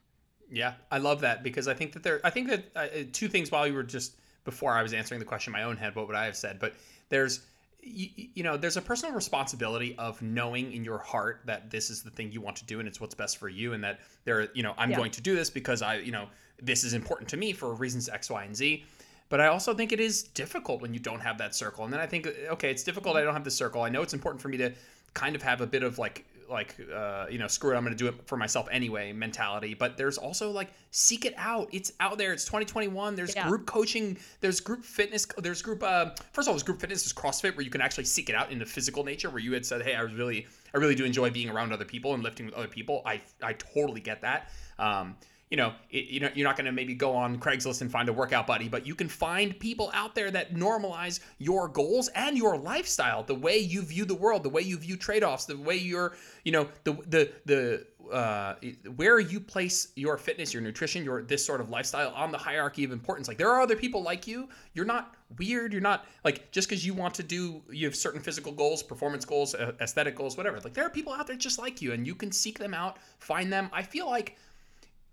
Yeah, 0.49 0.75
I 0.93 0.99
love 0.99 1.21
that 1.23 1.43
because 1.43 1.67
I 1.67 1.75
think 1.75 1.95
that 1.95 2.05
there, 2.05 2.21
I 2.23 2.31
think 2.31 2.49
that 2.49 2.65
uh, 2.77 2.87
two 3.13 3.27
things 3.27 3.51
while 3.51 3.67
you 3.67 3.75
were 3.75 3.83
just 3.83 4.19
before 4.45 4.73
I 4.73 4.83
was 4.83 4.93
answering 4.93 5.19
the 5.19 5.27
question 5.27 5.53
in 5.53 5.59
my 5.61 5.65
own 5.65 5.77
head, 5.77 5.97
what 5.97 6.07
would 6.07 6.15
I 6.15 6.27
have 6.27 6.37
said? 6.37 6.61
But 6.61 6.75
there's 7.09 7.41
you, 7.83 8.09
you, 8.35 8.43
know, 8.43 8.57
there's 8.57 8.77
a 8.77 8.83
personal 8.83 9.15
responsibility 9.15 9.95
of 9.97 10.21
knowing 10.21 10.73
in 10.73 10.85
your 10.85 10.99
heart 10.99 11.43
that 11.47 11.71
this 11.71 11.89
is 11.89 12.03
the 12.03 12.11
thing 12.11 12.33
you 12.33 12.41
want 12.41 12.57
to 12.57 12.65
do 12.65 12.81
and 12.81 12.89
it's 12.89 13.01
what's 13.01 13.15
best 13.15 13.39
for 13.39 13.49
you, 13.49 13.73
and 13.73 13.83
that 13.85 14.01
there, 14.25 14.49
you 14.55 14.63
know, 14.63 14.75
I'm 14.77 14.91
yeah. 14.91 14.97
going 14.97 15.13
to 15.13 15.21
do 15.21 15.35
this 15.35 15.51
because 15.51 15.83
I, 15.83 15.97
you 15.99 16.13
know, 16.13 16.27
this 16.63 16.85
is 16.85 16.95
important 16.95 17.29
to 17.31 17.37
me 17.37 17.53
for 17.53 17.75
reasons 17.75 18.09
X, 18.09 18.31
Y, 18.31 18.45
and 18.45 18.57
Z. 18.57 18.85
But 19.29 19.41
I 19.41 19.49
also 19.49 19.75
think 19.75 19.93
it 19.93 19.99
is 20.01 20.23
difficult 20.23 20.81
when 20.81 20.95
you 20.95 21.01
don't 21.01 21.21
have 21.21 21.37
that 21.39 21.55
circle. 21.55 21.85
And 21.85 21.93
then 21.93 21.99
I 22.01 22.07
think, 22.07 22.29
okay, 22.49 22.71
it's 22.71 22.85
difficult. 22.85 23.17
I 23.17 23.23
don't 23.23 23.35
have 23.35 23.43
the 23.45 23.51
circle. 23.51 23.83
I 23.83 23.89
know 23.89 24.03
it's 24.03 24.15
important 24.15 24.41
for 24.41 24.49
me 24.49 24.57
to 24.59 24.73
kind 25.15 25.35
of 25.35 25.43
have 25.43 25.61
a 25.61 25.67
bit 25.67 25.83
of 25.83 25.99
like 25.99 26.25
like 26.49 26.77
uh, 26.95 27.27
you 27.29 27.39
know 27.39 27.49
screw 27.49 27.73
it 27.73 27.77
i'm 27.77 27.83
gonna 27.83 27.97
do 27.97 28.07
it 28.07 28.15
for 28.29 28.37
myself 28.37 28.69
anyway 28.71 29.13
mentality 29.13 29.75
but 29.75 29.97
there's 29.97 30.17
also 30.17 30.49
like 30.53 30.69
seek 30.93 31.25
it 31.25 31.35
out 31.37 31.69
it's 31.73 31.93
out 31.99 32.19
there 32.19 32.33
it's 32.33 32.45
2021 32.45 33.17
there's 33.17 33.35
Yeah. 33.35 33.49
group 33.49 33.67
coaching 33.67 34.17
there's 34.41 34.61
group 34.61 34.85
fitness 34.85 35.27
there's 35.39 35.61
group 35.61 35.83
uh, 35.83 36.11
first 36.33 36.47
of 36.47 36.51
all 36.51 36.55
there's 36.55 36.63
group 36.63 36.79
fitness 36.81 37.03
there's 37.03 37.13
crossfit 37.13 37.57
where 37.57 37.65
you 37.65 37.71
can 37.71 37.81
actually 37.81 38.05
seek 38.05 38.29
it 38.31 38.37
out 38.37 38.53
in 38.53 38.61
the 38.61 38.65
physical 38.65 39.03
nature 39.03 39.29
where 39.29 39.41
you 39.41 39.53
had 39.55 39.67
said 39.67 39.83
hey 39.83 39.97
i 39.97 40.03
really 40.03 40.47
i 40.73 40.79
really 40.79 40.95
do 40.95 41.05
enjoy 41.05 41.29
being 41.31 41.49
around 41.51 41.73
other 41.73 41.85
people 41.85 42.15
and 42.15 42.23
lifting 42.23 42.47
with 42.47 42.55
other 42.55 42.69
people 42.69 43.03
i 43.05 43.21
i 43.43 43.53
totally 43.55 44.01
get 44.01 44.21
that 44.21 44.49
um, 44.79 45.17
you 45.51 45.57
know, 45.57 45.73
it, 45.91 46.07
you 46.07 46.21
know, 46.21 46.29
you're 46.35 46.47
not 46.47 46.57
going 46.57 46.67
to 46.67 46.73
maybe 46.73 46.95
go 46.95 47.15
on 47.15 47.39
Craigslist 47.39 47.81
and 47.81 47.91
find 47.91 48.09
a 48.09 48.13
workout 48.13 48.47
buddy, 48.47 48.69
but 48.69 48.87
you 48.87 48.95
can 48.95 49.09
find 49.09 49.59
people 49.59 49.91
out 49.95 50.15
there 50.15 50.31
that 50.31 50.55
normalize 50.55 51.21
your 51.39 51.69
goals 51.69 52.09
and 52.09 52.37
your 52.37 52.59
lifestyle, 52.59 53.23
the 53.23 53.35
way 53.35 53.59
you 53.59 53.83
view 53.83 54.05
the 54.05 54.15
world, 54.15 54.43
the 54.43 54.49
way 54.49 54.63
you 54.63 54.77
view 54.77 54.97
trade-offs, 54.97 55.45
the 55.45 55.57
way 55.57 55.77
you're, 55.77 56.17
you 56.45 56.53
know, 56.53 56.69
the 56.85 56.93
the 57.07 57.33
the 57.45 57.87
uh, 58.13 58.55
where 58.97 59.19
you 59.19 59.41
place 59.41 59.89
your 59.97 60.17
fitness, 60.17 60.53
your 60.53 60.63
nutrition, 60.63 61.05
your 61.05 61.23
this 61.23 61.45
sort 61.45 61.61
of 61.61 61.71
lifestyle 61.71 62.13
on 62.15 62.31
the 62.31 62.39
hierarchy 62.39 62.85
of 62.85 62.93
importance. 62.93 63.29
Like 63.29 63.39
there 63.39 63.51
are 63.51 63.61
other 63.61 63.77
people 63.77 64.03
like 64.03 64.27
you. 64.27 64.49
You're 64.75 64.85
not 64.85 65.15
weird. 65.39 65.73
You're 65.73 65.83
not 65.83 66.07
like 66.25 66.51
just 66.51 66.69
because 66.69 66.85
you 66.85 66.95
want 66.95 67.15
to 67.15 67.23
do 67.23 67.63
you 67.71 67.87
have 67.87 67.97
certain 67.97 68.21
physical 68.21 68.53
goals, 68.53 68.83
performance 68.83 69.25
goals, 69.25 69.55
aesthetic 69.55 70.17
goals, 70.17 70.37
whatever. 70.37 70.61
Like 70.61 70.75
there 70.75 70.87
are 70.87 70.91
people 70.91 71.13
out 71.13 71.27
there 71.27 71.37
just 71.37 71.59
like 71.59 71.83
you, 71.83 71.93
and 71.93 72.07
you 72.07 72.15
can 72.15 72.31
seek 72.33 72.59
them 72.59 72.75
out, 72.75 72.99
find 73.19 73.53
them. 73.53 73.71
I 73.73 73.83
feel 73.83 74.07
like 74.07 74.37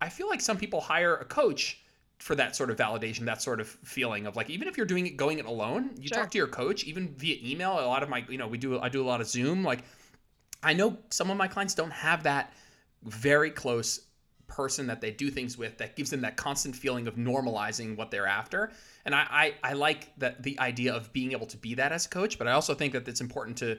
I 0.04 0.10
feel 0.10 0.28
like 0.30 0.42
some 0.42 0.58
people 0.58 0.82
hire 0.82 1.16
a 1.16 1.26
coach 1.26 1.80
for 2.20 2.36
that 2.36 2.56
sort 2.56 2.70
of 2.70 2.78
validation, 2.78 3.26
that 3.26 3.42
sort 3.42 3.60
of 3.62 3.68
feeling 3.68 4.28
of 4.28 4.36
like 4.36 4.50
even 4.50 4.68
if 4.68 4.78
you're 4.78 4.86
doing 4.86 5.08
it 5.08 5.18
going 5.18 5.40
it 5.40 5.46
alone, 5.46 5.92
you 6.00 6.10
Sure. 6.10 6.18
talk 6.18 6.32
to 6.32 6.38
your 6.38 6.48
coach 6.48 6.84
even 6.84 7.16
via 7.16 7.38
email. 7.44 7.72
A 7.80 7.88
lot 7.88 8.04
of 8.04 8.10
my, 8.10 8.26
you 8.30 8.38
know, 8.38 8.48
we 8.48 8.58
do 8.58 8.80
I 8.80 8.90
do 8.90 9.02
a 9.02 9.08
lot 9.08 9.22
of 9.22 9.28
Zoom. 9.28 9.64
Like 9.64 9.84
I 10.62 10.74
know 10.74 10.98
some 11.10 11.32
of 11.32 11.38
my 11.38 11.48
clients 11.48 11.74
don't 11.74 11.92
have 11.92 12.24
that 12.24 12.54
very 13.04 13.50
close 13.52 14.02
person 14.48 14.88
that 14.88 15.02
they 15.02 15.10
do 15.10 15.32
things 15.32 15.58
with 15.58 15.78
that 15.78 15.96
gives 15.96 16.10
them 16.12 16.22
that 16.22 16.36
constant 16.38 16.76
feeling 16.76 17.08
of 17.08 17.16
normalizing 17.16 17.96
what 17.98 18.12
they're 18.12 18.28
after. 18.28 18.72
And 19.06 19.16
I 19.16 19.26
I, 19.64 19.72
I 19.72 19.74
like 19.74 20.16
that 20.18 20.44
the 20.44 20.60
idea 20.60 20.94
of 20.94 21.12
being 21.14 21.32
able 21.32 21.48
to 21.48 21.58
be 21.58 21.76
that 21.76 21.92
as 21.94 22.06
a 22.06 22.10
coach, 22.10 22.38
but 22.38 22.48
I 22.48 22.52
also 22.52 22.74
think 22.74 22.92
that 22.94 23.08
it's 23.08 23.22
important 23.22 23.58
to 23.60 23.78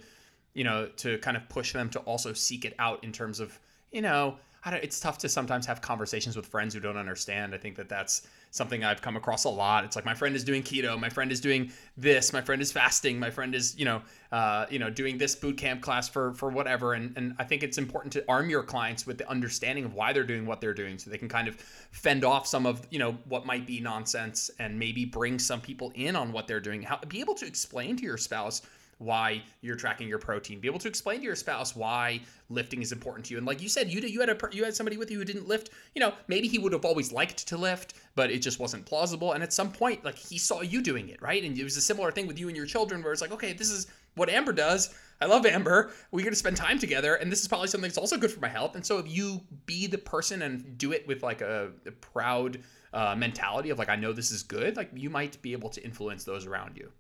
you 0.55 0.63
know, 0.65 0.89
to 0.97 1.19
kind 1.19 1.37
of 1.37 1.49
push 1.49 1.73
them 1.73 1.91
to 1.91 1.99
also 2.01 2.33
seek 2.33 2.65
it 2.65 2.75
out 2.79 3.03
in 3.03 3.11
terms 3.13 3.41
of, 3.41 3.59
you 3.91 4.01
know, 4.01 4.39
I 4.65 4.71
don't, 4.71 4.83
it's 4.83 4.99
tough 4.99 5.19
to 5.19 5.29
sometimes 5.29 5.67
have 5.67 5.81
conversations 5.81 6.37
with 6.37 6.47
friends 6.47 6.73
who 6.73 6.81
don't 6.81 6.97
understand. 6.97 7.55
I 7.55 7.59
think 7.59 7.77
that 7.77 7.89
that's 7.89 8.27
something 8.51 8.83
I've 8.83 9.03
come 9.03 9.17
across 9.17 9.45
a 9.45 9.49
lot. 9.49 9.85
It's 9.85 9.95
like 9.95 10.05
my 10.05 10.15
friend 10.15 10.35
is 10.35 10.43
doing 10.43 10.63
keto, 10.63 10.99
my 10.99 11.11
friend 11.11 11.31
is 11.31 11.41
doing 11.41 11.71
this, 11.97 12.33
my 12.33 12.41
friend 12.41 12.63
is 12.63 12.73
fasting, 12.73 13.19
my 13.19 13.31
friend 13.31 13.55
is, 13.55 13.77
you 13.79 13.85
know, 13.85 14.01
uh, 14.33 14.65
you 14.71 14.79
know, 14.79 14.89
doing 14.89 15.19
this 15.19 15.35
boot 15.35 15.59
camp 15.59 15.83
class 15.83 16.09
for 16.09 16.33
for 16.35 16.49
whatever. 16.49 16.95
And 16.95 17.15
and 17.17 17.35
I 17.39 17.45
think 17.45 17.63
it's 17.63 17.79
important 17.79 18.13
to 18.15 18.25
arm 18.29 18.49
your 18.49 18.63
clients 18.63 19.07
with 19.07 19.19
the 19.19 19.29
understanding 19.29 19.85
of 19.85 19.95
why 19.95 20.13
they're 20.13 20.25
doing 20.25 20.47
what 20.47 20.61
they're 20.61 20.75
doing, 20.75 20.99
so 20.99 21.11
they 21.11 21.19
can 21.19 21.29
kind 21.29 21.49
of 21.49 21.57
fend 21.57 22.25
off 22.25 22.47
some 22.47 22.65
of 22.65 22.87
you 22.91 22.99
know 22.99 23.19
what 23.29 23.45
might 23.45 23.67
be 23.67 23.81
nonsense 23.81 24.51
and 24.59 24.79
maybe 24.79 25.05
bring 25.05 25.39
some 25.39 25.61
people 25.61 25.93
in 25.95 26.17
on 26.17 26.33
what 26.33 26.47
they're 26.47 26.61
doing. 26.61 26.83
How 26.83 26.99
be 27.09 27.21
able 27.21 27.35
to 27.35 27.47
explain 27.47 27.97
to 27.97 28.03
your 28.05 28.17
spouse 28.17 28.63
why 29.05 29.43
you're 29.61 29.77
tracking 29.77 30.09
your 30.09 30.19
protein. 30.19 30.61
Be 30.61 30.69
able 30.69 30.79
to 30.81 30.89
explain 30.89 31.19
to 31.19 31.25
your 31.25 31.37
spouse 31.37 31.77
why 31.77 32.21
lifting 32.49 32.83
is 32.83 32.93
important 32.93 33.27
to 33.27 33.33
you. 33.33 33.39
And 33.39 33.47
like 33.47 33.63
you 33.63 33.69
said, 33.69 33.91
you 33.91 34.01
you 34.01 34.21
had 34.21 34.31
a 34.31 34.39
you 34.53 34.65
had 34.65 34.75
somebody 34.75 34.97
with 34.97 35.11
you 35.11 35.19
who 35.19 35.25
didn't 35.25 35.47
lift. 35.47 35.71
You 35.95 36.01
know, 36.01 36.15
maybe 36.29 36.49
he 36.49 36.59
would 36.59 36.73
have 36.73 36.85
always 36.85 37.13
liked 37.13 37.47
to 37.49 37.57
lift, 37.57 37.95
but 38.15 38.31
it 38.31 38.39
just 38.39 38.59
wasn't 38.59 38.87
plausible. 38.87 39.33
And 39.33 39.43
at 39.43 39.53
some 39.53 39.71
point, 39.71 40.05
like 40.05 40.19
he 40.19 40.39
saw 40.39 40.63
you 40.63 40.83
doing 40.83 41.09
it, 41.09 41.21
right? 41.21 41.43
And 41.43 41.57
it 41.59 41.65
was 41.65 41.77
a 41.77 41.83
similar 41.83 42.11
thing 42.11 42.27
with 42.27 42.39
you 42.39 42.49
and 42.49 42.57
your 42.57 42.67
children, 42.67 43.03
where 43.03 43.13
it's 43.13 43.23
like, 43.23 43.33
okay, 43.33 43.53
this 43.53 43.71
is 43.71 43.87
what 44.15 44.29
Amber 44.29 44.53
does. 44.53 44.95
I 45.21 45.27
love 45.27 45.47
Amber. 45.47 45.93
We're 46.11 46.21
going 46.21 46.33
to 46.33 46.39
spend 46.39 46.57
time 46.57 46.79
together, 46.79 47.15
and 47.15 47.31
this 47.31 47.41
is 47.41 47.49
probably 47.49 47.69
something 47.69 47.89
that's 47.89 47.99
also 47.99 48.17
good 48.17 48.31
for 48.31 48.41
my 48.41 48.49
health. 48.49 48.75
And 48.75 48.85
so, 48.85 48.99
if 48.99 49.09
you 49.09 49.41
be 49.67 49.87
the 49.87 49.99
person 49.99 50.43
and 50.43 50.77
do 50.77 50.93
it 50.93 51.07
with 51.07 51.23
like 51.23 51.41
a, 51.41 51.71
a 51.87 51.93
proud 51.93 52.61
uh, 52.93 53.15
mentality 53.17 53.71
of 53.71 53.79
like, 53.79 53.89
I 53.89 53.97
know 53.97 54.13
this 54.13 54.31
is 54.31 54.43
good, 54.43 54.77
like 54.77 54.91
you 54.95 55.11
might 55.11 55.41
be 55.43 55.53
able 55.53 55.71
to 55.71 55.85
influence 55.85 56.25
those 56.25 56.47
around 56.47 56.77
you. 56.77 56.91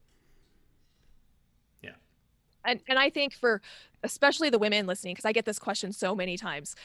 And 2.64 2.80
and 2.88 2.98
I 2.98 3.10
think 3.10 3.34
for 3.34 3.60
especially 4.02 4.50
the 4.50 4.58
women 4.58 4.86
listening, 4.86 5.14
because 5.14 5.24
I 5.24 5.32
get 5.32 5.44
this 5.44 5.58
question 5.58 5.92
so 5.92 6.14
many 6.14 6.36
times. 6.36 6.76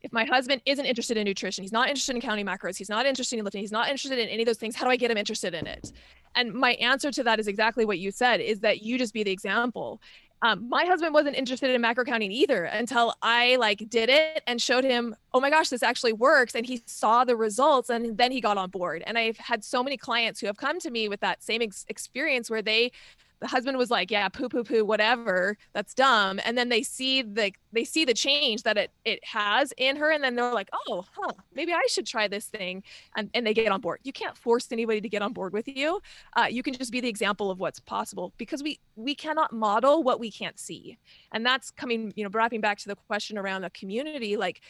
If 0.00 0.12
my 0.12 0.24
husband 0.24 0.62
isn't 0.64 0.84
interested 0.84 1.16
in 1.16 1.24
nutrition, 1.24 1.64
he's 1.64 1.72
not 1.72 1.88
interested 1.88 2.14
in 2.14 2.22
counting 2.22 2.46
macros, 2.46 2.76
he's 2.76 2.88
not 2.88 3.04
interested 3.04 3.36
in 3.36 3.44
lifting, 3.44 3.62
he's 3.62 3.72
not 3.72 3.88
interested 3.88 4.18
in 4.18 4.28
any 4.28 4.42
of 4.42 4.46
those 4.46 4.56
things, 4.56 4.76
how 4.76 4.84
do 4.84 4.92
I 4.92 4.96
get 4.96 5.10
him 5.10 5.16
interested 5.16 5.54
in 5.54 5.66
it? 5.66 5.92
And 6.36 6.54
my 6.54 6.74
answer 6.74 7.10
to 7.10 7.24
that 7.24 7.40
is 7.40 7.48
exactly 7.48 7.84
what 7.84 7.98
you 7.98 8.12
said 8.12 8.40
is 8.40 8.60
that 8.60 8.82
you 8.82 8.96
just 8.96 9.12
be 9.12 9.24
the 9.24 9.32
example. 9.32 10.00
Um, 10.40 10.68
my 10.68 10.84
husband 10.84 11.14
wasn't 11.14 11.34
interested 11.34 11.70
in 11.70 11.80
macro 11.80 12.04
counting 12.04 12.30
either 12.30 12.64
until 12.64 13.12
I 13.22 13.56
like 13.56 13.88
did 13.88 14.08
it 14.08 14.40
and 14.46 14.62
showed 14.62 14.84
him, 14.84 15.16
oh 15.34 15.40
my 15.40 15.50
gosh, 15.50 15.68
this 15.68 15.82
actually 15.82 16.12
works. 16.12 16.54
And 16.54 16.64
he 16.64 16.80
saw 16.86 17.24
the 17.24 17.34
results 17.34 17.90
and 17.90 18.16
then 18.16 18.30
he 18.30 18.40
got 18.40 18.56
on 18.56 18.70
board. 18.70 19.02
And 19.04 19.18
I've 19.18 19.36
had 19.36 19.64
so 19.64 19.82
many 19.82 19.96
clients 19.96 20.38
who 20.38 20.46
have 20.46 20.56
come 20.56 20.78
to 20.78 20.90
me 20.92 21.08
with 21.08 21.18
that 21.20 21.42
same 21.42 21.60
ex- 21.60 21.84
experience 21.88 22.48
where 22.48 22.62
they 22.62 22.92
the 23.40 23.46
husband 23.46 23.78
was 23.78 23.90
like, 23.90 24.10
yeah, 24.10 24.28
poo 24.28 24.48
poo 24.48 24.64
poo, 24.64 24.84
whatever, 24.84 25.56
that's 25.72 25.94
dumb. 25.94 26.40
And 26.44 26.56
then 26.58 26.68
they 26.68 26.82
see 26.82 27.22
the 27.22 27.52
they 27.72 27.84
see 27.84 28.04
the 28.04 28.14
change 28.14 28.62
that 28.64 28.76
it 28.76 28.90
it 29.04 29.24
has 29.24 29.72
in 29.76 29.96
her, 29.96 30.10
and 30.10 30.22
then 30.22 30.34
they're 30.34 30.52
like, 30.52 30.70
oh, 30.72 31.04
huh, 31.14 31.32
maybe 31.54 31.72
I 31.72 31.86
should 31.88 32.06
try 32.06 32.28
this 32.28 32.46
thing, 32.46 32.82
and 33.16 33.30
and 33.34 33.46
they 33.46 33.54
get 33.54 33.70
on 33.70 33.80
board. 33.80 34.00
You 34.02 34.12
can't 34.12 34.36
force 34.36 34.68
anybody 34.72 35.00
to 35.00 35.08
get 35.08 35.22
on 35.22 35.32
board 35.32 35.52
with 35.52 35.68
you. 35.68 36.00
Uh, 36.36 36.46
you 36.50 36.62
can 36.62 36.74
just 36.74 36.92
be 36.92 37.00
the 37.00 37.08
example 37.08 37.50
of 37.50 37.58
what's 37.58 37.80
possible 37.80 38.32
because 38.38 38.62
we 38.62 38.80
we 38.96 39.14
cannot 39.14 39.52
model 39.52 40.02
what 40.02 40.20
we 40.20 40.30
can't 40.30 40.58
see, 40.58 40.98
and 41.32 41.44
that's 41.44 41.70
coming, 41.70 42.12
you 42.16 42.24
know, 42.24 42.30
wrapping 42.32 42.60
back 42.60 42.78
to 42.78 42.88
the 42.88 42.96
question 42.96 43.38
around 43.38 43.62
the 43.62 43.70
community, 43.70 44.36
like 44.36 44.60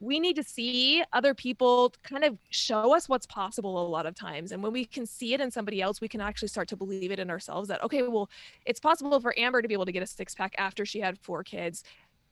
we 0.00 0.20
need 0.20 0.36
to 0.36 0.44
see 0.44 1.02
other 1.12 1.34
people 1.34 1.92
kind 2.04 2.24
of 2.24 2.38
show 2.50 2.94
us 2.94 3.08
what's 3.08 3.26
possible 3.26 3.84
a 3.84 3.88
lot 3.88 4.06
of 4.06 4.14
times. 4.14 4.52
And 4.52 4.62
when 4.62 4.72
we 4.72 4.84
can 4.84 5.06
see 5.06 5.34
it 5.34 5.40
in 5.40 5.50
somebody 5.50 5.82
else 5.82 6.00
we 6.00 6.08
can 6.08 6.20
actually 6.20 6.48
start 6.48 6.68
to 6.68 6.76
believe 6.76 7.10
it 7.10 7.18
in 7.18 7.30
ourselves 7.30 7.68
that 7.68 7.82
okay 7.82 8.02
well 8.02 8.30
it's 8.64 8.80
possible 8.80 9.18
for 9.20 9.36
amber 9.38 9.60
to 9.60 9.68
be 9.68 9.74
able 9.74 9.86
to 9.86 9.92
get 9.92 10.02
a 10.02 10.06
six 10.06 10.34
pack 10.34 10.54
after 10.58 10.86
she 10.86 11.00
had 11.00 11.18
four 11.18 11.42
kids. 11.42 11.84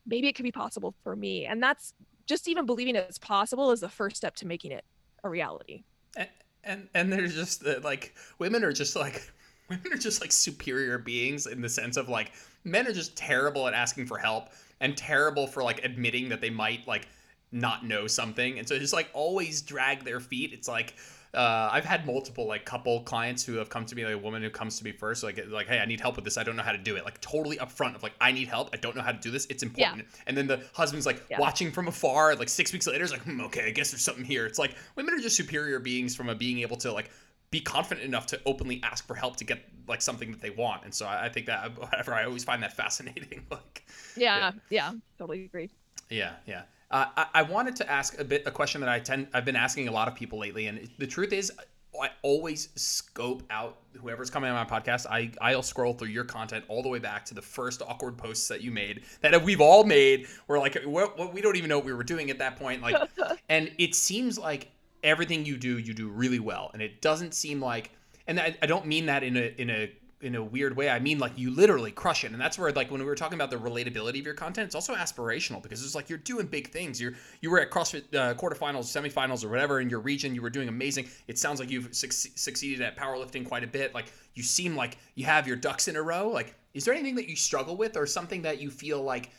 Maybe 0.06 0.28
it 0.28 0.34
could 0.34 0.44
be 0.44 0.52
possible 0.52 0.94
for 1.02 1.16
me. 1.16 1.46
And 1.46 1.62
that's 1.62 1.92
just 2.26 2.48
even 2.48 2.66
believing 2.66 2.94
it's 2.94 3.18
possible 3.18 3.70
is 3.72 3.80
the 3.80 3.88
first 3.88 4.16
step 4.16 4.36
to 4.36 4.46
making 4.46 4.72
it 4.72 4.84
a 5.24 5.28
reality. 5.28 5.82
And 6.16 6.28
and, 6.64 6.88
and 6.94 7.12
there's 7.12 7.34
just 7.34 7.64
uh, 7.64 7.80
like 7.82 8.14
women 8.38 8.64
are 8.64 8.72
just 8.72 8.96
like 8.96 9.32
women 9.68 9.92
are 9.92 9.98
just 9.98 10.20
like 10.20 10.32
superior 10.32 10.98
beings 10.98 11.46
in 11.46 11.60
the 11.60 11.68
sense 11.68 11.96
of 11.96 12.08
like 12.08 12.32
men 12.64 12.86
are 12.86 12.92
just 12.92 13.16
terrible 13.16 13.66
at 13.66 13.74
asking 13.74 14.06
for 14.06 14.18
help 14.18 14.48
and 14.80 14.96
terrible 14.96 15.46
for 15.46 15.62
like 15.62 15.84
admitting 15.84 16.28
that 16.28 16.40
they 16.40 16.50
might 16.50 16.86
like 16.86 17.08
not 17.52 17.84
know 17.84 18.06
something 18.06 18.58
and 18.58 18.68
so 18.68 18.78
just 18.78 18.92
like 18.92 19.08
always 19.12 19.62
drag 19.62 20.04
their 20.04 20.20
feet 20.20 20.52
it's 20.52 20.68
like 20.68 20.94
uh, 21.34 21.68
I've 21.70 21.84
had 21.84 22.06
multiple 22.06 22.46
like 22.46 22.64
couple 22.64 23.02
clients 23.02 23.44
who 23.44 23.56
have 23.56 23.68
come 23.68 23.84
to 23.84 23.94
me, 23.94 24.06
like 24.06 24.14
a 24.14 24.18
woman 24.18 24.42
who 24.42 24.48
comes 24.48 24.78
to 24.78 24.84
me 24.84 24.92
first, 24.92 25.22
like 25.22 25.38
like, 25.50 25.66
hey, 25.66 25.80
I 25.80 25.84
need 25.84 26.00
help 26.00 26.16
with 26.16 26.24
this. 26.24 26.38
I 26.38 26.42
don't 26.42 26.56
know 26.56 26.62
how 26.62 26.72
to 26.72 26.78
do 26.78 26.96
it. 26.96 27.04
Like 27.04 27.20
totally 27.20 27.58
upfront 27.58 27.94
of 27.94 28.02
like, 28.02 28.14
I 28.22 28.32
need 28.32 28.48
help. 28.48 28.70
I 28.72 28.78
don't 28.78 28.96
know 28.96 29.02
how 29.02 29.12
to 29.12 29.18
do 29.18 29.30
this. 29.30 29.44
It's 29.46 29.62
important. 29.62 30.06
And 30.26 30.34
then 30.34 30.46
the 30.46 30.62
husband's 30.72 31.04
like 31.04 31.22
Yeah. 31.28 31.38
watching 31.38 31.72
from 31.72 31.88
afar. 31.88 32.34
Like 32.36 32.48
six 32.48 32.72
weeks 32.72 32.86
later, 32.86 33.04
is 33.04 33.10
like, 33.12 33.20
hmm, 33.22 33.42
okay, 33.42 33.66
I 33.66 33.70
guess 33.70 33.90
there's 33.90 34.00
something 34.02 34.24
here. 34.24 34.46
It's 34.46 34.58
like 34.58 34.76
women 34.94 35.12
are 35.12 35.18
just 35.18 35.36
superior 35.36 35.78
beings 35.78 36.16
from 36.16 36.30
a 36.30 36.34
being 36.34 36.60
able 36.60 36.78
to 36.78 36.92
like 36.92 37.10
be 37.50 37.60
confident 37.60 38.06
enough 38.06 38.26
to 38.28 38.40
openly 38.46 38.80
ask 38.82 39.06
for 39.06 39.14
help 39.14 39.36
to 39.36 39.44
get 39.44 39.62
like 39.86 40.00
something 40.00 40.30
that 40.30 40.40
they 40.40 40.50
want. 40.50 40.84
And 40.84 40.94
so 40.94 41.04
I, 41.04 41.26
I 41.26 41.28
think 41.28 41.46
that 41.46 41.78
whatever 41.78 42.14
I 42.14 42.24
always 42.24 42.44
find 42.44 42.62
that 42.62 42.74
fascinating. 42.74 43.44
like 43.50 43.84
yeah 44.16 44.52
yeah, 44.70 44.92
totally 45.18 45.44
agree 45.44 45.68
yeah, 46.08 46.32
yeah. 46.46 46.62
Uh, 46.90 47.06
I, 47.16 47.26
I 47.34 47.42
wanted 47.42 47.76
to 47.76 47.90
ask 47.90 48.18
a 48.20 48.24
bit 48.24 48.44
a 48.46 48.50
question 48.50 48.80
that 48.80 48.90
I 48.90 49.00
tend 49.00 49.28
I've 49.34 49.44
been 49.44 49.56
asking 49.56 49.88
a 49.88 49.92
lot 49.92 50.08
of 50.08 50.14
people 50.14 50.38
lately, 50.38 50.66
and 50.66 50.88
the 50.98 51.06
truth 51.06 51.32
is, 51.32 51.52
I 52.00 52.10
always 52.22 52.68
scope 52.74 53.42
out 53.50 53.78
whoever's 54.00 54.30
coming 54.30 54.50
on 54.50 54.56
my 54.56 54.80
podcast. 54.80 55.06
I 55.06 55.30
I'll 55.40 55.62
scroll 55.62 55.94
through 55.94 56.08
your 56.08 56.24
content 56.24 56.64
all 56.68 56.82
the 56.82 56.88
way 56.88 56.98
back 56.98 57.24
to 57.26 57.34
the 57.34 57.42
first 57.42 57.82
awkward 57.82 58.16
posts 58.16 58.48
that 58.48 58.62
you 58.62 58.70
made 58.70 59.02
that 59.20 59.42
we've 59.42 59.60
all 59.60 59.84
made. 59.84 60.26
We're 60.46 60.58
like, 60.58 60.76
we 60.86 61.04
we 61.32 61.40
don't 61.40 61.56
even 61.56 61.68
know 61.68 61.78
what 61.78 61.86
we 61.86 61.92
were 61.92 62.04
doing 62.04 62.30
at 62.30 62.38
that 62.38 62.56
point. 62.56 62.82
Like, 62.82 62.96
and 63.48 63.72
it 63.78 63.94
seems 63.94 64.38
like 64.38 64.70
everything 65.02 65.44
you 65.44 65.56
do, 65.56 65.78
you 65.78 65.94
do 65.94 66.08
really 66.08 66.40
well, 66.40 66.70
and 66.72 66.82
it 66.82 67.00
doesn't 67.00 67.34
seem 67.34 67.60
like. 67.60 67.90
And 68.28 68.40
I, 68.40 68.56
I 68.60 68.66
don't 68.66 68.86
mean 68.86 69.06
that 69.06 69.22
in 69.22 69.36
a 69.36 69.54
in 69.60 69.70
a 69.70 69.92
in 70.22 70.34
a 70.34 70.42
weird 70.42 70.76
way. 70.76 70.88
I 70.88 70.98
mean, 70.98 71.18
like 71.18 71.32
you 71.36 71.50
literally 71.50 71.92
crush 71.92 72.24
it, 72.24 72.32
and 72.32 72.40
that's 72.40 72.58
where 72.58 72.72
like 72.72 72.90
when 72.90 73.00
we 73.00 73.06
were 73.06 73.14
talking 73.14 73.34
about 73.34 73.50
the 73.50 73.56
relatability 73.56 74.18
of 74.18 74.24
your 74.24 74.34
content, 74.34 74.66
it's 74.66 74.74
also 74.74 74.94
aspirational 74.94 75.62
because 75.62 75.84
it's 75.84 75.94
like 75.94 76.08
you're 76.08 76.18
doing 76.18 76.46
big 76.46 76.70
things. 76.70 77.00
You're 77.00 77.12
you 77.42 77.50
were 77.50 77.60
at 77.60 77.70
CrossFit 77.70 78.14
uh, 78.14 78.34
quarterfinals, 78.34 78.84
semifinals, 78.84 79.44
or 79.44 79.48
whatever 79.48 79.80
in 79.80 79.90
your 79.90 80.00
region. 80.00 80.34
You 80.34 80.40
were 80.40 80.50
doing 80.50 80.68
amazing. 80.68 81.08
It 81.28 81.38
sounds 81.38 81.60
like 81.60 81.70
you've 81.70 81.94
suc 81.94 82.12
succeeded 82.12 82.80
at 82.80 82.96
powerlifting 82.96 83.46
quite 83.46 83.62
a 83.62 83.66
bit. 83.66 83.94
Like 83.94 84.12
you 84.34 84.42
seem 84.42 84.74
like 84.74 84.96
you 85.16 85.26
have 85.26 85.46
your 85.46 85.56
ducks 85.56 85.86
in 85.88 85.96
a 85.96 86.02
row. 86.02 86.28
Like, 86.28 86.54
is 86.72 86.84
there 86.84 86.94
anything 86.94 87.16
that 87.16 87.28
you 87.28 87.36
struggle 87.36 87.76
with, 87.76 87.96
or 87.96 88.06
something 88.06 88.42
that 88.42 88.60
you 88.60 88.70
feel 88.70 89.02
like 89.02 89.30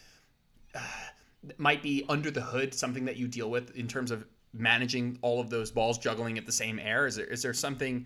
uh, 0.75 0.79
might 1.57 1.81
be 1.81 2.05
under 2.07 2.29
the 2.29 2.41
hood, 2.41 2.73
something 2.73 3.05
that 3.05 3.17
you 3.17 3.27
deal 3.27 3.49
with 3.49 3.75
in 3.75 3.87
terms 3.87 4.11
of 4.11 4.25
managing 4.53 5.17
all 5.21 5.39
of 5.39 5.49
those 5.49 5.71
balls 5.71 5.97
juggling 5.97 6.37
at 6.37 6.45
the 6.45 6.51
same 6.51 6.77
air? 6.77 7.07
Is 7.07 7.15
there 7.15 7.25
is 7.25 7.41
there 7.41 7.53
something 7.53 8.05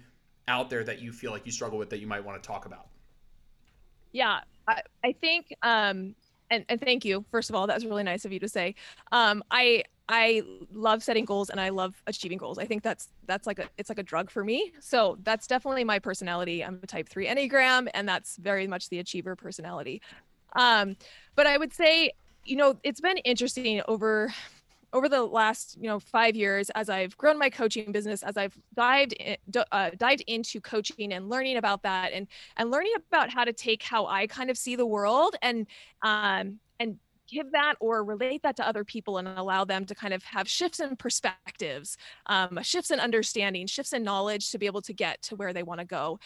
out 0.52 0.70
there 0.70 0.84
that 0.84 1.02
you 1.02 1.12
feel 1.12 1.32
like 1.32 1.46
you 1.46 1.52
struggle 1.52 1.80
with 1.80 1.90
that 1.90 2.00
you 2.00 2.08
might 2.08 2.24
want 2.24 2.42
to 2.42 2.46
talk 2.46 2.66
about? 2.66 2.88
yeah 4.12 4.42
I, 4.68 4.82
I 5.04 5.12
think 5.14 5.56
um 5.64 6.16
and, 6.50 6.66
and 6.68 6.82
thank 6.82 7.06
you 7.06 7.24
first 7.32 7.50
of 7.50 7.56
all 7.56 7.66
that 7.68 7.76
was 7.76 7.86
really 7.86 8.04
nice 8.04 8.26
of 8.26 8.32
you 8.32 8.40
to 8.40 8.50
say. 8.50 8.76
Um, 9.12 9.44
i 9.52 9.84
i 10.10 10.44
love 10.74 11.02
setting 11.02 11.24
goals 11.24 11.50
and 11.50 11.62
i 11.62 11.70
love 11.70 11.94
achieving 12.08 12.38
goals. 12.38 12.58
I 12.60 12.66
think 12.66 12.84
that's 12.84 13.08
that's 13.26 13.48
like 13.48 13.60
a 13.60 13.70
it's 13.78 13.90
like 13.90 14.00
a 14.00 14.04
drug 14.04 14.30
for 14.30 14.44
me. 14.44 14.74
So 14.82 15.18
that's 15.24 15.48
definitely 15.48 15.86
my 15.86 16.00
personality. 16.00 16.64
I'm 16.64 16.80
a 16.84 16.88
type 16.88 17.08
3 17.08 17.28
enneagram 17.28 17.88
and 17.94 18.08
that's 18.08 18.36
very 18.36 18.68
much 18.68 18.90
the 18.90 19.00
achiever 19.00 19.36
personality. 19.36 20.02
Um, 20.54 20.98
but 21.36 21.48
i 21.48 21.58
would 21.58 21.74
say 21.74 22.12
you 22.44 22.58
know 22.58 22.78
it's 22.84 23.00
been 23.00 23.18
interesting 23.20 23.82
over 23.88 24.34
over 24.94 25.08
the 25.08 25.24
last 25.24 25.78
you 25.80 25.88
know 25.88 26.00
five 26.00 26.36
years 26.36 26.70
as 26.72 26.90
i've 26.90 27.18
grown 27.18 27.38
my 27.38 27.50
coaching 27.50 27.92
business 27.92 28.24
as 28.24 28.38
i've 28.38 28.58
dived 28.76 29.14
in, 29.14 29.38
uh, 29.72 29.92
dived 29.98 30.24
into 30.28 30.60
coaching 30.62 31.14
and 31.14 31.30
learning 31.30 31.58
about 31.58 31.84
that 31.84 32.12
and 32.14 32.28
and 32.58 32.72
learning 32.72 32.94
about 33.08 33.30
how 33.30 33.44
to 33.44 33.54
take 33.54 33.84
how 33.84 34.06
i 34.08 34.28
kind 34.28 34.50
of 34.50 34.58
see 34.58 34.76
the 34.76 34.86
world 34.86 35.36
and 35.42 35.68
um 36.02 36.60
and 36.80 36.98
give 37.32 37.52
that 37.54 37.76
or 37.80 38.04
relate 38.04 38.44
that 38.44 38.58
to 38.58 38.68
other 38.68 38.84
people 38.84 39.18
and 39.18 39.28
allow 39.28 39.64
them 39.64 39.86
to 39.86 39.96
kind 39.96 40.14
of 40.14 40.22
have 40.24 40.48
shifts 40.48 40.80
in 40.80 40.96
perspectives 40.98 41.98
um, 42.26 42.60
shifts 42.62 42.92
in 42.92 43.00
understanding 43.00 43.66
shifts 43.66 43.94
in 43.94 44.04
knowledge 44.04 44.52
to 44.52 44.58
be 44.58 44.66
able 44.66 44.82
to 44.82 44.94
get 44.94 45.22
to 45.22 45.36
where 45.36 45.54
they 45.54 45.64
want 45.64 45.80
to 45.80 45.86
go. 45.86 46.20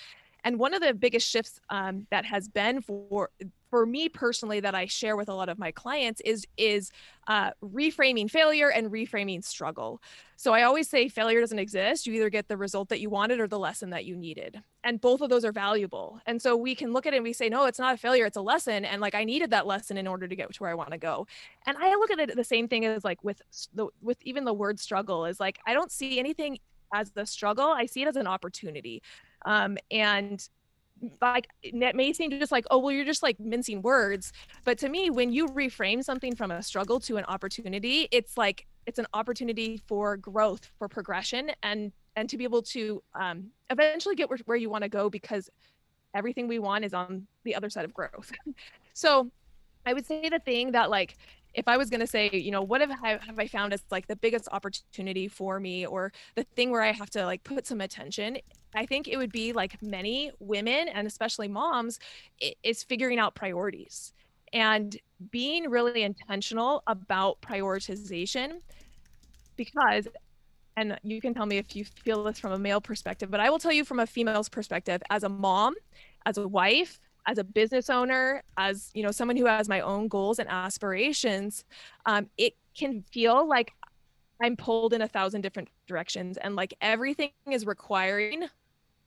And 0.44 0.60
one 0.60 0.74
of 0.74 0.82
the 0.82 0.94
biggest 0.94 1.28
shifts 1.28 1.60
um, 1.70 2.06
that 2.12 2.26
has 2.26 2.48
been 2.48 2.82
for 2.82 3.30
for 3.76 3.86
me 3.86 4.08
personally 4.08 4.62
that 4.62 4.74
I 4.74 4.86
share 4.86 5.18
with 5.18 5.28
a 5.28 5.34
lot 5.34 5.50
of 5.50 5.60
my 5.60 5.70
clients 5.70 6.22
is 6.24 6.48
is 6.56 6.94
uh, 7.28 7.52
reframing 7.62 8.32
failure 8.32 8.70
and 8.70 8.90
reframing 8.90 9.44
struggle. 9.44 10.02
So 10.38 10.54
I 10.54 10.64
always 10.64 10.90
say 10.90 11.10
failure 11.10 11.42
doesn't 11.42 11.60
exist. 11.60 12.08
You 12.08 12.14
either 12.14 12.30
get 12.30 12.48
the 12.48 12.56
result 12.56 12.88
that 12.88 13.02
you 13.02 13.10
wanted 13.10 13.42
or 13.42 13.50
the 13.50 13.60
lesson 13.60 13.90
that 13.90 14.06
you 14.06 14.16
needed, 14.16 14.62
and 14.86 15.02
both 15.02 15.20
of 15.20 15.30
those 15.30 15.44
are 15.44 15.52
valuable. 15.52 16.22
And 16.26 16.42
so 16.42 16.56
we 16.56 16.74
can 16.74 16.94
look 16.94 17.06
at 17.06 17.14
it 17.14 17.18
and 17.18 17.26
we 17.26 17.34
say, 17.34 17.50
no, 17.50 17.66
it's 17.66 17.78
not 17.78 17.96
a 17.96 17.98
failure, 17.98 18.26
it's 18.26 18.38
a 18.38 18.42
lesson. 18.42 18.86
And 18.86 19.02
like 19.02 19.14
I 19.14 19.26
needed 19.26 19.50
that 19.50 19.68
lesson 19.68 19.98
in 19.98 20.08
order 20.08 20.26
to 20.26 20.36
get 20.38 20.54
to 20.54 20.64
where 20.64 20.72
I 20.72 20.76
want 20.76 20.92
to 20.92 20.98
go. 20.98 21.28
And 21.66 21.76
I 21.78 21.90
look 21.96 22.12
at 22.12 22.20
it 22.20 22.34
the 22.34 22.46
same 22.46 22.70
thing 22.70 22.86
as 22.86 23.04
like 23.04 23.22
with 23.26 23.42
the 23.74 23.88
with 24.02 24.20
even 24.22 24.46
the 24.46 24.54
word 24.54 24.80
struggle 24.80 25.26
is 25.26 25.38
like 25.38 25.60
I 25.68 25.74
don't 25.74 25.92
see 25.92 26.18
anything 26.18 26.60
as 26.94 27.12
the 27.12 27.26
struggle. 27.26 27.68
I 27.68 27.88
see 27.88 28.04
it 28.04 28.08
as 28.08 28.16
an 28.16 28.28
opportunity. 28.28 29.04
Um, 29.46 29.78
and 29.92 30.48
like 31.22 31.48
it 31.62 31.96
may 31.96 32.14
seem 32.14 32.32
just 32.32 32.52
like 32.52 32.66
oh 32.72 32.78
well 32.78 32.92
you're 32.92 33.06
just 33.06 33.24
like 33.24 33.40
mincing 33.40 33.82
words 33.82 34.32
but 34.64 34.78
to 34.78 34.90
me 34.90 35.10
when 35.10 35.32
you 35.32 35.48
reframe 35.48 36.04
something 36.04 36.36
from 36.36 36.52
a 36.52 36.62
struggle 36.62 37.00
to 37.00 37.18
an 37.18 37.26
opportunity 37.26 38.08
it's 38.12 38.38
like 38.38 38.66
it's 38.86 39.00
an 39.00 39.08
opportunity 39.14 39.82
for 39.88 40.18
growth 40.18 40.70
for 40.78 40.88
progression 40.88 41.52
and 41.64 41.92
and 42.16 42.30
to 42.30 42.38
be 42.38 42.44
able 42.44 42.62
to 42.62 43.04
um, 43.14 43.48
eventually 43.70 44.16
get 44.16 44.30
where, 44.30 44.40
where 44.46 44.58
you 44.58 44.70
want 44.70 44.84
to 44.84 44.90
go 44.90 45.10
because 45.10 45.50
everything 46.14 46.48
we 46.48 46.60
want 46.60 46.86
is 46.86 46.94
on 46.94 47.28
the 47.44 47.54
other 47.54 47.70
side 47.70 47.84
of 47.86 47.94
growth. 47.94 48.32
So 48.98 49.30
i 49.86 49.94
would 49.94 50.06
say 50.06 50.30
the 50.30 50.40
thing 50.40 50.72
that 50.72 50.90
like 50.90 51.18
if 51.56 51.68
I 51.68 51.78
was 51.78 51.90
going 51.90 52.02
to 52.02 52.08
say, 52.08 52.30
you 52.32 52.52
know, 52.52 52.62
what 52.62 52.82
have 52.82 52.92
I, 52.92 53.18
have 53.26 53.40
I 53.40 53.48
found 53.48 53.74
as 53.74 53.82
like 53.90 54.08
the 54.08 54.16
biggest 54.16 54.48
opportunity 54.52 55.28
for 55.28 55.60
me 55.60 55.86
or 55.86 56.12
the 56.36 56.44
thing 56.44 56.70
where 56.70 56.82
I 56.82 56.92
have 56.92 57.10
to 57.12 57.26
like 57.26 57.44
put 57.44 57.66
some 57.66 57.82
attention, 57.82 58.38
I 58.76 58.86
think 58.86 59.08
it 59.08 59.18
would 59.18 59.32
be 59.32 59.54
like 59.54 59.82
many 59.82 60.32
women 60.40 60.90
and 60.90 61.08
especially 61.08 61.48
moms 61.48 62.00
is 62.64 62.84
figuring 62.84 63.20
out 63.20 63.36
priorities. 63.36 64.14
And 64.54 64.96
being 65.32 65.70
really 65.70 66.04
intentional 66.04 66.84
about 66.88 67.42
prioritization 67.42 68.60
because 69.56 70.08
and 70.78 71.00
you 71.04 71.22
can 71.22 71.34
tell 71.34 71.46
me 71.46 71.58
if 71.58 71.74
you 71.74 71.86
feel 71.86 72.26
this 72.26 72.38
from 72.38 72.52
a 72.52 72.60
male 72.60 72.82
perspective 72.82 73.32
but 73.32 73.40
i 73.40 73.50
will 73.50 73.60
tell 73.60 73.72
you 73.72 73.86
from 73.86 74.00
a 74.00 74.06
female's 74.06 74.50
perspective 74.50 75.02
as 75.10 75.24
a 75.24 75.30
mom 75.30 75.74
as 76.26 76.38
a 76.38 76.46
wife 76.46 77.00
as 77.28 77.38
a 77.38 77.44
business 77.44 77.90
owner, 77.90 78.44
as 78.58 78.92
you 78.94 79.04
know, 79.04 79.12
someone 79.12 79.38
who 79.38 79.46
has 79.46 79.68
my 79.68 79.82
own 79.82 80.08
goals 80.08 80.40
and 80.40 80.50
aspirations, 80.50 81.66
um, 82.06 82.30
it 82.38 82.56
can 82.78 83.04
feel 83.12 83.48
like 83.48 83.74
I'm 84.42 84.56
pulled 84.58 84.94
in 84.94 85.02
a 85.02 85.08
thousand 85.08 85.42
different 85.42 85.70
directions, 85.88 86.38
and 86.38 86.56
like 86.56 86.74
everything 86.82 87.32
is 87.50 87.66
requiring 87.66 88.48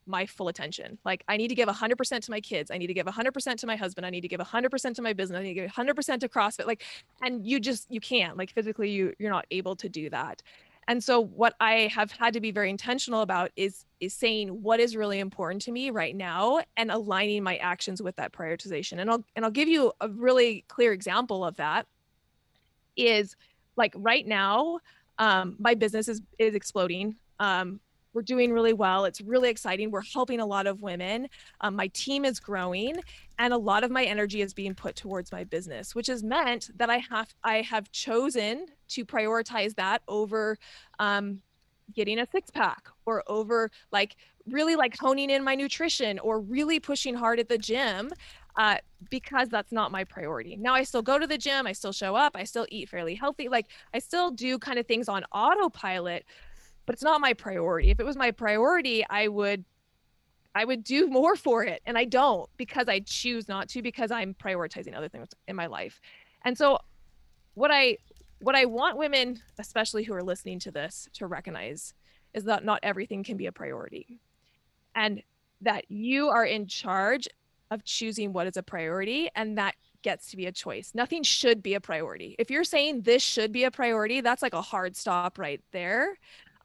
my 0.08 0.24
full 0.24 0.48
attention. 0.48 0.98
Like 1.04 1.22
I 1.28 1.36
need 1.36 1.48
to 1.48 1.54
give 1.54 1.68
100% 1.68 2.20
to 2.20 2.30
my 2.30 2.40
kids. 2.40 2.70
I 2.70 2.78
need 2.78 2.86
to 2.86 2.94
give 2.94 3.06
100% 3.06 3.56
to 3.56 3.66
my 3.66 3.76
husband. 3.76 4.06
I 4.06 4.10
need 4.10 4.22
to 4.22 4.28
give 4.28 4.40
100% 4.40 4.94
to 4.94 5.02
my 5.02 5.12
business. 5.12 5.38
I 5.38 5.42
need 5.42 5.54
to 5.54 5.60
give 5.60 5.70
100% 5.70 6.20
to 6.20 6.28
CrossFit. 6.28 6.66
Like, 6.66 6.82
and 7.22 7.46
you 7.46 7.60
just 7.60 7.86
you 7.90 8.00
can't. 8.00 8.36
Like 8.36 8.50
physically, 8.50 8.90
you 8.90 9.14
you're 9.18 9.30
not 9.30 9.46
able 9.50 9.76
to 9.76 9.88
do 9.88 10.08
that 10.10 10.42
and 10.88 11.02
so 11.04 11.20
what 11.20 11.54
i 11.60 11.88
have 11.94 12.10
had 12.10 12.34
to 12.34 12.40
be 12.40 12.50
very 12.50 12.70
intentional 12.70 13.20
about 13.20 13.52
is 13.54 13.84
is 14.00 14.14
saying 14.14 14.48
what 14.48 14.80
is 14.80 14.96
really 14.96 15.18
important 15.18 15.62
to 15.62 15.72
me 15.72 15.90
right 15.90 16.16
now 16.16 16.60
and 16.76 16.90
aligning 16.90 17.42
my 17.42 17.56
actions 17.56 18.02
with 18.02 18.16
that 18.16 18.32
prioritization. 18.32 18.98
And 18.98 19.10
i'll 19.10 19.24
and 19.36 19.44
i'll 19.44 19.50
give 19.50 19.68
you 19.68 19.92
a 20.00 20.08
really 20.08 20.64
clear 20.68 20.92
example 20.92 21.44
of 21.44 21.56
that 21.56 21.86
is 22.96 23.36
like 23.76 23.92
right 23.96 24.26
now 24.26 24.80
um, 25.18 25.56
my 25.58 25.74
business 25.74 26.08
is 26.08 26.22
is 26.38 26.54
exploding. 26.54 27.16
Um, 27.40 27.80
we're 28.18 28.22
doing 28.22 28.52
really 28.52 28.72
well. 28.72 29.04
It's 29.04 29.20
really 29.20 29.48
exciting. 29.48 29.92
We're 29.92 30.02
helping 30.02 30.40
a 30.40 30.44
lot 30.44 30.66
of 30.66 30.82
women. 30.82 31.28
Um, 31.60 31.76
my 31.76 31.86
team 31.86 32.24
is 32.24 32.40
growing, 32.40 32.96
and 33.38 33.54
a 33.54 33.56
lot 33.56 33.84
of 33.84 33.92
my 33.92 34.02
energy 34.02 34.42
is 34.42 34.52
being 34.52 34.74
put 34.74 34.96
towards 34.96 35.30
my 35.30 35.44
business, 35.44 35.94
which 35.94 36.08
has 36.08 36.24
meant 36.24 36.70
that 36.78 36.90
I 36.90 36.98
have 37.10 37.32
I 37.44 37.62
have 37.62 37.92
chosen 37.92 38.66
to 38.88 39.04
prioritize 39.04 39.76
that 39.76 40.02
over 40.08 40.58
um, 40.98 41.42
getting 41.94 42.18
a 42.18 42.26
six 42.32 42.50
pack 42.50 42.88
or 43.06 43.22
over 43.28 43.70
like 43.92 44.16
really 44.48 44.74
like 44.74 44.98
honing 44.98 45.30
in 45.30 45.44
my 45.44 45.54
nutrition 45.54 46.18
or 46.18 46.40
really 46.40 46.80
pushing 46.80 47.14
hard 47.14 47.38
at 47.38 47.48
the 47.48 47.58
gym 47.58 48.10
uh, 48.56 48.78
because 49.10 49.48
that's 49.48 49.70
not 49.70 49.92
my 49.92 50.02
priority. 50.02 50.56
Now 50.56 50.74
I 50.74 50.82
still 50.82 51.02
go 51.02 51.20
to 51.20 51.26
the 51.28 51.38
gym, 51.38 51.68
I 51.68 51.72
still 51.72 51.92
show 51.92 52.16
up, 52.16 52.32
I 52.34 52.42
still 52.42 52.66
eat 52.68 52.88
fairly 52.88 53.14
healthy. 53.14 53.48
Like 53.48 53.66
I 53.94 54.00
still 54.00 54.32
do 54.32 54.58
kind 54.58 54.80
of 54.80 54.86
things 54.86 55.08
on 55.08 55.22
autopilot, 55.32 56.24
but 56.88 56.94
it's 56.94 57.02
not 57.02 57.20
my 57.20 57.34
priority. 57.34 57.90
If 57.90 58.00
it 58.00 58.06
was 58.06 58.16
my 58.16 58.30
priority, 58.30 59.04
I 59.10 59.28
would 59.28 59.62
I 60.54 60.64
would 60.64 60.82
do 60.82 61.06
more 61.10 61.36
for 61.36 61.62
it 61.62 61.82
and 61.84 61.98
I 61.98 62.06
don't 62.06 62.48
because 62.56 62.88
I 62.88 63.00
choose 63.00 63.46
not 63.46 63.68
to 63.68 63.82
because 63.82 64.10
I'm 64.10 64.32
prioritizing 64.32 64.96
other 64.96 65.10
things 65.10 65.28
in 65.46 65.54
my 65.54 65.66
life. 65.66 66.00
And 66.46 66.56
so 66.56 66.78
what 67.52 67.70
I 67.70 67.98
what 68.38 68.56
I 68.56 68.64
want 68.64 68.96
women, 68.96 69.38
especially 69.58 70.02
who 70.02 70.14
are 70.14 70.22
listening 70.22 70.60
to 70.60 70.70
this, 70.70 71.10
to 71.12 71.26
recognize 71.26 71.92
is 72.32 72.44
that 72.44 72.64
not 72.64 72.80
everything 72.82 73.22
can 73.22 73.36
be 73.36 73.44
a 73.44 73.52
priority. 73.52 74.18
And 74.94 75.22
that 75.60 75.90
you 75.90 76.28
are 76.28 76.46
in 76.46 76.68
charge 76.68 77.28
of 77.70 77.84
choosing 77.84 78.32
what 78.32 78.46
is 78.46 78.56
a 78.56 78.62
priority 78.62 79.28
and 79.36 79.58
that 79.58 79.74
gets 80.00 80.30
to 80.30 80.38
be 80.38 80.46
a 80.46 80.52
choice. 80.52 80.92
Nothing 80.94 81.22
should 81.22 81.62
be 81.62 81.74
a 81.74 81.80
priority. 81.82 82.34
If 82.38 82.50
you're 82.50 82.64
saying 82.64 83.02
this 83.02 83.22
should 83.22 83.52
be 83.52 83.64
a 83.64 83.70
priority, 83.70 84.22
that's 84.22 84.40
like 84.40 84.54
a 84.54 84.62
hard 84.62 84.96
stop 84.96 85.38
right 85.38 85.60
there 85.72 86.16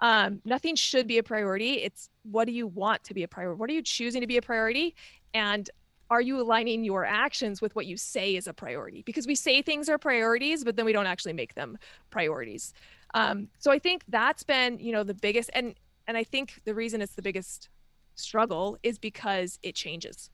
um, 0.03 0.41
nothing 0.43 0.75
should 0.75 1.07
be 1.07 1.17
a 1.17 1.23
priority. 1.23 1.81
It's 1.81 2.09
what 2.23 2.45
do 2.45 2.51
you 2.51 2.67
want 2.67 3.05
to 3.05 3.13
be 3.13 3.23
a 3.23 3.27
priority? 3.27 3.57
What 3.57 3.69
are 3.69 3.73
you 3.73 3.81
choosing 3.81 4.19
to 4.19 4.27
be 4.27 4.35
a 4.35 4.41
priority? 4.41 4.95
And 5.33 5.69
are 6.09 6.19
you 6.19 6.41
aligning 6.41 6.83
your 6.83 7.05
actions 7.05 7.61
with 7.61 7.73
what 7.73 7.85
you 7.85 7.95
say 7.95 8.35
is 8.35 8.45
a 8.45 8.53
priority? 8.53 9.01
Because 9.03 9.25
we 9.25 9.33
say 9.33 9.61
things 9.61 9.87
are 9.87 9.97
priorities, 9.97 10.65
but 10.65 10.75
then 10.75 10.83
we 10.83 10.91
don't 10.91 11.07
actually 11.07 11.31
make 11.31 11.55
them 11.55 11.77
priorities. 12.09 12.73
Um, 13.13 13.47
so 13.59 13.71
I 13.71 13.79
think 13.79 14.03
that's 14.09 14.43
been, 14.43 14.77
you 14.77 14.91
know, 14.91 15.03
the 15.03 15.13
biggest 15.13 15.49
and 15.53 15.73
and 16.05 16.17
I 16.17 16.25
think 16.25 16.59
the 16.65 16.75
reason 16.75 17.01
it's 17.01 17.15
the 17.15 17.21
biggest 17.21 17.69
struggle 18.15 18.77
is 18.83 18.99
because 18.99 19.57
it 19.63 19.73
changes. 19.73 20.29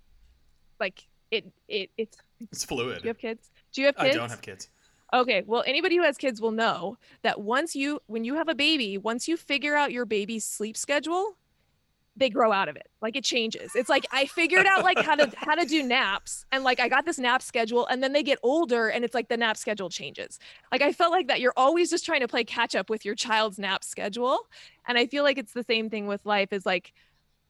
Like 0.79 1.08
it 1.29 1.45
it 1.67 1.91
it's 1.95 2.17
it's 2.39 2.65
fluid. 2.65 2.97
Do 2.97 3.03
you 3.03 3.10
have 3.10 3.19
kids? 3.19 3.51
Do 3.71 3.82
you 3.82 3.88
have 3.88 3.97
kids? 3.97 4.15
I 4.15 4.17
don't 4.17 4.32
have 4.32 4.41
kids. 4.41 4.69
Okay, 5.13 5.43
well, 5.48 5.63
anybody 5.65 5.98
who 5.98 6.04
has 6.04 6.17
kids 6.17 6.39
will 6.39 6.52
know 6.52 6.98
that 7.24 7.41
once 7.41 7.76
you, 7.76 8.00
when 8.08 8.24
you 8.24 8.36
have 8.36 8.48
a 8.48 8.56
baby, 8.56 8.98
once 8.98 9.28
you 9.28 9.38
figure 9.38 9.76
out 9.76 9.91
your 9.91 10.06
baby's 10.06 10.45
sleep 10.45 10.78
schedule, 10.78 11.36
they 12.19 12.30
grow 12.30 12.52
out 12.52 12.69
of 12.69 12.76
it. 12.76 12.88
Like 13.02 13.15
it 13.15 13.24
changes. 13.24 13.72
It's 13.76 13.89
like 13.89 14.06
I 14.12 14.26
figured 14.26 14.65
out 14.65 14.84
like 14.84 15.00
how 15.00 15.15
to 15.15 15.32
how 15.38 15.56
to 15.56 15.65
do 15.65 15.82
naps, 15.82 16.45
and 16.52 16.63
like 16.63 16.80
I 16.80 16.89
got 16.89 17.06
this 17.06 17.17
nap 17.17 17.41
schedule, 17.41 17.88
and 17.88 18.04
then 18.04 18.13
they 18.13 18.24
get 18.24 18.39
older, 18.43 18.89
and 18.89 19.04
it's 19.04 19.15
like 19.15 19.30
the 19.30 19.38
nap 19.38 19.58
schedule 19.58 19.89
changes. 19.89 20.38
Like 20.72 20.82
I 20.82 20.91
felt 20.91 21.12
like 21.12 21.28
that 21.28 21.39
you're 21.39 21.54
always 21.56 21.89
just 21.89 22.06
trying 22.06 22.19
to 22.19 22.28
play 22.28 22.43
catch 22.43 22.76
up 22.76 22.89
with 22.89 23.06
your 23.06 23.15
child's 23.15 23.58
nap 23.58 23.84
schedule, 23.84 24.39
and 24.88 24.98
I 24.98 25.08
feel 25.08 25.24
like 25.24 25.38
it's 25.38 25.54
the 25.54 25.63
same 25.63 25.89
thing 25.89 26.08
with 26.08 26.26
life. 26.26 26.52
Is 26.52 26.65
like 26.65 26.93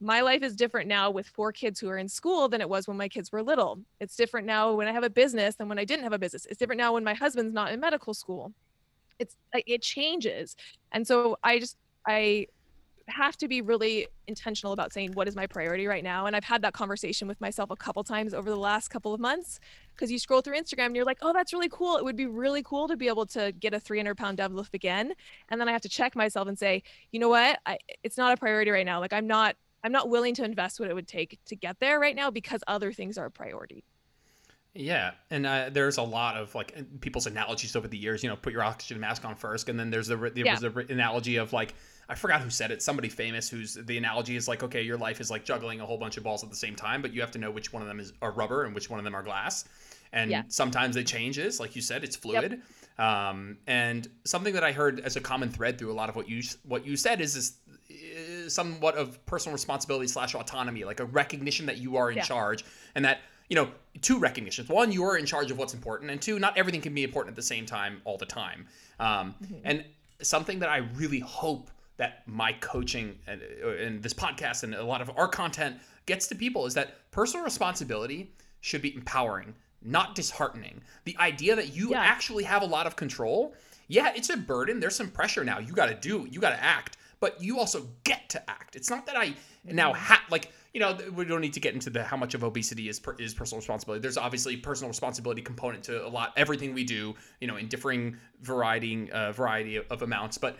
my 0.01 0.21
life 0.21 0.43
is 0.43 0.55
different 0.55 0.87
now 0.87 1.11
with 1.11 1.27
four 1.27 1.51
kids 1.51 1.79
who 1.79 1.89
are 1.89 1.97
in 1.97 2.07
school 2.07 2.47
than 2.47 2.61
it 2.61 2.69
was 2.69 2.87
when 2.87 2.97
my 2.97 3.09
kids 3.09 3.31
were 3.31 3.43
little. 3.43 3.79
It's 3.99 4.15
different 4.15 4.47
now 4.47 4.73
when 4.73 4.87
I 4.87 4.93
have 4.93 5.03
a 5.03 5.09
business 5.09 5.55
than 5.55 5.67
when 5.67 5.77
I 5.79 5.85
didn't 5.85 6.03
have 6.03 6.13
a 6.13 6.19
business. 6.19 6.45
It's 6.45 6.57
different 6.57 6.79
now 6.79 6.93
when 6.93 7.03
my 7.03 7.13
husband's 7.13 7.53
not 7.53 7.71
in 7.71 7.79
medical 7.79 8.13
school. 8.13 8.53
It's 9.19 9.35
it 9.53 9.81
changes. 9.81 10.55
And 10.93 11.05
so 11.05 11.37
I 11.43 11.59
just 11.59 11.77
I 12.07 12.47
have 13.09 13.35
to 13.37 13.47
be 13.47 13.61
really 13.61 14.07
intentional 14.27 14.71
about 14.71 14.93
saying 14.93 15.11
what 15.13 15.27
is 15.27 15.35
my 15.35 15.47
priority 15.47 15.87
right 15.87 16.03
now 16.03 16.27
and 16.27 16.35
i've 16.35 16.43
had 16.43 16.61
that 16.61 16.73
conversation 16.73 17.27
with 17.27 17.39
myself 17.41 17.71
a 17.71 17.75
couple 17.75 18.03
times 18.03 18.33
over 18.33 18.49
the 18.49 18.55
last 18.55 18.89
couple 18.89 19.13
of 19.13 19.19
months 19.19 19.59
because 19.95 20.11
you 20.11 20.19
scroll 20.19 20.41
through 20.41 20.55
instagram 20.55 20.87
and 20.87 20.95
you're 20.95 21.05
like 21.05 21.17
oh 21.21 21.33
that's 21.33 21.51
really 21.51 21.69
cool 21.69 21.97
it 21.97 22.03
would 22.03 22.15
be 22.15 22.27
really 22.27 22.61
cool 22.63 22.87
to 22.87 22.95
be 22.95 23.07
able 23.07 23.25
to 23.25 23.51
get 23.53 23.73
a 23.73 23.79
300 23.79 24.15
pound 24.15 24.37
deadlift 24.37 24.73
again 24.73 25.11
and 25.49 25.59
then 25.59 25.67
i 25.67 25.71
have 25.71 25.81
to 25.81 25.89
check 25.89 26.15
myself 26.15 26.47
and 26.47 26.57
say 26.57 26.83
you 27.11 27.19
know 27.19 27.29
what 27.29 27.59
I, 27.65 27.79
it's 28.03 28.17
not 28.17 28.31
a 28.31 28.37
priority 28.37 28.71
right 28.71 28.85
now 28.85 28.99
like 28.99 29.13
i'm 29.13 29.27
not 29.27 29.55
I'm 29.83 29.91
not 29.91 30.09
willing 30.09 30.35
to 30.35 30.43
invest 30.43 30.79
what 30.79 30.89
it 30.89 30.93
would 30.93 31.07
take 31.07 31.39
to 31.45 31.55
get 31.55 31.79
there 31.79 31.99
right 31.99 32.15
now 32.15 32.31
because 32.31 32.63
other 32.67 32.91
things 32.93 33.17
are 33.17 33.25
a 33.25 33.31
priority. 33.31 33.85
Yeah, 34.75 35.11
and 35.31 35.45
uh, 35.47 35.69
there's 35.71 35.97
a 35.97 36.03
lot 36.03 36.37
of 36.37 36.53
like 36.53 37.01
people's 37.01 37.25
analogies 37.25 37.75
over 37.75 37.87
the 37.87 37.97
years. 37.97 38.21
You 38.21 38.29
know, 38.29 38.35
put 38.35 38.53
your 38.53 38.61
oxygen 38.61 38.99
mask 38.99 39.25
on 39.25 39.35
first, 39.35 39.67
and 39.67 39.79
then 39.79 39.89
there's 39.89 40.07
the 40.07 40.15
there 40.15 40.45
Yeah. 40.45 40.51
was 40.51 40.59
the 40.61 40.85
analogy 40.89 41.37
of 41.37 41.51
like 41.53 41.73
I 42.07 42.13
forgot 42.15 42.41
who 42.41 42.51
said 42.51 42.69
it. 42.71 42.83
Somebody 42.83 43.09
famous 43.09 43.49
who's 43.49 43.73
the 43.73 43.97
analogy 43.97 44.35
is 44.35 44.47
like, 44.47 44.61
okay, 44.63 44.83
your 44.83 44.97
life 44.97 45.19
is 45.21 45.31
like 45.31 45.43
juggling 45.43 45.81
a 45.81 45.85
whole 45.85 45.97
bunch 45.97 46.17
of 46.17 46.23
balls 46.23 46.43
at 46.43 46.51
the 46.51 46.55
same 46.55 46.75
time, 46.75 47.01
but 47.01 47.13
you 47.13 47.21
have 47.21 47.31
to 47.31 47.39
know 47.39 47.49
which 47.49 47.73
one 47.73 47.81
of 47.81 47.87
them 47.87 47.99
is 47.99 48.13
are 48.21 48.31
rubber 48.31 48.65
and 48.65 48.75
which 48.75 48.89
one 48.91 48.99
of 48.99 49.03
them 49.03 49.15
are 49.15 49.23
glass. 49.23 49.65
And 50.13 50.31
Yeah. 50.31 50.43
sometimes 50.47 50.95
it 50.95 51.07
changes, 51.07 51.59
like 51.59 51.75
you 51.75 51.81
said, 51.81 52.03
it's 52.03 52.15
fluid. 52.15 52.61
Um, 52.99 53.57
and 53.65 54.07
something 54.25 54.53
that 54.53 54.63
I 54.63 54.71
heard 54.71 54.99
as 54.99 55.15
a 55.15 55.21
common 55.21 55.49
thread 55.49 55.77
through 55.79 55.91
a 55.91 55.93
lot 55.93 56.09
of 56.09 56.15
what 56.15 56.29
you 56.29 56.43
what 56.63 56.85
you 56.85 56.95
said 56.95 57.21
is 57.21 57.33
this 57.33 57.57
is 57.89 58.38
somewhat 58.49 58.95
of 58.95 59.23
personal 59.25 59.53
responsibility 59.53 60.07
slash 60.07 60.35
autonomy, 60.35 60.83
like 60.83 60.99
a 60.99 61.05
recognition 61.05 61.65
that 61.67 61.77
you 61.77 61.97
are 61.97 62.11
in 62.11 62.17
Yeah. 62.17 62.23
charge, 62.23 62.65
and 62.95 63.05
that 63.05 63.21
you 63.49 63.55
know 63.55 63.69
two 64.01 64.19
recognitions: 64.19 64.69
one, 64.69 64.91
you 64.91 65.03
are 65.03 65.17
in 65.17 65.25
charge 65.25 65.51
of 65.51 65.57
what's 65.57 65.73
important, 65.73 66.11
and 66.11 66.21
two, 66.21 66.39
not 66.39 66.57
everything 66.57 66.81
can 66.81 66.93
be 66.93 67.03
important 67.03 67.33
at 67.33 67.35
the 67.35 67.41
same 67.41 67.65
time 67.65 68.01
all 68.05 68.17
the 68.17 68.25
time. 68.25 68.67
Um, 68.99 69.35
And 69.63 69.85
something 70.21 70.59
that 70.59 70.69
I 70.69 70.77
really 70.77 71.19
hope 71.19 71.71
that 71.97 72.27
my 72.27 72.53
coaching 72.53 73.17
and, 73.27 73.41
uh, 73.63 73.69
and 73.69 74.03
this 74.03 74.13
podcast 74.13 74.63
and 74.63 74.73
a 74.75 74.83
lot 74.83 75.01
of 75.01 75.09
our 75.17 75.27
content 75.27 75.77
gets 76.05 76.27
to 76.27 76.35
people 76.35 76.65
is 76.65 76.73
that 76.73 77.09
personal 77.11 77.43
responsibility 77.45 78.31
should 78.61 78.81
be 78.81 78.93
empowering, 78.95 79.53
not 79.81 80.15
disheartening. 80.15 80.81
The 81.05 81.15
idea 81.17 81.55
that 81.55 81.73
you 81.73 81.91
Yeah. 81.91 82.01
actually 82.01 82.43
have 82.45 82.61
a 82.61 82.65
lot 82.65 82.85
of 82.87 82.95
control, 82.95 83.53
yeah, 83.87 84.13
it's 84.15 84.29
a 84.29 84.37
burden. 84.37 84.79
There's 84.79 84.95
some 84.95 85.09
pressure 85.09 85.43
now. 85.43 85.59
You 85.59 85.73
got 85.73 85.87
to 85.87 85.95
do, 85.95 86.27
you 86.29 86.39
got 86.39 86.51
to 86.51 86.61
act, 86.63 86.97
but 87.19 87.41
you 87.41 87.59
also 87.59 87.87
get 88.03 88.29
to 88.29 88.49
act. 88.49 88.75
It's 88.75 88.89
not 88.89 89.05
that 89.07 89.17
I 89.17 89.33
now 89.63 89.93
have 89.93 90.21
like 90.29 90.51
you 90.73 90.79
know 90.79 90.97
we 91.13 91.25
don't 91.25 91.41
need 91.41 91.53
to 91.53 91.59
get 91.59 91.73
into 91.73 91.89
the 91.89 92.03
how 92.03 92.17
much 92.17 92.33
of 92.33 92.43
obesity 92.43 92.89
is 92.89 92.99
per, 92.99 93.15
is 93.19 93.33
personal 93.33 93.59
responsibility. 93.59 94.01
There's 94.01 94.17
obviously 94.17 94.57
personal 94.57 94.89
responsibility 94.89 95.41
component 95.41 95.83
to 95.85 96.05
a 96.05 96.09
lot 96.09 96.33
everything 96.37 96.73
we 96.73 96.83
do, 96.83 97.15
you 97.41 97.47
know, 97.47 97.57
in 97.57 97.67
differing 97.67 98.17
variety 98.41 99.11
uh, 99.11 99.31
variety 99.31 99.77
of, 99.77 99.85
of 99.89 100.01
amounts, 100.01 100.37
but 100.37 100.57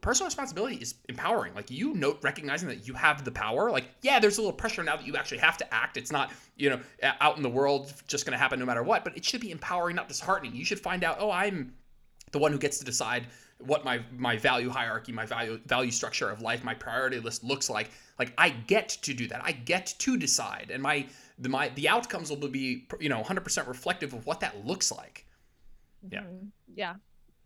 personal 0.00 0.26
responsibility 0.26 0.76
is 0.76 0.94
empowering 1.08 1.54
like 1.54 1.70
you 1.70 1.94
note 1.94 2.18
recognizing 2.22 2.68
that 2.68 2.86
you 2.86 2.94
have 2.94 3.24
the 3.24 3.30
power 3.30 3.70
like 3.70 3.88
yeah 4.02 4.18
there's 4.18 4.38
a 4.38 4.40
little 4.40 4.52
pressure 4.52 4.82
now 4.82 4.96
that 4.96 5.06
you 5.06 5.16
actually 5.16 5.38
have 5.38 5.56
to 5.56 5.74
act 5.74 5.96
it's 5.96 6.12
not 6.12 6.30
you 6.56 6.68
know 6.68 6.80
out 7.20 7.36
in 7.36 7.42
the 7.42 7.48
world 7.48 7.92
just 8.06 8.26
going 8.26 8.32
to 8.32 8.38
happen 8.38 8.58
no 8.58 8.66
matter 8.66 8.82
what 8.82 9.04
but 9.04 9.16
it 9.16 9.24
should 9.24 9.40
be 9.40 9.50
empowering 9.50 9.96
not 9.96 10.08
disheartening 10.08 10.54
you 10.54 10.64
should 10.64 10.80
find 10.80 11.04
out 11.04 11.16
oh 11.20 11.30
i'm 11.30 11.72
the 12.32 12.38
one 12.38 12.52
who 12.52 12.58
gets 12.58 12.78
to 12.78 12.84
decide 12.84 13.26
what 13.58 13.84
my 13.84 14.00
my 14.16 14.36
value 14.36 14.68
hierarchy 14.70 15.12
my 15.12 15.26
value 15.26 15.58
value 15.66 15.90
structure 15.90 16.30
of 16.30 16.40
life 16.42 16.62
my 16.64 16.74
priority 16.74 17.18
list 17.18 17.42
looks 17.42 17.68
like 17.68 17.90
like 18.18 18.32
i 18.38 18.48
get 18.48 18.88
to 18.88 19.12
do 19.14 19.26
that 19.26 19.40
i 19.44 19.50
get 19.52 19.94
to 19.98 20.16
decide 20.16 20.70
and 20.72 20.82
my 20.82 21.06
the 21.38 21.48
my 21.48 21.68
the 21.70 21.88
outcomes 21.88 22.30
will 22.30 22.48
be 22.48 22.86
you 23.00 23.08
know 23.08 23.20
100% 23.20 23.66
reflective 23.66 24.12
of 24.14 24.26
what 24.26 24.40
that 24.40 24.64
looks 24.66 24.92
like 24.92 25.26
Yeah. 26.10 26.20
Mhm. 26.20 26.50
Yeah. 26.74 26.94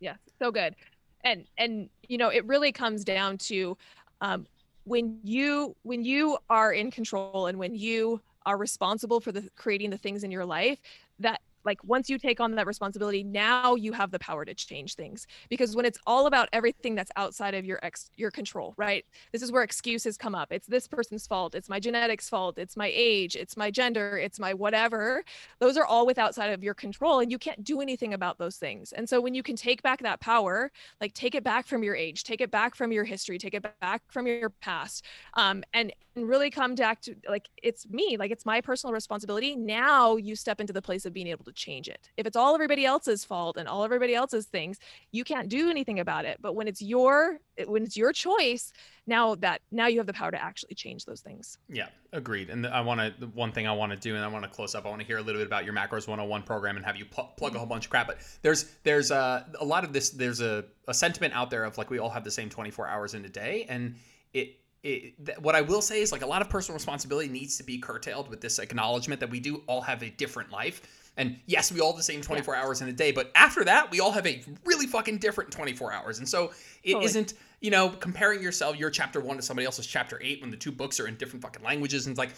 Yeah. 0.01 0.17
So 0.41 0.51
good. 0.51 0.77
And 1.25 1.47
and 1.59 1.89
you 2.09 2.19
know, 2.19 2.29
it 2.29 2.45
really 2.47 2.73
comes 2.73 3.05
down 3.05 3.39
to 3.39 3.77
um 4.21 4.47
when 4.85 5.21
you 5.23 5.77
when 5.83 6.05
you 6.05 6.39
are 6.51 6.73
in 6.73 6.91
control 6.91 7.47
and 7.47 7.59
when 7.59 7.75
you 7.75 8.21
are 8.45 8.57
responsible 8.57 9.21
for 9.21 9.31
the 9.33 9.49
creating 9.57 9.91
the 9.91 9.99
things 9.99 10.25
in 10.25 10.31
your 10.31 10.45
life 10.45 10.79
that 11.21 11.41
like 11.65 11.83
once 11.85 12.09
you 12.09 12.19
take 12.19 12.41
on 12.41 12.55
that 12.55 12.67
responsibility 12.67 13.23
now 13.23 13.75
you 13.75 13.93
have 13.93 14.11
the 14.11 14.19
power 14.19 14.45
to 14.45 14.55
change 14.55 14.95
things. 14.95 15.27
Because 15.49 15.77
when 15.77 15.85
it's 15.85 15.99
all 16.07 16.27
about 16.27 16.49
everything 16.53 16.95
that's 16.95 17.11
outside 17.17 17.55
of 17.55 17.65
your 17.65 17.79
ex 17.83 18.11
your 18.17 18.31
control 18.31 18.75
right? 18.77 19.05
This 19.33 19.43
is 19.43 19.53
where 19.53 19.63
excuses 19.63 20.17
come 20.17 20.35
up. 20.35 20.53
It's 20.53 20.67
this 20.67 20.89
person's 20.89 21.27
fault. 21.27 21.55
It's 21.55 21.69
my 21.69 21.81
genetics 21.81 22.29
fault. 22.29 22.59
It's 22.59 22.77
my 22.77 22.91
age. 22.95 23.37
It's 23.37 23.57
my 23.57 23.71
gender. 23.71 24.19
It's 24.19 24.39
my 24.39 24.55
whatever. 24.55 25.25
Those 25.59 25.77
are 25.77 25.85
all 25.85 26.07
with 26.07 26.19
outside 26.19 26.51
of 26.51 26.63
your 26.63 26.75
control 26.75 27.21
and 27.21 27.31
you 27.31 27.39
can't 27.39 27.65
do 27.65 27.81
anything 27.81 28.15
about 28.15 28.39
those 28.39 28.57
things. 28.57 28.93
And 28.93 29.09
so 29.09 29.21
when 29.21 29.35
you 29.35 29.43
can 29.43 29.57
take 29.57 29.83
back 29.83 30.03
that 30.03 30.21
power 30.21 30.71
like 31.01 31.15
take 31.15 31.35
it 31.35 31.45
back 31.45 31.67
from 31.67 31.83
your 31.83 31.95
age 31.95 32.25
take 32.25 32.41
it 32.41 32.51
back 32.51 32.75
from 32.75 32.93
your 32.93 33.05
history 33.05 33.39
take 33.39 33.55
it 33.55 33.65
back 33.81 34.03
from 34.09 34.27
your 34.27 34.51
past 34.51 35.05
um, 35.35 35.63
and, 35.73 35.93
really 36.15 36.51
come 36.51 36.75
back 36.75 37.01
to 37.01 37.15
like 37.29 37.49
it's 37.63 37.89
me 37.89 38.17
like 38.19 38.31
it's 38.31 38.45
my 38.45 38.61
personal 38.61 38.93
responsibility 38.93 39.57
now 39.57 40.17
you 40.17 40.37
step 40.37 40.61
into 40.61 40.73
the 40.73 40.83
place 40.83 41.07
of 41.07 41.13
being 41.13 41.27
able 41.27 41.45
to 41.45 41.53
change 41.53 41.89
it 41.89 42.11
if 42.17 42.27
it's 42.27 42.37
all 42.37 42.55
everybody 42.55 42.85
else's 42.85 43.25
fault 43.25 43.57
and 43.57 43.69
all 43.69 43.85
everybody 43.85 44.15
else's 44.15 44.47
things 44.47 44.79
you 45.11 45.25
can't 45.25 45.49
do 45.49 45.71
anything 45.71 46.01
about 46.01 46.25
it 46.25 46.39
but 46.41 46.55
when 46.55 46.69
it's 46.69 46.83
your 46.83 47.39
when 47.67 47.83
it's 47.83 47.97
your 47.97 48.13
choice 48.13 48.73
now 49.07 49.35
that 49.35 49.61
now 49.71 49.87
you 49.87 49.99
have 49.99 50.07
the 50.07 50.13
power 50.13 50.31
to 50.31 50.43
actually 50.43 50.75
change 50.75 51.05
those 51.05 51.21
things 51.21 51.59
Yeah, 51.69 51.89
agreed. 52.13 52.51
And 52.51 52.67
I 52.67 52.81
want 52.81 53.01
to, 53.01 53.27
one 53.29 53.53
thing 53.53 53.67
I 53.67 53.73
want 53.73 53.93
to 53.93 53.99
do, 53.99 54.15
and 54.15 54.25
I 54.25 54.29
want 54.29 54.45
to 54.45 54.51
close 54.51 54.75
up, 54.75 54.87
I 54.87 54.89
want 54.89 55.01
to 55.01 55.07
hear 55.07 55.19
a 55.19 55.23
little 55.23 55.41
bit 55.41 55.47
about 55.47 55.65
your 55.65 55.75
macros 55.75 56.07
101 56.07 56.43
program 56.43 56.77
and 56.77 56.85
have 56.85 56.97
you 56.97 57.07
pl- 57.07 57.33
plug 57.37 57.55
a 57.55 57.59
whole 57.59 57.67
bunch 57.67 57.87
of 57.87 57.91
crap. 57.91 58.07
But 58.07 58.19
there's, 58.43 58.71
there's 58.85 59.11
uh, 59.11 59.45
a 59.61 59.65
lot 59.65 59.85
of 59.85 59.93
this, 59.93 60.11
there's 60.11 60.41
a, 60.41 60.65
a 60.89 60.95
sentiment 60.95 61.35
out 61.35 61.51
there 61.51 61.65
of 61.65 61.79
like, 61.79 61.91
we 61.91 61.99
all 61.99 62.11
have 62.11 62.25
the 62.25 62.31
same 62.31 62.49
24 62.49 62.87
hours 62.89 63.15
in 63.15 63.25
a 63.25 63.29
day. 63.29 63.67
And 63.69 63.97
it, 64.33 64.61
it, 64.83 65.15
th- 65.25 65.39
what 65.39 65.55
I 65.55 65.61
will 65.61 65.83
say 65.83 66.03
is 66.03 66.13
like 66.13 66.23
a 66.23 66.27
lot 66.27 66.43
of 66.43 66.49
personal 66.49 66.77
responsibility 66.77 67.29
needs 67.29 67.57
to 67.59 67.63
be 67.63 67.79
curtailed 67.79 68.29
with 68.29 68.41
this 68.41 68.59
acknowledgement 68.59 69.21
that 69.21 69.31
we 69.31 69.41
do 69.41 69.63
all 69.67 69.81
have 69.81 70.03
a 70.03 70.11
different 70.11 70.51
life. 70.51 70.83
And 71.17 71.39
yes, 71.47 71.71
we 71.71 71.81
all 71.81 71.93
have 71.93 71.99
the 71.99 72.03
same 72.03 72.23
24 72.23 72.57
hours 72.57 72.81
in 72.81 72.89
a 72.89 72.93
day, 72.93 73.13
but 73.13 73.31
after 73.35 73.65
that, 73.65 73.91
we 73.91 74.01
all 74.01 74.13
have 74.13 74.27
a 74.27 74.43
really 74.65 74.87
fucking 74.87 75.19
different 75.19 75.51
24 75.51 75.93
hours. 75.93 76.19
And 76.19 76.29
so 76.29 76.53
it 76.83 76.95
Totally. 76.95 77.21
not 77.21 77.35
you 77.61 77.71
know, 77.71 77.91
comparing 77.91 78.43
yourself, 78.43 78.77
your 78.77 78.91
chapter 78.91 79.21
one 79.21 79.37
to 79.37 79.43
somebody 79.43 79.65
else's 79.65 79.87
chapter 79.87 80.21
eight 80.21 80.41
when 80.41 80.51
the 80.51 80.57
two 80.57 80.73
books 80.73 80.99
are 80.99 81.07
in 81.07 81.15
different 81.17 81.43
fucking 81.43 81.63
languages. 81.63 82.07
And 82.07 82.13
it's 82.13 82.19
like, 82.19 82.35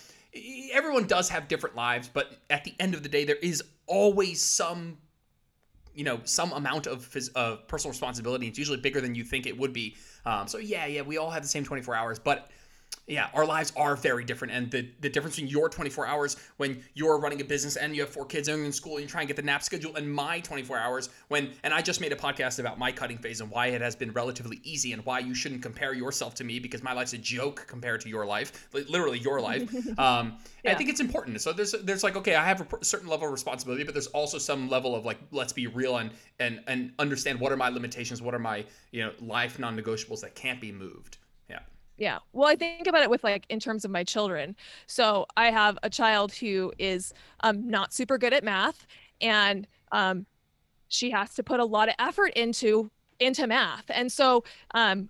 everyone 0.73 1.07
does 1.07 1.31
have 1.31 1.49
different 1.49 1.75
lives, 1.75 2.11
but 2.13 2.39
at 2.51 2.63
the 2.65 2.75
end 2.79 2.95
of 2.95 3.03
the 3.03 3.09
day, 3.09 3.25
there 3.25 3.37
is 3.37 3.63
always 3.87 4.43
some, 4.43 4.99
you 5.95 6.05
know, 6.05 6.21
some 6.25 6.53
amount 6.53 6.87
of 6.87 7.01
phys- 7.09 7.33
of 7.35 7.67
personal 7.69 7.93
responsibility. 7.93 8.49
It's 8.49 8.59
usually 8.59 8.79
bigger 8.79 9.01
than 9.01 9.15
you 9.15 9.25
think 9.25 9.47
it 9.47 9.57
would 9.57 9.73
be. 9.73 9.97
Um, 10.27 10.49
so 10.49 10.59
yeah, 10.59 10.87
yeah, 10.87 11.03
we 11.03 11.19
all 11.19 11.31
have 11.31 11.43
the 11.43 11.49
same 11.49 11.65
24 11.65 11.95
hours, 11.95 12.19
but 12.19 12.51
yeah, 13.07 13.29
our 13.35 13.45
lives 13.45 13.73
are 13.77 13.97
very 13.97 14.25
different. 14.25 14.55
And 14.55 14.71
the, 14.71 14.89
the 15.01 15.11
difference 15.11 15.37
between 15.37 15.51
your 15.51 15.69
24 15.69 16.07
hours 16.07 16.37
when 16.57 16.83
you're 16.95 17.19
running 17.19 17.41
a 17.41 17.45
business 17.45 17.77
and 17.77 17.95
you 17.95 18.03
have 18.03 18.11
four 18.11 18.25
kids 18.25 18.49
and 18.49 18.59
you're 18.59 18.67
in 18.67 18.73
school 18.73 18.95
and 18.95 19.03
you 19.03 19.09
try 19.09 19.21
and 19.21 19.29
get 19.29 19.37
the 19.37 19.43
nap 19.43 19.63
schedule, 19.63 19.97
and 19.97 20.11
my 20.11 20.41
24 20.41 20.79
hours 20.79 21.11
when, 21.29 21.51
and 21.63 21.75
I 21.75 21.83
just 21.83 22.01
made 22.01 22.13
a 22.13 22.17
podcast 22.17 22.59
about 22.59 22.79
my 22.79 22.91
cutting 22.91 23.19
phase 23.19 23.41
and 23.41 23.51
why 23.51 23.69
it 23.69 23.81
has 23.83 23.95
been 23.95 24.13
relatively 24.13 24.61
easy 24.65 24.93
and 24.93 25.05
why 25.05 25.19
you 25.19 25.35
shouldn't 25.35 25.63
compare 25.63 25.93
yourself 25.93 26.35
to 26.37 26.45
me 26.45 26.59
because 26.59 26.83
my 26.83 26.93
life's 26.93 27.13
a 27.13 27.19
joke 27.19 27.67
compared 27.69 28.01
to 28.03 28.09
your 28.09 28.25
life, 28.25 28.69
literally 28.73 29.19
your 29.19 29.41
life. 29.41 29.73
Um, 29.99 30.39
I 30.67 30.75
think 30.75 30.91
it's 30.91 31.01
important. 31.01 31.41
So 31.41 31.53
there's, 31.53 31.73
there's 31.83 32.03
like, 32.03 32.17
okay, 32.17 32.35
I 32.35 32.45
have 32.45 32.61
a 32.61 32.85
certain 32.85 33.09
level 33.09 33.27
of 33.27 33.33
responsibility, 33.33 33.85
but 33.85 33.95
there's 33.95 34.09
also 34.09 34.39
some 34.39 34.69
level 34.69 34.95
of 34.95 35.05
like, 35.05 35.19
let's 35.31 35.53
be 35.53 35.67
real 35.67 35.99
and, 35.99 36.11
and, 36.41 36.61
and 36.67 36.93
understand 36.99 37.39
what 37.39 37.53
are 37.53 37.57
my 37.57 37.69
limitations, 37.69 38.21
what 38.21 38.35
are 38.35 38.39
my, 38.39 38.65
you 38.91 39.03
know, 39.03 39.13
life 39.21 39.59
non-negotiables 39.59 40.21
that 40.23 40.35
can't 40.35 40.61
be 40.61 40.73
moved. 40.73 41.19
Yeah. 41.97 42.19
Well, 42.33 42.49
I 42.49 42.57
think 42.57 42.87
about 42.87 43.03
it 43.03 43.11
with 43.11 43.23
like 43.23 43.47
in 43.49 43.61
terms 43.61 43.85
of 43.85 43.91
my 43.91 44.03
children. 44.03 44.57
So 44.87 45.27
I 45.37 45.51
have 45.51 45.79
a 45.83 45.91
child 45.91 46.33
who 46.33 46.73
is 46.79 47.13
um, 47.41 47.69
not 47.69 47.93
super 47.93 48.19
good 48.19 48.33
at 48.33 48.43
math, 48.43 48.87
and 49.21 49.67
um, 49.93 50.27
she 50.89 51.11
has 51.11 51.35
to 51.35 51.43
put 51.43 51.61
a 51.61 51.65
lot 51.65 51.89
of 51.89 51.95
effort 51.99 52.33
into 52.35 52.91
into 53.21 53.47
math. 53.47 53.85
And 53.89 54.11
so 54.11 54.45
um, 54.75 55.09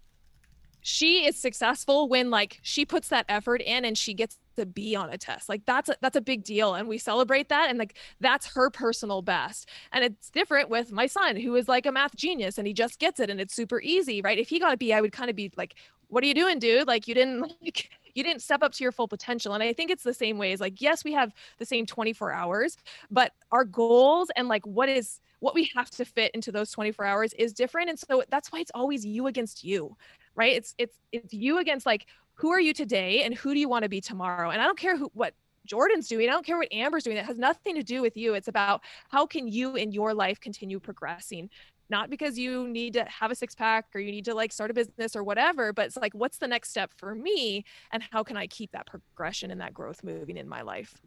she 0.83 1.27
is 1.27 1.39
successful 1.39 2.09
when 2.09 2.31
like 2.31 2.61
she 2.63 2.85
puts 2.85 3.09
that 3.09 3.25
effort 3.29 3.63
in 3.63 3.87
and 3.87 3.97
she 3.97 4.13
gets 4.13 4.39
the 4.57 4.67
be 4.67 4.97
on 4.97 5.11
a 5.11 5.19
test. 5.19 5.49
Like 5.49 5.65
that's 5.67 5.89
a, 5.89 5.97
that's 6.01 6.17
a 6.17 6.21
big 6.21 6.45
deal, 6.45 6.75
and 6.75 6.89
we 6.89 6.99
celebrate 6.99 7.49
that. 7.49 7.71
And 7.71 7.79
like 7.79 7.97
that's 8.21 8.47
her 8.55 8.71
personal 8.71 9.23
best. 9.23 9.69
And 9.93 10.05
it's 10.05 10.31
different 10.31 10.69
with 10.71 10.93
my 10.93 11.07
son, 11.07 11.37
who 11.37 11.55
is 11.57 11.69
like 11.69 11.87
a 11.87 11.93
math 11.93 12.17
genius, 12.17 12.59
and 12.59 12.67
he 12.67 12.73
just 12.73 12.99
gets 12.99 13.21
it, 13.21 13.31
and 13.31 13.41
it's 13.41 13.55
super 13.55 13.81
easy, 13.81 14.21
right? 14.23 14.39
If 14.39 14.49
he 14.49 14.59
got 14.59 14.75
a 14.75 14.77
B, 14.77 14.93
I 14.93 15.01
would 15.01 15.13
kind 15.13 15.31
of 15.31 15.37
be 15.37 15.53
like, 15.57 15.75
"What 16.09 16.25
are 16.25 16.27
you 16.27 16.35
doing, 16.35 16.59
dude? 16.59 16.87
Like 16.89 17.09
you 17.09 17.15
didn't 17.15 17.41
like." 17.63 17.91
You 18.17 18.23
didn't 18.23 18.43
step 18.43 18.63
up 18.63 18.73
to 18.75 18.85
your 18.85 18.93
full 18.93 19.09
potential. 19.09 19.55
And 19.55 19.63
I 19.65 19.73
think 19.73 19.91
it's 19.91 20.05
the 20.05 20.15
same 20.15 20.39
way 20.39 20.53
as 20.53 20.61
like, 20.61 20.81
yes, 20.81 21.03
we 21.03 21.13
have 21.15 21.33
the 21.59 21.67
same 21.67 21.85
24 21.85 22.31
hours, 22.31 22.77
but 23.11 23.33
our 23.51 23.65
goals 23.65 24.31
and 24.37 24.47
like 24.47 24.65
what 24.65 24.89
is 24.89 25.19
what 25.41 25.55
we 25.55 25.71
have 25.75 25.91
to 25.91 26.05
fit 26.05 26.31
into 26.33 26.51
those 26.51 26.71
24 26.71 27.05
hours 27.05 27.33
is 27.35 27.53
different. 27.53 27.91
And 27.91 27.99
so 27.99 28.25
that's 28.31 28.51
why 28.51 28.61
it's 28.61 28.71
always 28.75 29.05
you 29.05 29.27
against 29.27 29.63
you, 29.63 29.97
right? 30.35 30.53
It's 30.55 30.75
it's 30.79 30.97
it's 31.13 31.35
you 31.35 31.59
against 31.59 31.85
like 31.87 32.07
who 32.35 32.51
are 32.51 32.61
you 32.61 32.73
today 32.73 33.23
and 33.23 33.35
who 33.35 33.55
do 33.55 33.61
you 33.61 33.69
want 33.69 33.85
to 33.85 33.89
be 33.89 34.01
tomorrow? 34.01 34.51
And 34.51 34.61
I 34.61 34.65
don't 34.65 34.79
care 34.79 34.97
who 34.97 35.11
what 35.15 35.35
Jordan's 35.67 36.09
doing. 36.09 36.29
I 36.29 36.33
don't 36.33 36.45
care 36.45 36.59
what 36.59 36.73
Amber's 36.73 37.05
doing. 37.05 37.17
It 37.17 37.25
has 37.25 37.39
nothing 37.39 37.75
to 37.77 37.83
do 37.83 38.03
with 38.03 38.17
you. 38.17 38.35
It's 38.35 38.49
about 38.49 38.83
how 39.09 39.27
can 39.27 39.49
you 39.49 39.77
in 39.77 39.93
your 39.93 40.13
life 40.13 40.41
continue 40.41 40.79
progressing. 40.79 41.49
Not 41.91 42.11
because 42.11 42.39
you 42.39 42.67
need 42.69 42.95
to 42.95 43.05
have 43.05 43.31
a 43.31 43.35
six 43.35 43.55
pack 43.55 43.87
or 43.95 44.01
you 44.01 44.11
need 44.11 44.25
to 44.25 44.35
like 44.35 44.53
start 44.53 44.71
a 44.71 44.75
business 44.75 45.15
or 45.15 45.23
whatever, 45.23 45.73
but 45.73 45.87
it's 45.87 45.97
like, 45.97 46.15
what's 46.15 46.39
the 46.39 46.49
next 46.49 46.71
step 46.71 46.93
for 46.97 47.15
me? 47.15 47.65
And 47.93 48.03
how 48.11 48.23
can 48.23 48.37
I 48.37 48.47
keep 48.47 48.73
that 48.73 48.87
progression 48.87 49.51
and 49.51 49.61
that 49.61 49.75
growth 49.75 50.03
moving 50.03 50.37
in 50.37 50.49
my 50.49 50.63
life? 50.63 51.01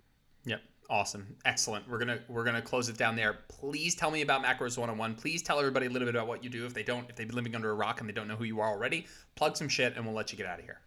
Yep. 0.46 0.62
Awesome. 0.90 1.36
Excellent. 1.44 1.90
We're 1.90 1.98
gonna 1.98 2.20
we're 2.30 2.46
gonna 2.46 2.62
close 2.62 2.88
it 2.88 2.98
down 2.98 3.18
there. 3.18 3.40
Please 3.50 3.94
tell 3.94 4.10
me 4.10 4.22
about 4.22 4.42
Macros 4.42 4.78
101. 4.78 5.16
Please 5.16 5.42
tell 5.42 5.60
everybody 5.60 5.88
a 5.88 5.90
little 5.90 6.06
bit 6.06 6.16
about 6.16 6.28
what 6.28 6.44
you 6.44 6.50
do 6.50 6.66
if 6.66 6.74
they 6.74 6.84
don't 6.84 7.10
if 7.10 7.16
they've 7.18 7.28
been 7.28 7.36
living 7.36 7.56
under 7.56 7.72
a 7.72 7.74
rock 7.74 8.00
and 8.00 8.08
they 8.08 8.14
don't 8.14 8.28
know 8.28 8.38
who 8.38 8.46
you 8.46 8.62
are 8.62 8.70
already. 8.70 9.06
Plug 9.36 9.58
some 9.58 9.68
shit 9.68 9.98
and 9.98 10.06
we'll 10.06 10.16
let 10.16 10.32
you 10.32 10.38
get 10.38 10.48
out 10.48 10.60
of 10.60 10.66
here. 10.66 10.80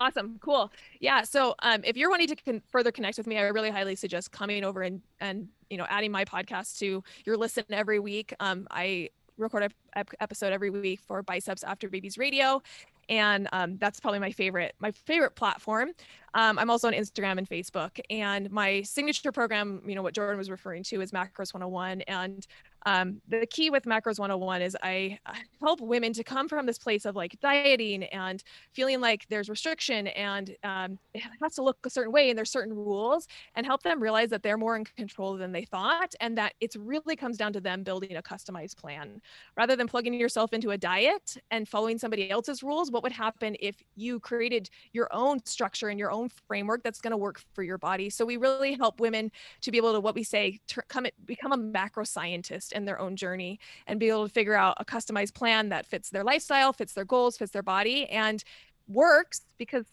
Awesome. 0.00 0.38
Cool. 0.40 0.72
Yeah. 1.00 1.22
So 1.22 1.54
um, 1.62 1.82
if 1.84 1.96
you're 1.96 2.08
wanting 2.08 2.28
to 2.28 2.36
con- 2.36 2.62
further 2.70 2.90
connect 2.90 3.18
with 3.18 3.26
me, 3.26 3.36
I 3.36 3.42
really 3.42 3.70
highly 3.70 3.94
suggest 3.94 4.32
coming 4.32 4.64
over 4.64 4.80
and, 4.80 5.02
and, 5.20 5.48
you 5.68 5.76
know, 5.76 5.86
adding 5.90 6.10
my 6.10 6.24
podcast 6.24 6.78
to 6.78 7.04
your 7.26 7.36
listen 7.36 7.64
every 7.70 7.98
week. 8.00 8.34
Um, 8.40 8.66
I 8.70 9.10
record 9.36 9.70
a 9.94 10.04
episode 10.20 10.52
every 10.52 10.70
week 10.70 11.00
for 11.00 11.22
Biceps 11.22 11.64
After 11.64 11.88
Babies 11.88 12.16
Radio 12.16 12.62
and 13.10 13.48
um, 13.52 13.76
that's 13.78 14.00
probably 14.00 14.20
my 14.20 14.30
favorite 14.30 14.74
my 14.78 14.92
favorite 14.92 15.34
platform 15.34 15.90
um, 16.34 16.58
i'm 16.58 16.70
also 16.70 16.86
on 16.86 16.94
instagram 16.94 17.36
and 17.36 17.48
facebook 17.48 17.98
and 18.08 18.50
my 18.50 18.80
signature 18.82 19.32
program 19.32 19.82
you 19.84 19.94
know 19.94 20.02
what 20.02 20.14
jordan 20.14 20.38
was 20.38 20.48
referring 20.48 20.82
to 20.82 21.00
is 21.00 21.10
macros 21.10 21.52
101 21.52 22.00
and 22.02 22.46
um, 22.86 23.20
the 23.28 23.46
key 23.46 23.70
with 23.70 23.84
macros 23.84 24.18
101 24.18 24.62
is 24.62 24.76
I, 24.82 25.18
help 25.60 25.80
women 25.80 26.12
to 26.14 26.24
come 26.24 26.48
from 26.48 26.66
this 26.66 26.78
place 26.78 27.04
of 27.04 27.14
like 27.14 27.38
dieting 27.40 28.04
and 28.04 28.42
feeling 28.72 29.00
like 29.00 29.26
there's 29.28 29.48
restriction 29.48 30.06
and 30.08 30.56
um, 30.64 30.98
it 31.14 31.22
has 31.42 31.54
to 31.56 31.62
look 31.62 31.78
a 31.84 31.90
certain 31.90 32.12
way 32.12 32.30
and 32.30 32.38
there's 32.38 32.50
certain 32.50 32.74
rules 32.74 33.28
and 33.56 33.66
help 33.66 33.82
them 33.82 34.02
realize 34.02 34.30
that 34.30 34.42
they're 34.42 34.56
more 34.56 34.76
in 34.76 34.84
control 34.84 35.36
than 35.36 35.52
they 35.52 35.64
thought 35.64 36.14
and 36.20 36.38
that 36.38 36.54
it 36.60 36.74
really 36.78 37.16
comes 37.16 37.36
down 37.36 37.52
to 37.52 37.60
them 37.60 37.82
building 37.82 38.16
a 38.16 38.22
customized 38.22 38.76
plan. 38.76 39.20
Rather 39.56 39.76
than 39.76 39.86
plugging 39.86 40.14
yourself 40.14 40.52
into 40.52 40.70
a 40.70 40.78
diet 40.78 41.36
and 41.50 41.68
following 41.68 41.98
somebody 41.98 42.30
else's 42.30 42.62
rules 42.62 42.90
what 42.90 43.02
would 43.02 43.12
happen 43.12 43.56
if 43.60 43.76
you 43.96 44.18
created 44.20 44.70
your 44.92 45.08
own 45.12 45.44
structure 45.44 45.88
and 45.88 45.98
your 45.98 46.10
own 46.10 46.28
framework 46.48 46.82
that's 46.82 47.00
going 47.00 47.12
to 47.12 47.16
work 47.16 47.42
for 47.52 47.62
your 47.62 47.78
body? 47.78 48.08
So 48.08 48.24
we 48.24 48.36
really 48.36 48.74
help 48.74 49.00
women 49.00 49.30
to 49.60 49.70
be 49.70 49.76
able 49.76 49.92
to 49.92 50.00
what 50.00 50.14
we 50.14 50.22
say 50.22 50.60
ter- 50.66 50.84
come 50.88 51.06
become 51.26 51.52
a 51.52 51.56
macro 51.56 52.04
scientist 52.04 52.69
in 52.72 52.84
their 52.84 52.98
own 52.98 53.16
journey 53.16 53.58
and 53.86 54.00
be 54.00 54.08
able 54.08 54.26
to 54.26 54.32
figure 54.32 54.54
out 54.54 54.76
a 54.78 54.84
customized 54.84 55.34
plan 55.34 55.68
that 55.68 55.86
fits 55.86 56.10
their 56.10 56.24
lifestyle 56.24 56.72
fits 56.72 56.92
their 56.92 57.04
goals 57.04 57.36
fits 57.36 57.52
their 57.52 57.62
body 57.62 58.06
and 58.08 58.44
works 58.88 59.42
because 59.58 59.86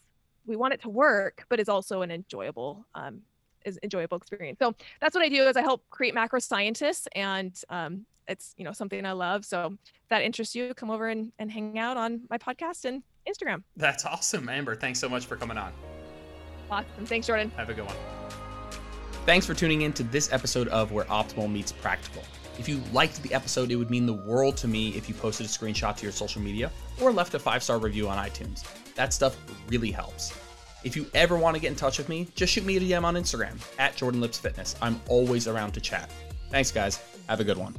we 0.46 0.56
want 0.56 0.72
it 0.72 0.80
to 0.80 0.88
work 0.88 1.44
but 1.48 1.60
is 1.60 1.68
also 1.68 2.02
an 2.02 2.10
enjoyable 2.10 2.84
um, 2.94 3.20
is 3.64 3.78
enjoyable 3.82 4.16
experience 4.16 4.58
so 4.60 4.74
that's 5.00 5.14
what 5.14 5.24
i 5.24 5.28
do 5.28 5.42
is 5.44 5.56
i 5.56 5.62
help 5.62 5.82
create 5.90 6.14
macro 6.14 6.38
scientists 6.38 7.06
and 7.14 7.62
um, 7.70 8.06
it's 8.28 8.54
you 8.56 8.64
know 8.64 8.72
something 8.72 9.04
I 9.04 9.12
love. 9.12 9.44
So 9.44 9.76
if 9.84 10.08
that 10.08 10.22
interests 10.22 10.54
you, 10.54 10.74
come 10.74 10.90
over 10.90 11.08
and, 11.08 11.32
and 11.38 11.50
hang 11.50 11.78
out 11.78 11.96
on 11.96 12.20
my 12.30 12.38
podcast 12.38 12.84
and 12.84 13.02
Instagram. 13.28 13.62
That's 13.76 14.04
awesome, 14.04 14.48
Amber. 14.48 14.76
Thanks 14.76 14.98
so 14.98 15.08
much 15.08 15.26
for 15.26 15.36
coming 15.36 15.58
on. 15.58 15.72
Awesome. 16.70 17.06
Thanks, 17.06 17.26
Jordan. 17.26 17.50
Have 17.56 17.70
a 17.70 17.74
good 17.74 17.86
one. 17.86 17.96
Thanks 19.24 19.46
for 19.46 19.54
tuning 19.54 19.82
in 19.82 19.92
to 19.94 20.02
this 20.02 20.32
episode 20.32 20.68
of 20.68 20.92
Where 20.92 21.04
Optimal 21.06 21.50
Meets 21.50 21.72
Practical. 21.72 22.22
If 22.58 22.68
you 22.68 22.82
liked 22.92 23.22
the 23.22 23.32
episode, 23.32 23.70
it 23.70 23.76
would 23.76 23.90
mean 23.90 24.04
the 24.04 24.12
world 24.12 24.56
to 24.58 24.68
me 24.68 24.90
if 24.90 25.08
you 25.08 25.14
posted 25.14 25.46
a 25.46 25.48
screenshot 25.48 25.96
to 25.96 26.02
your 26.02 26.12
social 26.12 26.42
media 26.42 26.70
or 27.00 27.12
left 27.12 27.34
a 27.34 27.38
five 27.38 27.62
star 27.62 27.78
review 27.78 28.08
on 28.08 28.18
iTunes. 28.18 28.64
That 28.94 29.14
stuff 29.14 29.36
really 29.68 29.90
helps. 29.90 30.34
If 30.84 30.96
you 30.96 31.06
ever 31.14 31.36
want 31.36 31.56
to 31.56 31.60
get 31.60 31.68
in 31.68 31.76
touch 31.76 31.98
with 31.98 32.08
me, 32.08 32.28
just 32.34 32.52
shoot 32.52 32.64
me 32.64 32.76
a 32.76 32.80
DM 32.80 33.04
on 33.04 33.14
Instagram 33.14 33.58
at 33.78 33.96
Jordan 33.96 34.20
Lips 34.20 34.38
Fitness. 34.38 34.76
I'm 34.82 35.00
always 35.08 35.48
around 35.48 35.72
to 35.72 35.80
chat. 35.80 36.10
Thanks, 36.50 36.70
guys. 36.70 37.00
Have 37.28 37.40
a 37.40 37.44
good 37.44 37.58
one. 37.58 37.74